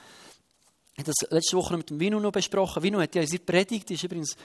habe 1.00 1.12
das 1.12 1.32
letzte 1.32 1.58
Woche 1.58 1.76
mit 1.78 1.90
dem 1.90 2.00
Vino 2.00 2.20
noch 2.20 2.32
besprochen. 2.32 2.84
Vino 2.84 3.00
hat 3.00 3.16
ja 3.16 3.22
in 3.22 3.28
seiner 3.28 3.44
Predigt, 3.44 3.90
ist 3.92 4.04
übrigens, 4.04 4.36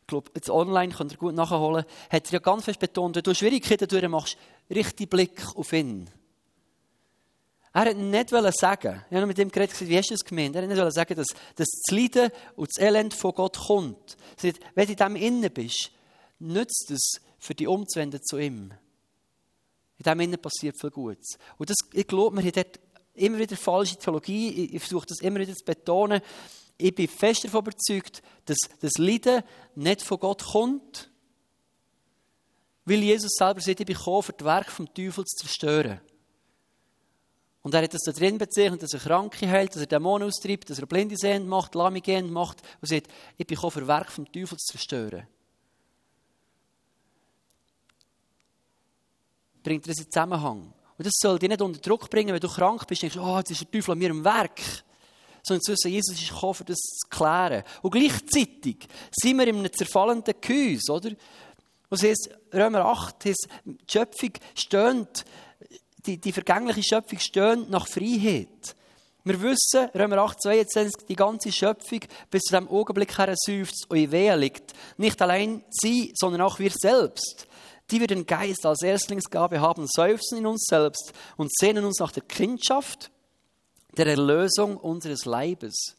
ich 0.00 0.06
glaube, 0.06 0.30
jetzt 0.34 0.50
online, 0.50 0.92
könnt 0.92 1.12
ihr 1.12 1.18
gut 1.18 1.34
nachholen, 1.34 1.84
hat 2.10 2.26
er 2.26 2.32
ja 2.32 2.38
ganz 2.38 2.64
fest 2.64 2.80
betont, 2.80 3.16
wenn 3.16 3.22
du 3.22 3.34
Schwierigkeiten 3.34 3.86
durchmachst, 3.86 4.36
richtig 4.70 5.10
Blick 5.10 5.42
auf 5.54 5.72
ihn. 5.72 6.08
Er 7.72 7.82
hat 7.82 7.96
nicht 7.96 8.30
sagen, 8.30 9.04
ich 9.08 9.16
habe 9.16 9.26
mit 9.26 9.38
ihm 9.38 9.50
geredet, 9.50 9.88
wie 9.88 9.96
hast 9.96 10.10
du 10.10 10.14
das 10.14 10.24
gemeint? 10.24 10.56
Er 10.56 10.62
hat 10.62 10.68
nicht 10.68 10.92
sagen, 10.92 11.14
dass, 11.14 11.28
dass 11.54 11.68
das 11.68 11.96
Leiden 11.96 12.32
und 12.56 12.68
das 12.68 12.82
Elend 12.82 13.14
von 13.14 13.32
Gott 13.32 13.58
kommt. 13.58 14.16
Er 14.42 14.50
sagt, 14.50 14.60
wenn 14.74 14.86
du 14.86 14.92
in 14.92 14.98
dem 14.98 15.16
innen 15.16 15.52
bist, 15.52 15.92
nützt 16.40 16.90
es, 16.90 17.20
für 17.38 17.54
dich 17.54 17.68
umzuwenden 17.68 18.20
zu 18.22 18.38
ihm. 18.38 18.72
In 19.98 20.04
dem 20.04 20.20
innen 20.20 20.40
passiert 20.40 20.78
viel 20.80 20.90
Gutes. 20.90 21.38
Und 21.58 21.70
das, 21.70 21.76
ich 21.92 22.06
glaube, 22.06 22.36
wir 22.36 22.42
haben 22.42 22.52
dort 22.52 22.80
immer 23.20 23.38
wieder 23.38 23.56
falsche 23.56 23.96
Theologie. 23.96 24.70
Ich, 24.72 24.80
versuche 24.80 25.06
das 25.06 25.20
immer 25.20 25.40
wieder 25.40 25.54
zu 25.54 25.64
betonen. 25.64 26.20
Ich 26.76 26.94
bin 26.94 27.08
fest 27.08 27.44
davon 27.44 27.60
überzeugt, 27.60 28.22
dass 28.46 28.58
das 28.80 28.92
Leiden 28.98 29.42
nicht 29.74 30.02
von 30.02 30.18
Gott 30.18 30.42
kommt, 30.42 31.10
weil 32.84 33.00
Jesus 33.00 33.32
selber 33.36 33.60
sagt, 33.60 33.80
ich 33.80 33.86
bin 33.86 33.96
gekommen, 33.96 34.22
für 34.22 34.32
das 34.32 34.44
Werk 34.44 34.70
vom 34.70 34.92
Teufel 34.92 35.24
zu 35.24 35.36
zerstören. 35.44 36.00
Und 37.62 37.74
er 37.74 37.82
hat 37.82 37.92
das 37.92 38.02
da 38.02 38.12
drin 38.12 38.38
bezeichnet, 38.38 38.82
dass 38.82 38.94
er 38.94 39.00
Kranke 39.00 39.48
heilt, 39.48 39.74
dass 39.74 39.82
er 39.82 39.86
Dämonen 39.86 40.28
austreibt, 40.28 40.70
dass 40.70 40.78
er 40.78 40.86
Blinde 40.86 41.16
sehend 41.16 41.46
macht, 41.46 41.74
Lahme 41.74 42.00
gehend 42.00 42.32
macht 42.32 42.62
und 42.80 42.88
sagt, 42.88 43.08
ich 43.36 43.46
bin 43.46 43.54
gekommen, 43.54 43.72
für 43.72 43.80
das 43.80 43.88
Werk 43.88 44.10
vom 44.10 44.24
Teufel 44.32 44.56
zu 44.56 44.72
zerstören. 44.72 45.26
Bringt 49.62 49.86
er 49.86 49.92
das 49.92 50.02
in 50.02 50.10
Zusammenhang? 50.10 50.72
Und 51.00 51.06
das 51.06 51.14
soll 51.16 51.38
dich 51.38 51.48
nicht 51.48 51.62
unter 51.62 51.80
Druck 51.80 52.10
bringen, 52.10 52.34
wenn 52.34 52.40
du 52.40 52.48
krank 52.48 52.86
bist 52.86 53.02
und 53.02 53.14
denkst, 53.14 53.26
oh, 53.26 53.38
jetzt 53.38 53.50
ist 53.52 53.62
der 53.62 53.70
Teufel 53.70 53.92
an 53.92 53.98
mir 53.98 54.10
im 54.10 54.22
Werk. 54.22 54.60
Sondern 55.42 55.62
zu 55.62 55.72
wissen, 55.72 55.90
Jesus 55.90 56.20
ist 56.20 56.28
gekommen, 56.28 56.56
um 56.60 56.66
das 56.66 56.76
zu 56.76 57.08
klären. 57.08 57.62
Und 57.80 57.90
gleichzeitig 57.92 58.86
sind 59.10 59.38
wir 59.38 59.48
in 59.48 59.56
einem 59.60 59.72
zerfallenden 59.72 60.34
Gehäuse, 60.38 60.92
oder? 60.92 61.10
Was 61.88 62.02
heißt, 62.02 62.28
Römer 62.52 62.84
8, 62.84 63.24
heißt, 63.24 63.48
die 63.64 63.78
Schöpfung 63.90 64.32
stöhnt, 64.54 65.24
die, 66.04 66.18
die 66.18 66.32
vergängliche 66.32 66.82
Schöpfung 66.82 67.18
stöhnt 67.18 67.70
nach 67.70 67.88
Freiheit. 67.88 68.76
Wir 69.24 69.40
wissen, 69.40 69.88
Römer 69.94 70.18
8, 70.18 70.42
22, 70.42 71.06
die 71.08 71.16
ganze 71.16 71.50
Schöpfung 71.50 72.00
bis 72.30 72.42
zu 72.42 72.54
dem 72.54 72.68
Augenblick 72.68 73.16
her 73.16 73.34
seufzt 73.38 73.86
und 73.88 73.96
in 73.96 74.12
Wehe 74.12 74.36
liegt. 74.36 74.74
Nicht 74.98 75.22
allein 75.22 75.64
sie, 75.70 76.12
sondern 76.14 76.42
auch 76.42 76.58
wir 76.58 76.72
selbst 76.78 77.46
die 77.90 78.00
wir 78.00 78.06
den 78.06 78.26
Geist 78.26 78.64
als 78.66 78.82
Erstlingsgabe 78.82 79.60
haben, 79.60 79.86
seufzen 79.88 80.38
in 80.38 80.46
uns 80.46 80.64
selbst 80.68 81.12
und 81.36 81.50
sehnen 81.54 81.84
uns 81.84 81.98
nach 81.98 82.12
der 82.12 82.22
Kindschaft, 82.22 83.10
der 83.96 84.06
Erlösung 84.06 84.76
unseres 84.76 85.24
Leibes. 85.24 85.96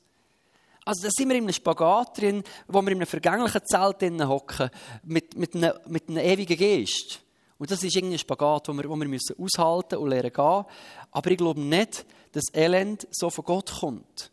Also 0.84 1.04
da 1.04 1.10
sind 1.12 1.30
wir 1.30 1.36
in 1.36 1.44
einem 1.44 1.54
Spagat 1.54 2.18
drin, 2.18 2.44
wo 2.68 2.82
wir 2.82 2.92
in 2.92 2.98
einem 2.98 3.08
vergänglichen 3.08 3.62
Zelt 3.66 4.02
hocken, 4.28 4.70
mit, 5.04 5.38
mit, 5.38 5.56
einem, 5.56 5.74
mit 5.88 6.10
einem 6.10 6.18
ewigen 6.18 6.58
Geist. 6.58 7.22
Und 7.60 7.70
das 7.70 7.84
ist 7.84 7.96
ein 7.96 8.18
Spagat, 8.18 8.68
wo 8.68 8.74
wir, 8.74 8.90
wo 8.90 8.96
wir 8.96 9.08
müssen 9.08 9.36
aushalten 9.38 9.98
und 9.98 10.10
lernen 10.10 10.34
gehen. 10.34 10.66
Aber 11.12 11.32
ich 11.32 11.38
glaube 11.38 11.62
nicht, 11.62 12.06
dass 12.32 12.46
Elend 12.54 13.08
so 13.12 13.30
von 13.30 13.46
Gott 13.46 13.72
kommt. 13.80 14.32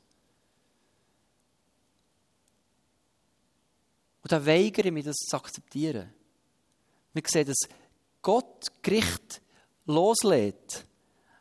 Und 4.22 4.32
da 4.32 4.44
weigere 4.46 4.86
ich 4.86 4.92
mich, 4.92 5.04
das 5.04 5.16
zu 5.16 5.36
akzeptieren. 5.36 6.12
Wir 7.12 7.22
sehen, 7.26 7.46
dass 7.46 7.68
Gott 8.22 8.66
Gericht 8.82 9.40
loslädt. 9.86 10.84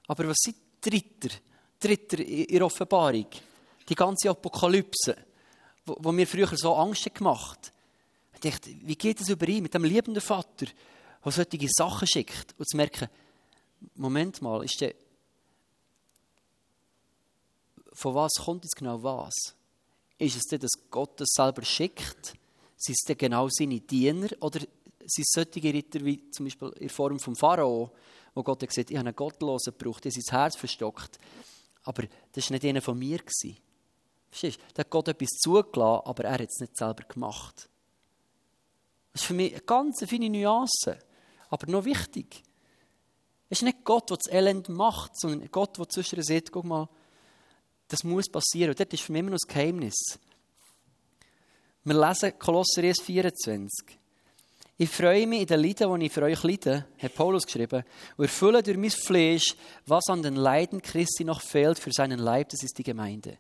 Aber 0.08 0.28
was 0.30 0.38
sind 0.40 0.58
Dritter? 0.82 1.36
Dritter 1.80 2.20
in 2.20 2.48
der 2.48 2.66
Offenbarung? 2.66 3.28
Die 3.88 3.96
ganze 3.96 4.30
Apokalypse, 4.30 5.16
wo, 5.86 5.98
wo 6.00 6.12
mir 6.12 6.28
früher 6.28 6.50
so 6.56 6.74
Angst 6.76 7.14
gemacht 7.14 7.68
hat. 7.68 7.74
Ich 8.34 8.52
dachte, 8.52 8.70
wie 8.84 8.96
geht 8.96 9.20
es 9.20 9.30
überein 9.30 9.64
mit 9.64 9.74
dem 9.74 9.84
liebenden 9.84 10.22
Vater, 10.22 10.68
der 11.24 11.32
solche 11.32 11.68
Sachen 11.70 12.08
schickt? 12.08 12.54
Und 12.58 12.70
zu 12.70 12.78
merken, 12.78 13.10
Moment 13.96 14.42
mal, 14.42 14.64
ist 14.64 14.80
der, 14.80 14.94
von 17.94 18.14
was 18.14 18.34
kommt 18.34 18.64
jetzt 18.64 18.76
genau 18.76 19.02
was? 19.02 19.34
Ist 20.20 20.36
es 20.36 20.44
denn, 20.44 20.60
dass 20.60 20.72
Gott 20.90 21.20
das 21.20 21.30
selber 21.32 21.64
schickt? 21.64 22.36
Sind 22.76 22.96
es 22.96 23.06
denn 23.08 23.18
genau 23.18 23.48
seine 23.50 23.80
Diener? 23.80 24.30
Oder 24.40 24.62
sind 25.08 25.28
solche 25.28 25.74
Ritter 25.74 26.04
wie 26.04 26.30
zum 26.32 26.46
Beispiel 26.46 26.70
in 26.80 26.90
Form 26.90 27.20
vom 27.20 27.36
Pharao, 27.36 27.92
wo 28.34 28.44
Gott 28.44 28.62
hat 28.62 28.70
gesagt, 28.70 28.92
ich 28.92 28.98
habe 28.98 29.08
einen 29.08 29.16
Gottlosen 29.16 29.74
gebraucht, 29.78 30.06
der 30.06 30.12
sein 30.12 30.24
Herz 30.30 30.56
verstockt. 30.56 31.20
Aber 31.84 32.04
das 32.34 32.50
war 32.50 32.56
nicht 32.56 32.66
einer 32.66 32.82
von 32.82 32.98
mir. 32.98 33.20
Verstehst 34.30 34.60
du? 34.60 34.64
Da 34.74 34.82
hat 34.82 34.90
Gott 34.90 35.08
etwas 35.08 35.30
zugelassen, 35.40 36.06
aber 36.06 36.26
er 36.26 36.34
hat 36.34 36.50
es 36.50 36.60
nicht 36.60 36.78
selber 36.78 37.04
gemacht. 37.04 37.70
Das 39.14 39.22
ist 39.22 39.28
für 39.28 39.34
mich 39.34 39.54
eine 39.54 39.62
ganz 39.62 40.04
feine 40.06 40.30
Nuance, 40.30 41.00
aber 41.50 41.72
noch 41.72 41.86
wichtig. 41.86 42.44
Es 43.50 43.60
ist 43.60 43.64
nicht 43.64 43.84
Gott, 43.86 44.10
der 44.10 44.18
das 44.18 44.32
Elend 44.32 44.70
macht, 44.70 45.18
sondern 45.18 45.50
Gott, 45.50 45.78
der 45.78 45.88
zwischen 45.88 46.22
sagt, 46.22 46.52
guck 46.52 46.66
mal, 46.66 46.90
das 47.88 48.04
muss 48.04 48.30
passieren. 48.30 48.72
Und 48.72 48.80
das 48.80 48.88
ist 48.92 49.02
für 49.02 49.14
mich 49.14 49.22
immer 49.22 49.32
noch 49.32 49.40
ein 49.42 49.48
Geheimnis. 49.48 50.20
Wir 51.86 52.08
lesen 52.08 52.38
Kolosser 52.38 52.84
1, 52.84 53.02
24. 53.02 53.98
Ich 54.80 54.90
freue 54.90 55.26
mich 55.26 55.42
in 55.42 55.48
den 55.48 55.60
Leiden, 55.60 56.00
die 56.00 56.06
ich 56.06 56.12
für 56.12 56.22
euch 56.22 56.44
leide, 56.44 56.86
hat 57.00 57.16
Paulus 57.16 57.48
geschrieben, 57.48 57.84
und 58.16 58.26
erfülle 58.26 58.62
durch 58.62 58.78
mein 58.78 58.92
Fleisch, 58.92 59.56
was 59.88 60.08
an 60.08 60.22
den 60.22 60.36
Leiden 60.36 60.84
Christi 60.84 61.24
noch 61.24 61.42
fehlt 61.42 61.80
für 61.80 61.92
seinen 61.92 62.20
Leib, 62.20 62.50
das 62.50 62.62
ist 62.62 62.78
die 62.78 62.84
Gemeinde. 62.84 63.40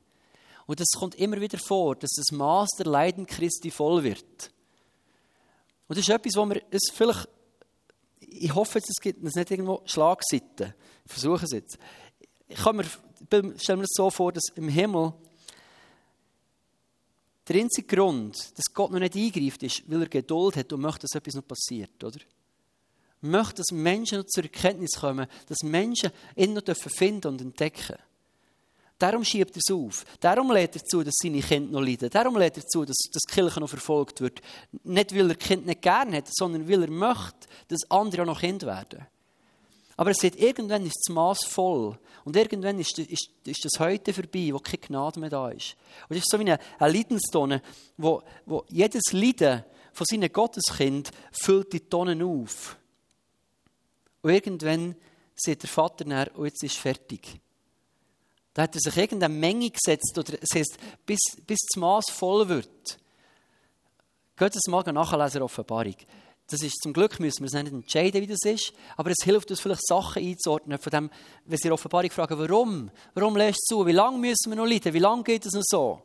Und 0.65 0.81
es 0.81 0.97
kommt 0.97 1.13
immer 1.15 1.39
wieder 1.39 1.59
vor, 1.59 1.95
dass 1.95 2.09
das 2.17 2.35
Maß 2.35 2.69
der 2.79 2.87
Leiden 2.87 3.27
Christi 3.27 3.69
voll 3.69 4.03
wird. 4.03 4.51
Und 5.87 5.97
das 5.97 5.99
ist 5.99 6.09
etwas, 6.09 6.35
wo 6.35 6.45
wir 6.47 6.61
es 6.71 6.89
vielleicht, 6.91 7.29
ich 8.19 8.53
hoffe, 8.55 8.79
es 8.79 8.99
gibt 8.99 9.23
es 9.23 9.35
nicht 9.35 9.51
irgendwo 9.51 9.83
Schlagseiten. 9.85 10.73
Ich 11.05 11.11
versuche 11.11 11.45
es 11.45 11.51
jetzt. 11.51 11.77
Ich 12.47 12.57
kann 12.57 12.77
mir, 12.77 12.85
stelle 13.57 13.77
mir 13.77 13.83
das 13.83 13.93
so 13.93 14.09
vor, 14.09 14.33
dass 14.33 14.49
im 14.55 14.69
Himmel 14.69 15.13
der 17.47 17.61
einzige 17.61 17.95
Grund, 17.95 18.35
dass 18.57 18.73
Gott 18.73 18.91
noch 18.91 18.99
nicht 18.99 19.15
eingreift, 19.15 19.63
ist, 19.63 19.83
weil 19.87 20.01
er 20.01 20.09
Geduld 20.09 20.57
hat 20.57 20.73
und 20.73 20.81
möchte, 20.81 21.01
dass 21.01 21.15
etwas 21.15 21.35
noch 21.35 21.47
passiert, 21.47 22.03
oder? 22.03 22.19
Er 23.21 23.29
möchte, 23.29 23.55
dass 23.55 23.71
Menschen 23.71 24.19
noch 24.19 24.25
zur 24.25 24.43
Erkenntnis 24.43 24.99
kommen, 24.99 25.27
dass 25.47 25.63
Menschen 25.63 26.11
ihn 26.35 26.53
noch 26.53 26.75
finden 26.75 27.27
und 27.27 27.41
entdecken 27.41 27.87
dürfen. 27.87 28.03
Darum 28.99 29.23
schiebt 29.23 29.55
er 29.55 29.61
es 29.63 29.71
auf. 29.71 30.05
Darum 30.19 30.51
lädt 30.51 30.75
er 30.75 30.83
zu, 30.83 31.03
dass 31.03 31.13
seine 31.21 31.41
Kinder 31.41 31.71
noch 31.71 31.85
leiden. 31.85 32.09
Darum 32.09 32.35
lädt 32.35 32.57
er 32.57 32.65
zu, 32.65 32.83
dass, 32.83 32.97
dass 33.11 33.21
die 33.29 33.33
Kirche 33.33 33.59
noch 33.59 33.69
verfolgt 33.69 34.21
wird. 34.21 34.41
Nicht, 34.83 35.15
weil 35.15 35.29
er 35.29 35.35
Kind 35.35 35.67
nicht 35.67 35.83
gerne 35.83 36.17
hat, 36.17 36.27
sondern 36.31 36.67
weil 36.67 36.81
er 36.81 36.89
möchte, 36.89 37.47
dass 37.67 37.89
andere 37.91 38.23
auch 38.23 38.27
noch 38.27 38.39
Kind 38.39 38.63
werden. 38.63 39.05
Aber 39.97 40.11
er 40.11 40.15
sagt, 40.15 40.35
irgendwann 40.35 40.85
ist 40.85 40.95
das 40.95 41.13
Maß 41.13 41.45
voll. 41.45 41.97
Und 42.23 42.35
irgendwann 42.35 42.79
ist, 42.79 42.99
ist, 42.99 43.29
ist 43.43 43.65
das 43.65 43.79
heute 43.79 44.13
vorbei, 44.13 44.49
wo 44.51 44.59
keine 44.59 44.77
Gnade 44.77 45.19
mehr 45.19 45.29
da 45.29 45.49
ist. 45.49 45.75
Und 46.07 46.15
es 46.15 46.23
ist 46.23 46.29
so 46.29 46.39
wie 46.39 46.43
eine, 46.43 46.59
Leidenstonne, 46.79 47.63
wo, 47.97 48.21
wo 48.45 48.63
jedes 48.69 49.11
Leiden 49.11 49.63
von 49.91 50.05
seinen 50.07 50.31
Gotteskind 50.31 51.09
füllt 51.31 51.73
die 51.73 51.79
Tonnen 51.79 52.21
auf. 52.21 52.77
Und 54.21 54.31
irgendwann 54.31 54.95
sagt 55.35 55.63
der 55.63 55.69
Vater 55.69 56.05
nach, 56.05 56.27
und 56.27 56.41
oh, 56.41 56.45
jetzt 56.45 56.63
ist 56.63 56.77
fertig. 56.77 57.39
Da 58.53 58.63
hat 58.63 58.75
er 58.75 58.81
sich 58.81 58.97
irgendeine 58.97 59.33
Menge 59.33 59.71
gesetzt, 59.71 60.15
oder 60.17 60.37
es 60.39 60.49
heißt, 60.53 60.77
bis, 61.05 61.19
bis 61.45 61.59
das 61.71 61.79
Maß 61.79 62.11
voll 62.11 62.47
wird. 62.49 62.99
Geht 64.35 64.55
es 64.55 64.67
mal 64.67 64.83
nachlesen, 64.83 65.41
Offenbarung. 65.41 65.95
Das 66.49 66.61
ist, 66.61 66.81
zum 66.81 66.93
Glück 66.93 67.19
müssen 67.19 67.41
wir 67.41 67.47
es 67.47 67.53
nicht 67.53 67.73
entscheiden, 67.73 68.21
wie 68.21 68.27
das 68.27 68.39
ist, 68.45 68.71
aber 68.95 69.11
es 69.11 69.23
hilft 69.23 69.51
uns 69.51 69.59
vielleicht 69.59 69.85
Sachen 69.85 70.23
einzuordnen, 70.23 70.79
von 70.79 70.91
dem, 70.91 71.09
wenn 71.45 71.57
Sie 71.57 71.69
Offenbarung 71.69 72.09
fragen, 72.09 72.39
warum? 72.39 72.89
Warum 73.13 73.35
lässt 73.35 73.65
du 73.69 73.79
zu? 73.79 73.85
Wie 73.85 73.91
lange 73.91 74.17
müssen 74.17 74.51
wir 74.51 74.55
noch 74.55 74.65
leiden? 74.65 74.93
Wie 74.93 74.99
lange 74.99 75.23
geht 75.23 75.45
es 75.45 75.53
noch 75.53 75.63
so? 75.65 76.01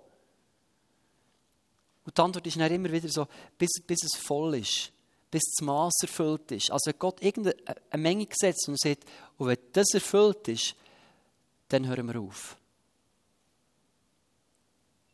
Und 2.04 2.18
die 2.18 2.20
Antwort 2.20 2.44
ist 2.44 2.58
dann 2.58 2.72
immer 2.72 2.90
wieder 2.90 3.08
so, 3.08 3.28
bis, 3.56 3.70
bis 3.86 4.02
es 4.02 4.18
voll 4.18 4.56
ist, 4.56 4.90
bis 5.30 5.42
das 5.44 5.64
Maß 5.64 5.94
erfüllt 6.02 6.50
ist. 6.50 6.72
Also 6.72 6.90
wenn 6.90 6.98
Gott 6.98 7.22
irgendeine 7.22 7.56
Menge 7.96 8.26
gesetzt 8.26 8.68
und 8.68 8.80
sagt, 8.80 9.04
und 9.36 9.46
wenn 9.46 9.58
das 9.72 9.94
erfüllt 9.94 10.48
ist, 10.48 10.74
dann 11.68 11.86
hören 11.86 12.12
wir 12.12 12.20
auf. 12.20 12.56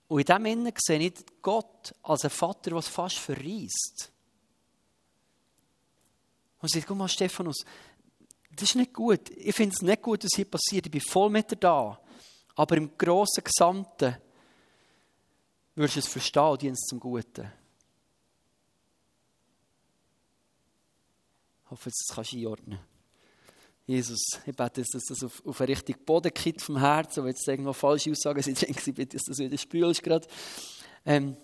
Und 0.08 0.20
in 0.20 0.24
diesem 0.24 0.46
Innen 0.46 0.72
sehe 0.78 0.98
ich 1.00 1.12
Gott 1.42 1.94
als 2.02 2.24
ein 2.24 2.30
Vater, 2.30 2.70
der 2.70 2.80
fast 2.80 3.18
verreist. 3.18 4.10
Und 6.60 6.70
sagt, 6.70 6.86
guck 6.86 6.96
mal, 6.96 7.08
Stephanus, 7.08 7.64
das 8.50 8.70
ist 8.70 8.76
nicht 8.76 8.92
gut. 8.92 9.30
Ich 9.30 9.54
finde 9.54 9.74
es 9.74 9.82
nicht 9.82 10.02
gut, 10.02 10.24
was 10.24 10.30
hier 10.34 10.44
passiert. 10.44 10.86
Ich 10.86 10.90
bin 10.90 11.00
voll 11.00 11.30
mit 11.30 11.50
dir 11.50 11.56
da. 11.56 12.00
Aber 12.56 12.76
im 12.76 12.96
grossen 12.98 13.44
Gesamten 13.44 14.16
wirst 15.76 15.96
du 15.96 16.00
es 16.00 16.08
verstehen 16.08 16.42
und 16.42 16.62
dienst 16.62 16.88
zum 16.88 16.98
Guten. 16.98 17.52
Ich 21.64 21.70
hoffe, 21.70 21.90
das 21.90 22.14
kannst 22.14 22.32
du 22.32 22.36
einordnen. 22.38 22.80
Jesus, 23.86 24.20
ich 24.44 24.54
bete, 24.54 24.82
dass 24.82 25.04
das 25.06 25.24
auf, 25.24 25.42
auf 25.46 25.60
einen 25.60 25.70
richtigen 25.70 26.04
Boden 26.04 26.32
kippt 26.34 26.60
vom 26.60 26.78
Herzen, 26.78 27.24
wenn 27.24 27.30
jetzt 27.30 27.48
irgendwo 27.48 27.72
falsche 27.72 28.10
Aussagen 28.10 28.42
sind, 28.42 28.62
ich 28.68 28.84
bitte, 28.94 29.16
dass 29.16 29.24
das 29.24 29.38
wieder 29.38 29.56
spülst 29.56 30.02
gerade. 30.02 30.26
Ähm, 31.06 31.36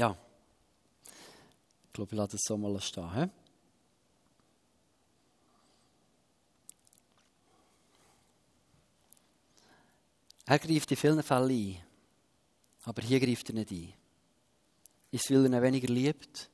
ja, 0.00 0.16
ich 1.84 1.92
glaube, 1.92 2.12
ich 2.12 2.16
lasse 2.16 2.32
das 2.32 2.40
so 2.44 2.56
mal 2.56 2.80
stehen. 2.80 3.12
He? 3.14 3.28
Er 10.46 10.58
greift 10.58 10.90
in 10.90 10.96
vielen 10.96 11.22
Fällen 11.22 11.50
ein, 11.50 11.84
aber 12.84 13.02
hier 13.02 13.20
greift 13.20 13.50
er 13.50 13.54
nicht 13.56 13.70
ein. 13.70 13.92
Ist 15.10 15.30
es, 15.30 15.36
weil 15.36 15.52
er 15.52 15.62
weniger 15.62 15.92
liebt? 15.92 16.48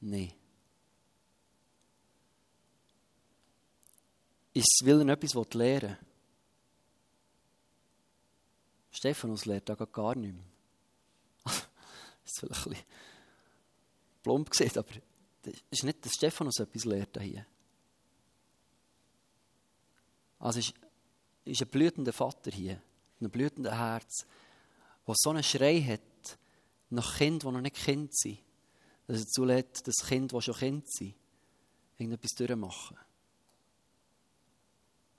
Nein. 0.00 0.32
Ist 4.54 4.80
es, 4.80 4.86
weil 4.86 5.00
er 5.00 5.14
etwas 5.14 5.54
lernen 5.54 5.82
will? 5.82 5.98
Stephanus 8.92 9.44
lehrt 9.44 9.68
da 9.68 9.74
gar 9.74 10.14
nicht 10.14 10.34
mehr. 10.34 10.57
Das 12.28 12.34
ist 12.34 12.40
vielleicht 12.40 12.66
ein 12.66 12.70
bisschen 12.70 12.86
plump 14.22 14.50
gesehen, 14.50 14.76
aber 14.76 14.90
es 15.44 15.62
ist 15.70 15.84
nicht, 15.84 16.04
dass 16.04 16.12
Stephanus 16.12 16.60
etwas 16.60 16.84
lehrt 16.84 17.20
hier. 17.20 17.46
Also 20.40 20.58
ist 20.60 20.74
ist 21.48 21.62
ein 21.62 21.68
blütender 21.68 22.12
Vater 22.12 22.50
hier, 22.50 22.80
ein 23.20 23.30
blütender 23.30 23.76
Herz, 23.76 24.26
der 25.06 25.14
so 25.16 25.30
einen 25.30 25.42
Schrei 25.42 25.80
hat 25.80 26.38
nach 26.90 27.18
Kind, 27.18 27.42
die 27.42 27.46
noch 27.50 27.60
nicht 27.60 27.76
Kind 27.76 28.14
sind. 28.16 28.38
Dass 29.06 29.20
er 29.20 29.26
zulässt, 29.26 29.86
dass 29.86 30.06
Kind, 30.06 30.32
die 30.32 30.42
schon 30.42 30.54
Kind 30.54 30.92
sind, 30.92 31.14
irgendetwas 31.96 32.32
durchmachen. 32.32 32.98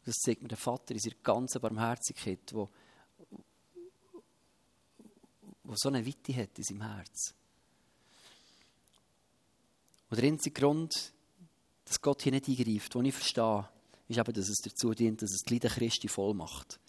Das 0.05 0.15
zeigt 0.15 0.41
mir 0.41 0.47
der 0.47 0.57
Vater 0.57 0.93
in 0.93 0.99
seiner 0.99 1.15
ganzen 1.23 1.61
Barmherzigkeit, 1.61 2.53
wo, 2.53 2.69
wo 5.69 5.75
so 5.75 5.89
eine 5.89 6.03
Witte 6.03 6.35
hat 6.35 6.57
in 6.57 6.63
seinem 6.63 6.81
Herz. 6.81 7.35
Und 10.09 10.19
der 10.19 10.27
einzige 10.27 10.59
Grund, 10.59 11.13
dass 11.85 12.01
Gott 12.01 12.23
hier 12.23 12.31
nicht 12.31 12.47
eingreift, 12.47 12.95
den 12.95 13.05
ich 13.05 13.13
verstehe, 13.13 13.69
ist 14.07 14.17
eben, 14.17 14.33
dass 14.33 14.49
es 14.49 14.57
dazu 14.63 14.95
dient, 14.95 15.21
dass 15.21 15.31
es 15.31 15.43
die 15.43 15.53
Leiden 15.53 15.69
Christi 15.69 16.07
voll 16.07 16.33
macht. 16.33 16.79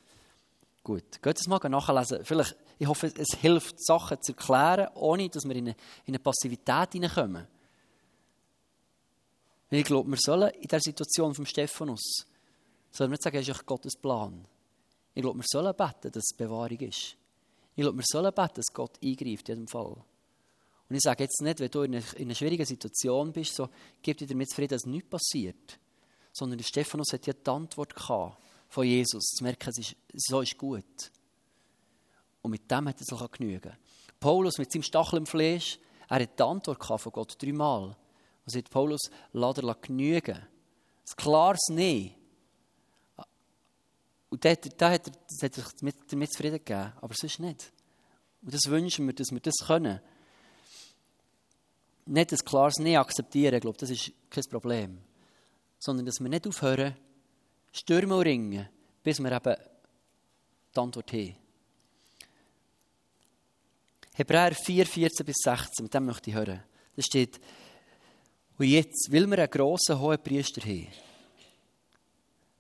Gut, 0.82 1.20
geht 1.20 1.38
das 1.38 1.46
mal 1.46 1.58
nachlesen. 1.68 2.24
Vielleicht, 2.24 2.56
ich 2.78 2.86
hoffe, 2.86 3.12
es 3.14 3.38
hilft, 3.38 3.84
Sachen 3.84 4.22
zu 4.22 4.32
erklären, 4.32 4.88
ohne 4.94 5.28
dass 5.28 5.44
wir 5.44 5.54
in 5.54 5.68
eine, 5.68 5.76
in 6.06 6.14
eine 6.14 6.18
Passivität 6.18 6.92
hineinkommen. 6.92 7.46
Ich 9.68 9.84
glaube, 9.84 10.10
wir 10.10 10.18
sollen 10.18 10.54
in 10.54 10.68
der 10.68 10.80
Situation 10.80 11.34
vom 11.34 11.44
Stephanus, 11.44 12.24
sollen 12.90 13.10
wir 13.10 13.14
nicht 13.14 13.22
sagen, 13.22 13.36
es 13.36 13.46
ist 13.46 13.66
Gottes 13.66 13.94
Plan. 13.94 14.42
Ich 15.12 15.20
glaube, 15.20 15.38
wir 15.38 15.44
sollen 15.46 15.76
beten, 15.76 16.10
dass 16.10 16.24
es 16.30 16.34
Bewahrung 16.34 16.80
ist. 16.80 17.19
Ich 17.80 17.84
glaube, 17.84 17.96
wir 17.96 18.04
sollen 18.06 18.34
beten, 18.34 18.54
dass 18.56 18.74
Gott 18.74 18.98
eingreift 19.02 19.48
in 19.48 19.54
jedem 19.54 19.68
Fall. 19.68 19.96
Und 20.88 20.96
ich 20.96 21.00
sage 21.00 21.24
jetzt 21.24 21.40
nicht, 21.40 21.60
wenn 21.60 21.70
du 21.70 21.82
in 21.82 21.94
einer, 21.94 22.16
in 22.16 22.26
einer 22.26 22.34
schwierigen 22.34 22.66
Situation 22.66 23.32
bist, 23.32 23.54
so, 23.54 23.70
gib 24.02 24.18
dir 24.18 24.26
damit 24.26 24.50
zufrieden, 24.50 24.74
dass 24.74 24.84
nichts 24.84 25.08
passiert 25.08 25.78
sondern 26.32 26.58
der 26.58 26.64
Stephanus 26.64 27.12
hat 27.12 27.26
ja 27.26 27.32
die 27.32 27.50
Antwort 27.50 27.94
von 28.68 28.86
Jesus, 28.86 29.24
zu 29.36 29.44
merken, 29.44 29.70
es 29.70 29.78
ist, 29.78 29.96
so 30.14 30.40
ist 30.40 30.56
gut. 30.56 31.10
Und 32.42 32.50
mit 32.52 32.70
dem 32.70 32.88
hat 32.88 33.00
er 33.00 33.04
sich 33.04 33.30
genügen. 33.32 33.76
Paulus 34.18 34.58
mit 34.58 34.70
seinem 34.70 34.82
Stachel 34.82 35.18
im 35.18 35.26
Fleisch, 35.26 35.78
er 36.08 36.22
hat 36.22 36.38
die 36.38 36.42
Antwort 36.42 36.84
von 36.84 37.12
Gott 37.12 37.40
dreimal. 37.42 37.96
Und 38.44 38.52
sagt 38.52 38.70
Paulus, 38.70 39.10
lass 39.32 39.54
dir 39.54 39.76
genügen. 39.80 40.36
Ein 40.36 41.16
klares 41.16 41.68
Nein. 41.70 42.14
Und 44.30 44.44
da, 44.44 44.54
da 44.54 44.90
hat 44.92 45.08
er, 45.08 45.14
er 45.42 45.64
damit, 45.80 45.96
damit 46.10 46.32
zufrieden 46.32 46.58
gegeben, 46.58 46.92
aber 47.00 47.14
sonst 47.14 47.40
nicht. 47.40 47.72
Und 48.42 48.54
das 48.54 48.62
wünschen 48.66 49.06
wir, 49.06 49.12
dass 49.12 49.30
wir 49.30 49.40
das 49.40 49.56
können. 49.66 50.00
Nicht 52.06 52.32
ein 52.32 52.38
klares 52.38 52.78
Nein 52.78 52.96
akzeptieren, 52.96 53.54
ich 53.54 53.60
glaube, 53.60 53.78
das 53.78 53.90
ist 53.90 54.12
kein 54.30 54.44
Problem 54.44 54.98
sondern 55.80 56.06
dass 56.06 56.20
wir 56.20 56.28
nicht 56.28 56.46
aufhören, 56.46 56.94
Stürme 57.72 58.14
und 58.14 58.22
ringen, 58.22 58.68
bis 59.02 59.18
wir 59.18 59.32
eben 59.32 59.56
die 60.74 60.78
Antwort 60.78 61.12
haben. 61.12 61.36
Hebräer 64.14 64.54
4, 64.54 64.86
14 64.86 65.26
bis 65.26 65.36
16, 65.42 65.84
mit 65.84 65.94
dem 65.94 66.04
möchte 66.04 66.30
ich 66.30 66.36
hören. 66.36 66.62
Da 66.94 67.02
steht, 67.02 67.40
Und 68.58 68.66
jetzt, 68.66 69.10
weil 69.10 69.26
wir 69.26 69.38
einen 69.38 69.50
grossen 69.50 69.98
Hohepriester 69.98 70.60
haben, 70.60 70.88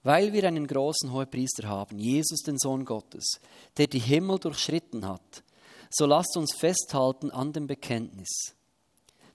weil 0.02 0.32
wir 0.32 0.44
einen 0.44 0.66
großen 0.66 1.12
Hohepriester 1.12 1.68
haben, 1.68 1.98
Jesus, 1.98 2.40
den 2.40 2.58
Sohn 2.58 2.84
Gottes, 2.84 3.40
der 3.76 3.86
die 3.86 3.98
Himmel 3.98 4.38
durchschritten 4.38 5.06
hat, 5.06 5.42
so 5.90 6.06
lasst 6.06 6.36
uns 6.36 6.54
festhalten 6.54 7.30
an 7.30 7.52
dem 7.52 7.66
Bekenntnis. 7.66 8.54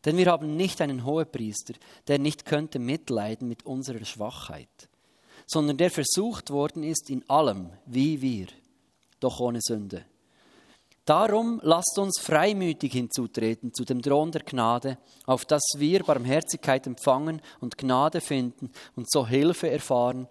Denn 0.05 0.17
wir 0.17 0.27
haben 0.27 0.55
nicht 0.55 0.81
einen 0.81 1.03
Hohepriester, 1.03 1.73
der 2.07 2.19
nicht 2.19 2.45
könnte 2.45 2.79
mitleiden 2.79 3.47
mit 3.47 3.65
unserer 3.65 4.05
Schwachheit, 4.05 4.89
sondern 5.47 5.77
der 5.77 5.91
versucht 5.91 6.51
worden 6.51 6.83
ist 6.83 7.09
in 7.09 7.27
allem, 7.29 7.71
wie 7.85 8.21
wir, 8.21 8.47
doch 9.19 9.39
ohne 9.39 9.59
Sünde. 9.61 10.05
Darum 11.05 11.59
lasst 11.63 11.99
uns 11.99 12.19
freimütig 12.19 12.93
hinzutreten 12.93 13.71
zu 13.73 13.85
dem 13.85 14.01
Thron 14.01 14.31
der 14.31 14.41
Gnade, 14.41 14.97
auf 15.27 15.45
dass 15.45 15.61
wir 15.77 16.03
Barmherzigkeit 16.03 16.87
empfangen 16.87 17.41
und 17.59 17.77
Gnade 17.77 18.21
finden 18.21 18.71
und 18.95 19.09
so 19.11 19.27
Hilfe 19.27 19.69
erfahren 19.69 20.27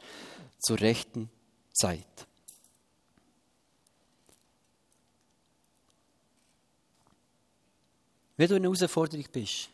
zur 0.59 0.81
rechten 0.81 1.31
Zeit. 1.73 2.27
Wenn 8.37 8.49
du 8.49 8.57
in 8.57 8.63
einer 8.67 8.75
Herausforderung 8.75 9.27
bist, 9.31 9.69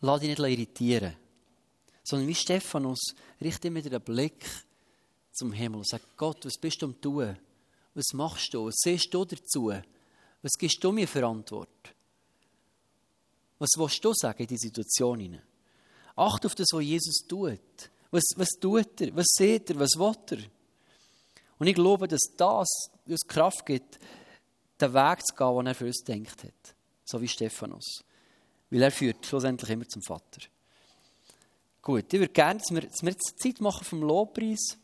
lass 0.00 0.20
dich 0.20 0.28
nicht 0.28 0.38
irritieren, 0.38 1.16
sondern 2.04 2.28
wie 2.28 2.36
Stephanus, 2.36 3.00
richte 3.40 3.66
immer 3.66 3.82
den 3.82 4.00
Blick 4.00 4.46
zum 5.32 5.52
Himmel 5.52 5.78
und 5.78 5.88
sag, 5.88 6.02
Gott, 6.16 6.44
was 6.44 6.56
bist 6.56 6.82
du 6.82 6.86
am 6.86 7.00
tun? 7.00 7.36
Was 7.94 8.12
machst 8.12 8.54
du? 8.54 8.66
Was 8.66 8.76
siehst 8.76 9.12
du 9.12 9.24
dazu? 9.24 9.72
Was 10.42 10.52
gibst 10.58 10.82
du 10.82 10.92
mir 10.92 11.06
für 11.06 11.26
Antwort? 11.26 11.94
Was 13.58 13.70
willst 13.76 14.04
du 14.04 14.12
sagen 14.14 14.42
in 14.42 14.48
die 14.48 14.56
Situation 14.56 15.20
hinein? 15.20 15.42
Acht 16.16 16.44
auf 16.46 16.54
das, 16.54 16.68
was 16.72 16.82
Jesus 16.82 17.26
tut. 17.28 17.60
Was, 18.10 18.24
was 18.36 18.48
tut 18.60 19.00
er? 19.00 19.14
Was 19.14 19.26
sieht 19.36 19.70
er? 19.70 19.78
Was 19.78 19.96
will 19.96 20.14
er? 20.30 20.38
Und 21.58 21.66
ich 21.66 21.74
glaube, 21.74 22.08
dass 22.08 22.22
das 22.36 22.68
uns 23.06 23.26
Kraft 23.26 23.66
gibt, 23.66 23.98
den 24.80 24.94
Weg 24.94 25.26
zu 25.26 25.34
gehen, 25.34 25.56
den 25.56 25.66
er 25.66 25.74
für 25.74 25.86
uns 25.86 26.02
gedacht 26.04 26.44
hat. 26.44 26.74
So 27.04 27.20
wie 27.20 27.28
Stephanus. 27.28 28.02
Weil 28.70 28.82
er 28.82 28.90
führt 28.90 29.26
schlussendlich 29.26 29.70
immer 29.70 29.86
zum 29.86 30.02
Vater. 30.02 30.40
Gut, 31.82 32.12
ich 32.12 32.18
würde 32.18 32.32
gerne, 32.32 32.60
dass 32.60 32.70
wir, 32.70 32.82
dass 32.82 33.02
wir 33.02 33.10
jetzt 33.10 33.38
Zeit 33.38 33.60
machen 33.60 33.84
vom 33.84 34.02
Lobpreis, 34.02 34.78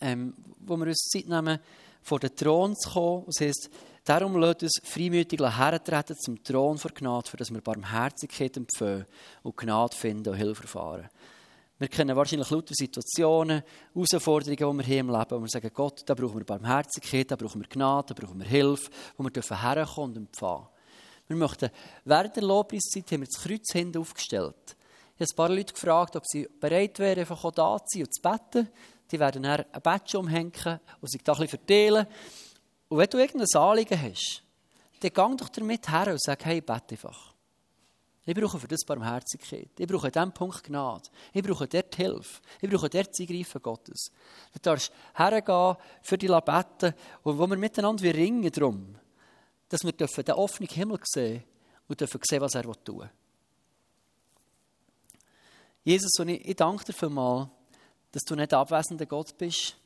ähm, 0.00 0.34
wo 0.60 0.76
wir 0.76 0.86
uns 0.86 1.08
Zeit 1.08 1.28
nehmen, 1.28 1.58
vor 2.02 2.20
den 2.20 2.34
Thron 2.34 2.76
zu 2.76 2.90
kommen. 2.90 3.24
Das 3.26 3.40
heisst, 3.40 3.70
darum 4.06 4.38
lässt 4.40 4.62
uns 4.62 4.80
freimütig 4.82 5.40
hertreten 5.40 6.16
zum 6.16 6.42
Thron 6.42 6.78
vor 6.78 6.92
Gnade, 6.92 7.28
für 7.28 7.36
dass 7.36 7.52
wir 7.52 7.60
Barmherzigkeit 7.60 8.56
empfehlen 8.56 9.06
und 9.42 9.56
Gnade 9.56 9.94
finden 9.94 10.30
und 10.30 10.36
Hilfe 10.36 10.62
erfahren. 10.62 11.08
Wir 11.78 11.88
kennen 11.88 12.16
wahrscheinlich 12.16 12.48
lauter 12.48 12.72
Situationen, 12.74 13.62
Herausforderungen, 13.92 14.56
die 14.56 14.78
wir 14.78 14.84
hier 14.86 15.00
im 15.00 15.10
Leben, 15.10 15.30
wo 15.30 15.40
wir 15.40 15.48
sagen, 15.48 15.70
Gott, 15.74 16.02
da 16.06 16.14
brauchen 16.14 16.38
wir 16.38 16.44
Barmherzigkeit, 16.46 17.30
da 17.30 17.36
brauchen 17.36 17.60
wir 17.60 17.68
Gnade, 17.68 18.14
da 18.14 18.14
brauchen 18.14 18.38
wir 18.38 18.46
Hilfe, 18.46 18.90
wo 19.18 19.24
wir 19.24 19.42
herkommen 19.42 20.16
und 20.16 20.16
empfangen. 20.16 20.68
Wir 21.28 21.36
möchten, 21.36 21.70
während 22.04 22.36
der 22.36 22.44
Lobpreiszeit 22.44 23.10
haben 23.12 23.20
wir 23.20 23.26
das 23.26 23.42
Kreuz 23.42 23.72
hinten 23.72 23.98
aufgestellt. 23.98 24.76
Ich 25.18 25.22
habe 25.22 25.32
ein 25.32 25.36
paar 25.36 25.48
Leute 25.48 25.74
gefragt, 25.74 26.16
ob 26.16 26.24
sie 26.26 26.48
bereit 26.60 26.98
wären, 26.98 27.18
einfach 27.18 27.52
da 27.52 27.78
zu 27.84 27.98
sein 27.98 28.04
und 28.04 28.14
zu 28.14 28.22
beten. 28.22 28.68
Die 29.10 29.18
werden 29.18 29.42
dann 29.42 29.64
ein 29.72 29.82
Bettchen 29.82 30.20
umhängen 30.20 30.80
und 31.00 31.10
sich 31.10 31.22
da 31.22 31.32
ein 31.32 31.40
bisschen 31.40 31.58
verteilen. 31.58 32.06
Und 32.88 32.98
wenn 32.98 33.10
du 33.10 33.18
irgendein 33.18 33.60
Anliegen 33.60 34.00
hast, 34.00 34.42
dann 35.00 35.10
geh 35.12 35.36
doch 35.36 35.48
damit 35.48 35.88
her 35.88 36.12
und 36.12 36.22
sag, 36.22 36.44
hey, 36.44 36.60
bete 36.60 36.92
einfach. 36.92 37.34
Ich 38.28 38.34
brauche 38.34 38.58
für 38.58 38.66
das 38.66 38.84
Barmherzigkeit. 38.84 39.70
Ich 39.78 39.86
brauche 39.86 40.08
an 40.08 40.12
diesem 40.12 40.32
Punkt 40.32 40.64
Gnade. 40.64 41.08
Ich 41.32 41.44
brauche 41.44 41.68
dort 41.68 41.94
Hilfe. 41.94 42.40
Ich 42.60 42.68
brauche 42.68 42.90
dort 42.90 43.08
das 43.08 43.20
Eingreifen 43.20 43.62
Gottes. 43.62 44.10
Du 44.52 44.58
darfst 44.60 44.92
hergehen, 45.14 45.76
für 46.02 46.18
die 46.18 46.28
und 46.28 46.94
wo 47.38 47.46
wir 47.46 47.56
miteinander 47.56 48.02
ringen 48.12 48.50
darum, 48.50 48.96
dass 49.68 49.84
wir 49.84 49.92
den 49.92 50.34
offenen 50.34 50.68
Himmel 50.68 50.98
sehen 51.04 51.44
und 51.86 52.00
dürfen 52.00 52.20
sehen, 52.24 52.40
was 52.40 52.56
er 52.56 52.62
tun 52.62 52.98
will. 52.98 53.10
Jesus, 55.84 56.18
und 56.18 56.30
ich, 56.30 56.44
ich 56.44 56.56
danke 56.56 56.84
dir 56.84 56.94
vielmals, 56.94 57.48
dass 58.10 58.24
du 58.24 58.34
nicht 58.34 58.52
ein 58.52 58.58
abwesender 58.58 59.06
Gott 59.06 59.38
bist, 59.38 59.76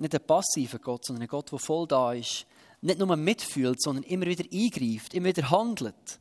nicht 0.00 0.14
ein 0.14 0.26
passiver 0.26 0.78
Gott, 0.78 1.04
sondern 1.04 1.22
ein 1.22 1.28
Gott, 1.28 1.52
der 1.52 1.58
voll 1.58 1.86
da 1.86 2.12
ist, 2.12 2.46
nicht 2.80 2.98
nur 2.98 3.14
mitfühlt, 3.16 3.80
sondern 3.82 4.04
immer 4.04 4.26
wieder 4.26 4.44
eingreift, 4.50 5.12
immer 5.14 5.26
wieder 5.26 5.50
handelt. 5.50 6.20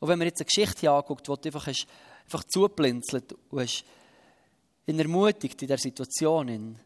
Und 0.00 0.08
wenn 0.08 0.18
man 0.18 0.26
jetzt 0.26 0.40
eine 0.40 0.46
Geschichte 0.46 0.90
anguckt, 0.90 1.28
wo 1.28 1.36
du 1.36 1.48
einfach, 1.48 1.66
hast, 1.66 1.86
einfach 2.24 2.44
zublinzelt 2.44 3.32
und 3.50 3.60
hast 3.60 3.84
ihn 4.86 4.98
ermutigt 4.98 5.62
in 5.62 5.68
der 5.68 5.78
Situation. 5.78 6.78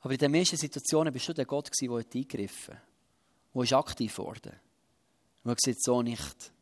Aber 0.00 0.12
in 0.12 0.18
den 0.18 0.32
meisten 0.32 0.56
Situationen 0.56 1.12
bist 1.12 1.28
du 1.28 1.34
der 1.34 1.46
Gott, 1.46 1.70
der 1.80 1.90
eingegriffen 1.90 2.74
hat 2.74 3.64
ist 3.64 3.72
aktiv 3.72 4.14
geworden. 4.14 4.52
Man 5.42 5.56
sieht 5.58 5.82
so 5.82 6.02
nicht. 6.02 6.52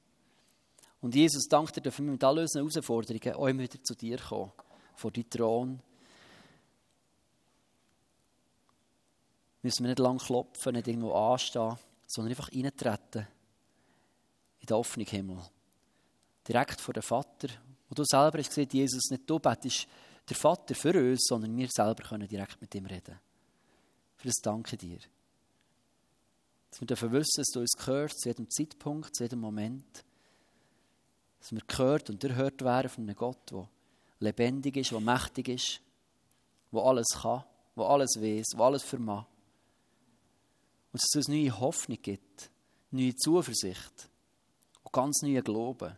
Und 1.00 1.14
Jesus, 1.14 1.46
danke 1.48 1.72
dir, 1.72 1.82
dürfen 1.82 2.06
wir 2.06 2.12
mit 2.12 2.24
all 2.24 2.38
unseren 2.38 2.68
Herausforderungen 2.68 3.34
auch 3.34 3.46
immer 3.46 3.62
wieder 3.62 3.82
zu 3.82 3.94
dir 3.94 4.18
kommen, 4.18 4.52
vor 4.94 5.10
deinem 5.10 5.30
Thron. 5.30 5.80
Müssen 9.62 9.84
wir 9.84 9.88
nicht 9.88 9.98
lang 9.98 10.18
klopfen, 10.18 10.74
nicht 10.74 10.88
irgendwo 10.88 11.12
anstehen, 11.12 11.76
sondern 12.06 12.32
einfach 12.32 12.52
reintreten 12.52 13.26
in 14.60 14.66
den 14.66 14.76
offenen 14.76 15.06
Himmel. 15.06 15.38
Direkt 16.46 16.80
vor 16.80 16.94
dem 16.94 17.02
Vater. 17.02 17.48
Und 17.88 17.98
du 17.98 18.04
selber 18.04 18.38
hast 18.38 18.48
gesagt, 18.48 18.72
Jesus, 18.72 19.10
nicht 19.10 19.28
du 19.28 19.38
betest 19.38 19.86
der 20.28 20.36
Vater 20.36 20.74
für 20.74 20.94
uns, 20.94 21.24
sondern 21.26 21.56
wir 21.56 21.68
selber 21.70 22.02
können 22.04 22.28
direkt 22.28 22.60
mit 22.60 22.74
ihm 22.74 22.86
reden. 22.86 23.18
Für 24.16 24.28
das 24.28 24.36
danke 24.42 24.76
dir. 24.76 24.98
Dass 26.70 26.80
wir 26.80 26.86
dürfen 26.86 27.12
wissen, 27.12 27.38
dass 27.38 27.50
du 27.52 27.60
uns 27.60 27.72
gehört, 27.72 28.18
zu 28.18 28.28
jedem 28.28 28.50
Zeitpunkt, 28.50 29.14
zu 29.14 29.22
jedem 29.22 29.40
Moment. 29.40 30.04
Dass 31.40 31.52
wir 31.52 31.62
gehört 31.66 32.10
und 32.10 32.22
erhört 32.24 32.62
werden 32.62 32.90
von 32.90 33.04
einem 33.04 33.16
Gott, 33.16 33.50
der 33.50 33.68
lebendig 34.20 34.76
ist, 34.76 34.90
der 34.90 35.00
mächtig 35.00 35.48
ist, 35.48 35.80
der 36.72 36.82
alles 36.82 37.08
kann, 37.22 37.44
der 37.76 37.84
alles 37.84 38.16
weiß, 38.20 38.46
der 38.54 38.60
alles 38.60 38.82
vermag. 38.82 39.24
Und 40.92 41.02
dass 41.02 41.08
es 41.10 41.16
uns 41.16 41.28
neue 41.28 41.58
Hoffnung 41.58 41.98
gibt, 42.00 42.50
neue 42.90 43.14
Zuversicht 43.14 44.08
und 44.82 44.92
ganz 44.92 45.22
neue 45.22 45.42
Glauben. 45.42 45.96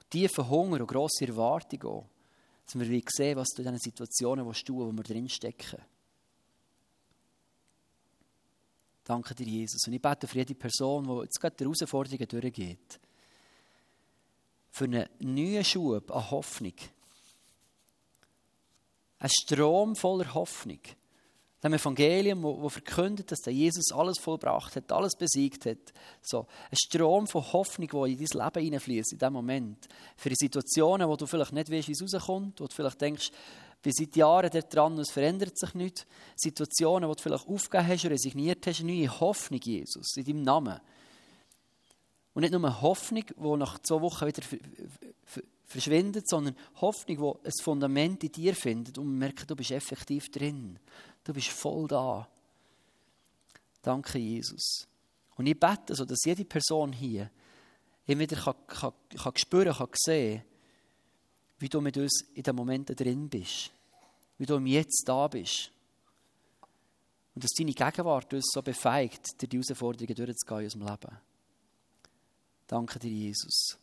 Und 0.00 0.10
tiefen 0.10 0.48
Hunger 0.48 0.80
und 0.80 0.86
grosse 0.86 1.26
Erwartung 1.26 1.82
auch, 1.84 2.06
dass 2.64 2.78
wir 2.78 3.02
sehen, 3.08 3.36
was 3.36 3.48
du 3.48 3.62
in 3.62 3.68
diesen 3.68 3.78
Situationen 3.78 4.52
tun 4.52 4.76
wo 4.76 4.92
wir 4.92 5.02
drinstecken. 5.02 5.80
Danke 9.08 9.34
dir, 9.34 9.46
Jesus. 9.46 9.86
Und 9.86 9.94
ich 9.94 10.02
bete 10.02 10.26
für 10.26 10.36
jede 10.36 10.54
Person, 10.54 11.04
die 11.04 11.22
jetzt 11.22 11.40
gerade 11.40 11.56
die 11.56 11.64
Herausforderungen 11.64 12.28
durchgeht, 12.28 13.00
für 14.70 14.84
einen 14.84 15.08
neuen 15.20 15.64
Schub 15.64 16.10
an 16.10 16.30
Hoffnung. 16.30 16.74
Ein 19.18 19.30
Strom 19.30 19.96
voller 19.96 20.34
Hoffnung. 20.34 20.80
Dem 21.62 21.74
Evangelium, 21.74 22.42
wo, 22.42 22.62
wo 22.62 22.68
verkündet, 22.68 23.32
dass 23.32 23.40
der 23.40 23.52
Jesus 23.52 23.92
alles 23.92 24.18
vollbracht 24.18 24.76
hat, 24.76 24.92
alles 24.92 25.16
besiegt 25.16 25.66
hat. 25.66 25.92
So, 26.22 26.46
ein 26.70 26.76
Strom 26.76 27.26
von 27.26 27.52
Hoffnung, 27.52 27.88
der 27.88 28.04
in 28.04 28.16
dein 28.16 28.44
Leben 28.44 28.64
hineinfließt, 28.64 29.12
in 29.12 29.18
diesem 29.18 29.32
Moment. 29.32 29.88
Für 30.16 30.28
die 30.28 30.36
Situationen, 30.36 31.08
wo 31.08 31.16
du 31.16 31.26
vielleicht 31.26 31.52
nicht 31.52 31.70
weißt, 31.70 31.88
wie 31.88 31.92
es 31.92 32.14
rauskommt, 32.14 32.60
wo 32.60 32.66
du 32.66 32.74
vielleicht 32.74 33.00
denkst, 33.00 33.32
bin 33.82 33.92
seit 33.92 34.16
Jahren 34.16 34.50
dort 34.50 34.74
dran 34.74 34.92
und 34.92 35.00
es 35.00 35.10
verändert 35.10 35.58
sich 35.58 35.74
nichts. 35.74 36.06
Situationen, 36.36 37.08
wo 37.08 37.14
du 37.14 37.22
vielleicht 37.22 37.48
aufgegeben 37.48 37.88
hast 37.88 38.04
resigniert 38.04 38.66
hast, 38.66 38.82
neue 38.82 39.20
Hoffnung, 39.20 39.60
Jesus, 39.60 40.16
in 40.16 40.24
deinem 40.24 40.42
Namen. 40.42 40.80
Und 42.34 42.42
nicht 42.42 42.52
nur 42.52 42.64
eine 42.64 42.82
Hoffnung, 42.82 43.24
die 43.24 43.56
nach 43.56 43.80
zwei 43.80 44.00
Wochen 44.00 44.26
wieder 44.26 44.42
verschwindet, 45.64 46.28
sondern 46.28 46.56
Hoffnung, 46.80 47.16
die 47.42 47.48
ein 47.48 47.52
Fundament 47.62 48.24
in 48.24 48.32
dir 48.32 48.54
findet 48.54 48.96
und 48.98 49.18
merkt, 49.18 49.50
du 49.50 49.54
bist 49.54 49.70
effektiv 49.70 50.30
drin. 50.30 50.78
Du 51.28 51.34
bist 51.34 51.48
voll 51.48 51.86
da. 51.86 52.26
Danke, 53.82 54.18
Jesus. 54.18 54.88
Und 55.36 55.46
ich 55.46 55.60
bete 55.60 55.94
so, 55.94 56.06
dass 56.06 56.24
jede 56.24 56.46
Person 56.46 56.90
hier 56.90 57.30
immer 58.06 58.22
wieder 58.22 58.36
kann, 58.36 58.54
kann, 58.66 58.94
kann 59.14 59.36
spüren 59.36 59.74
kann, 59.74 59.90
sehen 59.92 60.42
wie 61.58 61.68
du 61.68 61.82
mit 61.82 61.98
uns 61.98 62.22
in 62.32 62.42
den 62.42 62.56
Momenten 62.56 62.96
drin 62.96 63.28
bist. 63.28 63.70
Wie 64.38 64.46
du 64.46 64.54
im 64.54 64.66
Jetzt 64.66 65.02
da 65.04 65.28
bist. 65.28 65.70
Und 67.34 67.44
dass 67.44 67.50
deine 67.50 67.74
Gegenwart 67.74 68.32
uns 68.32 68.48
so 68.50 68.62
befeigt, 68.62 69.42
dir 69.42 69.48
die 69.48 69.58
Herausforderungen 69.58 70.14
durchzugehen 70.14 70.60
in 70.60 70.64
unserem 70.64 70.86
Leben. 70.86 71.18
Danke 72.66 72.98
dir, 73.00 73.10
Jesus. 73.10 73.76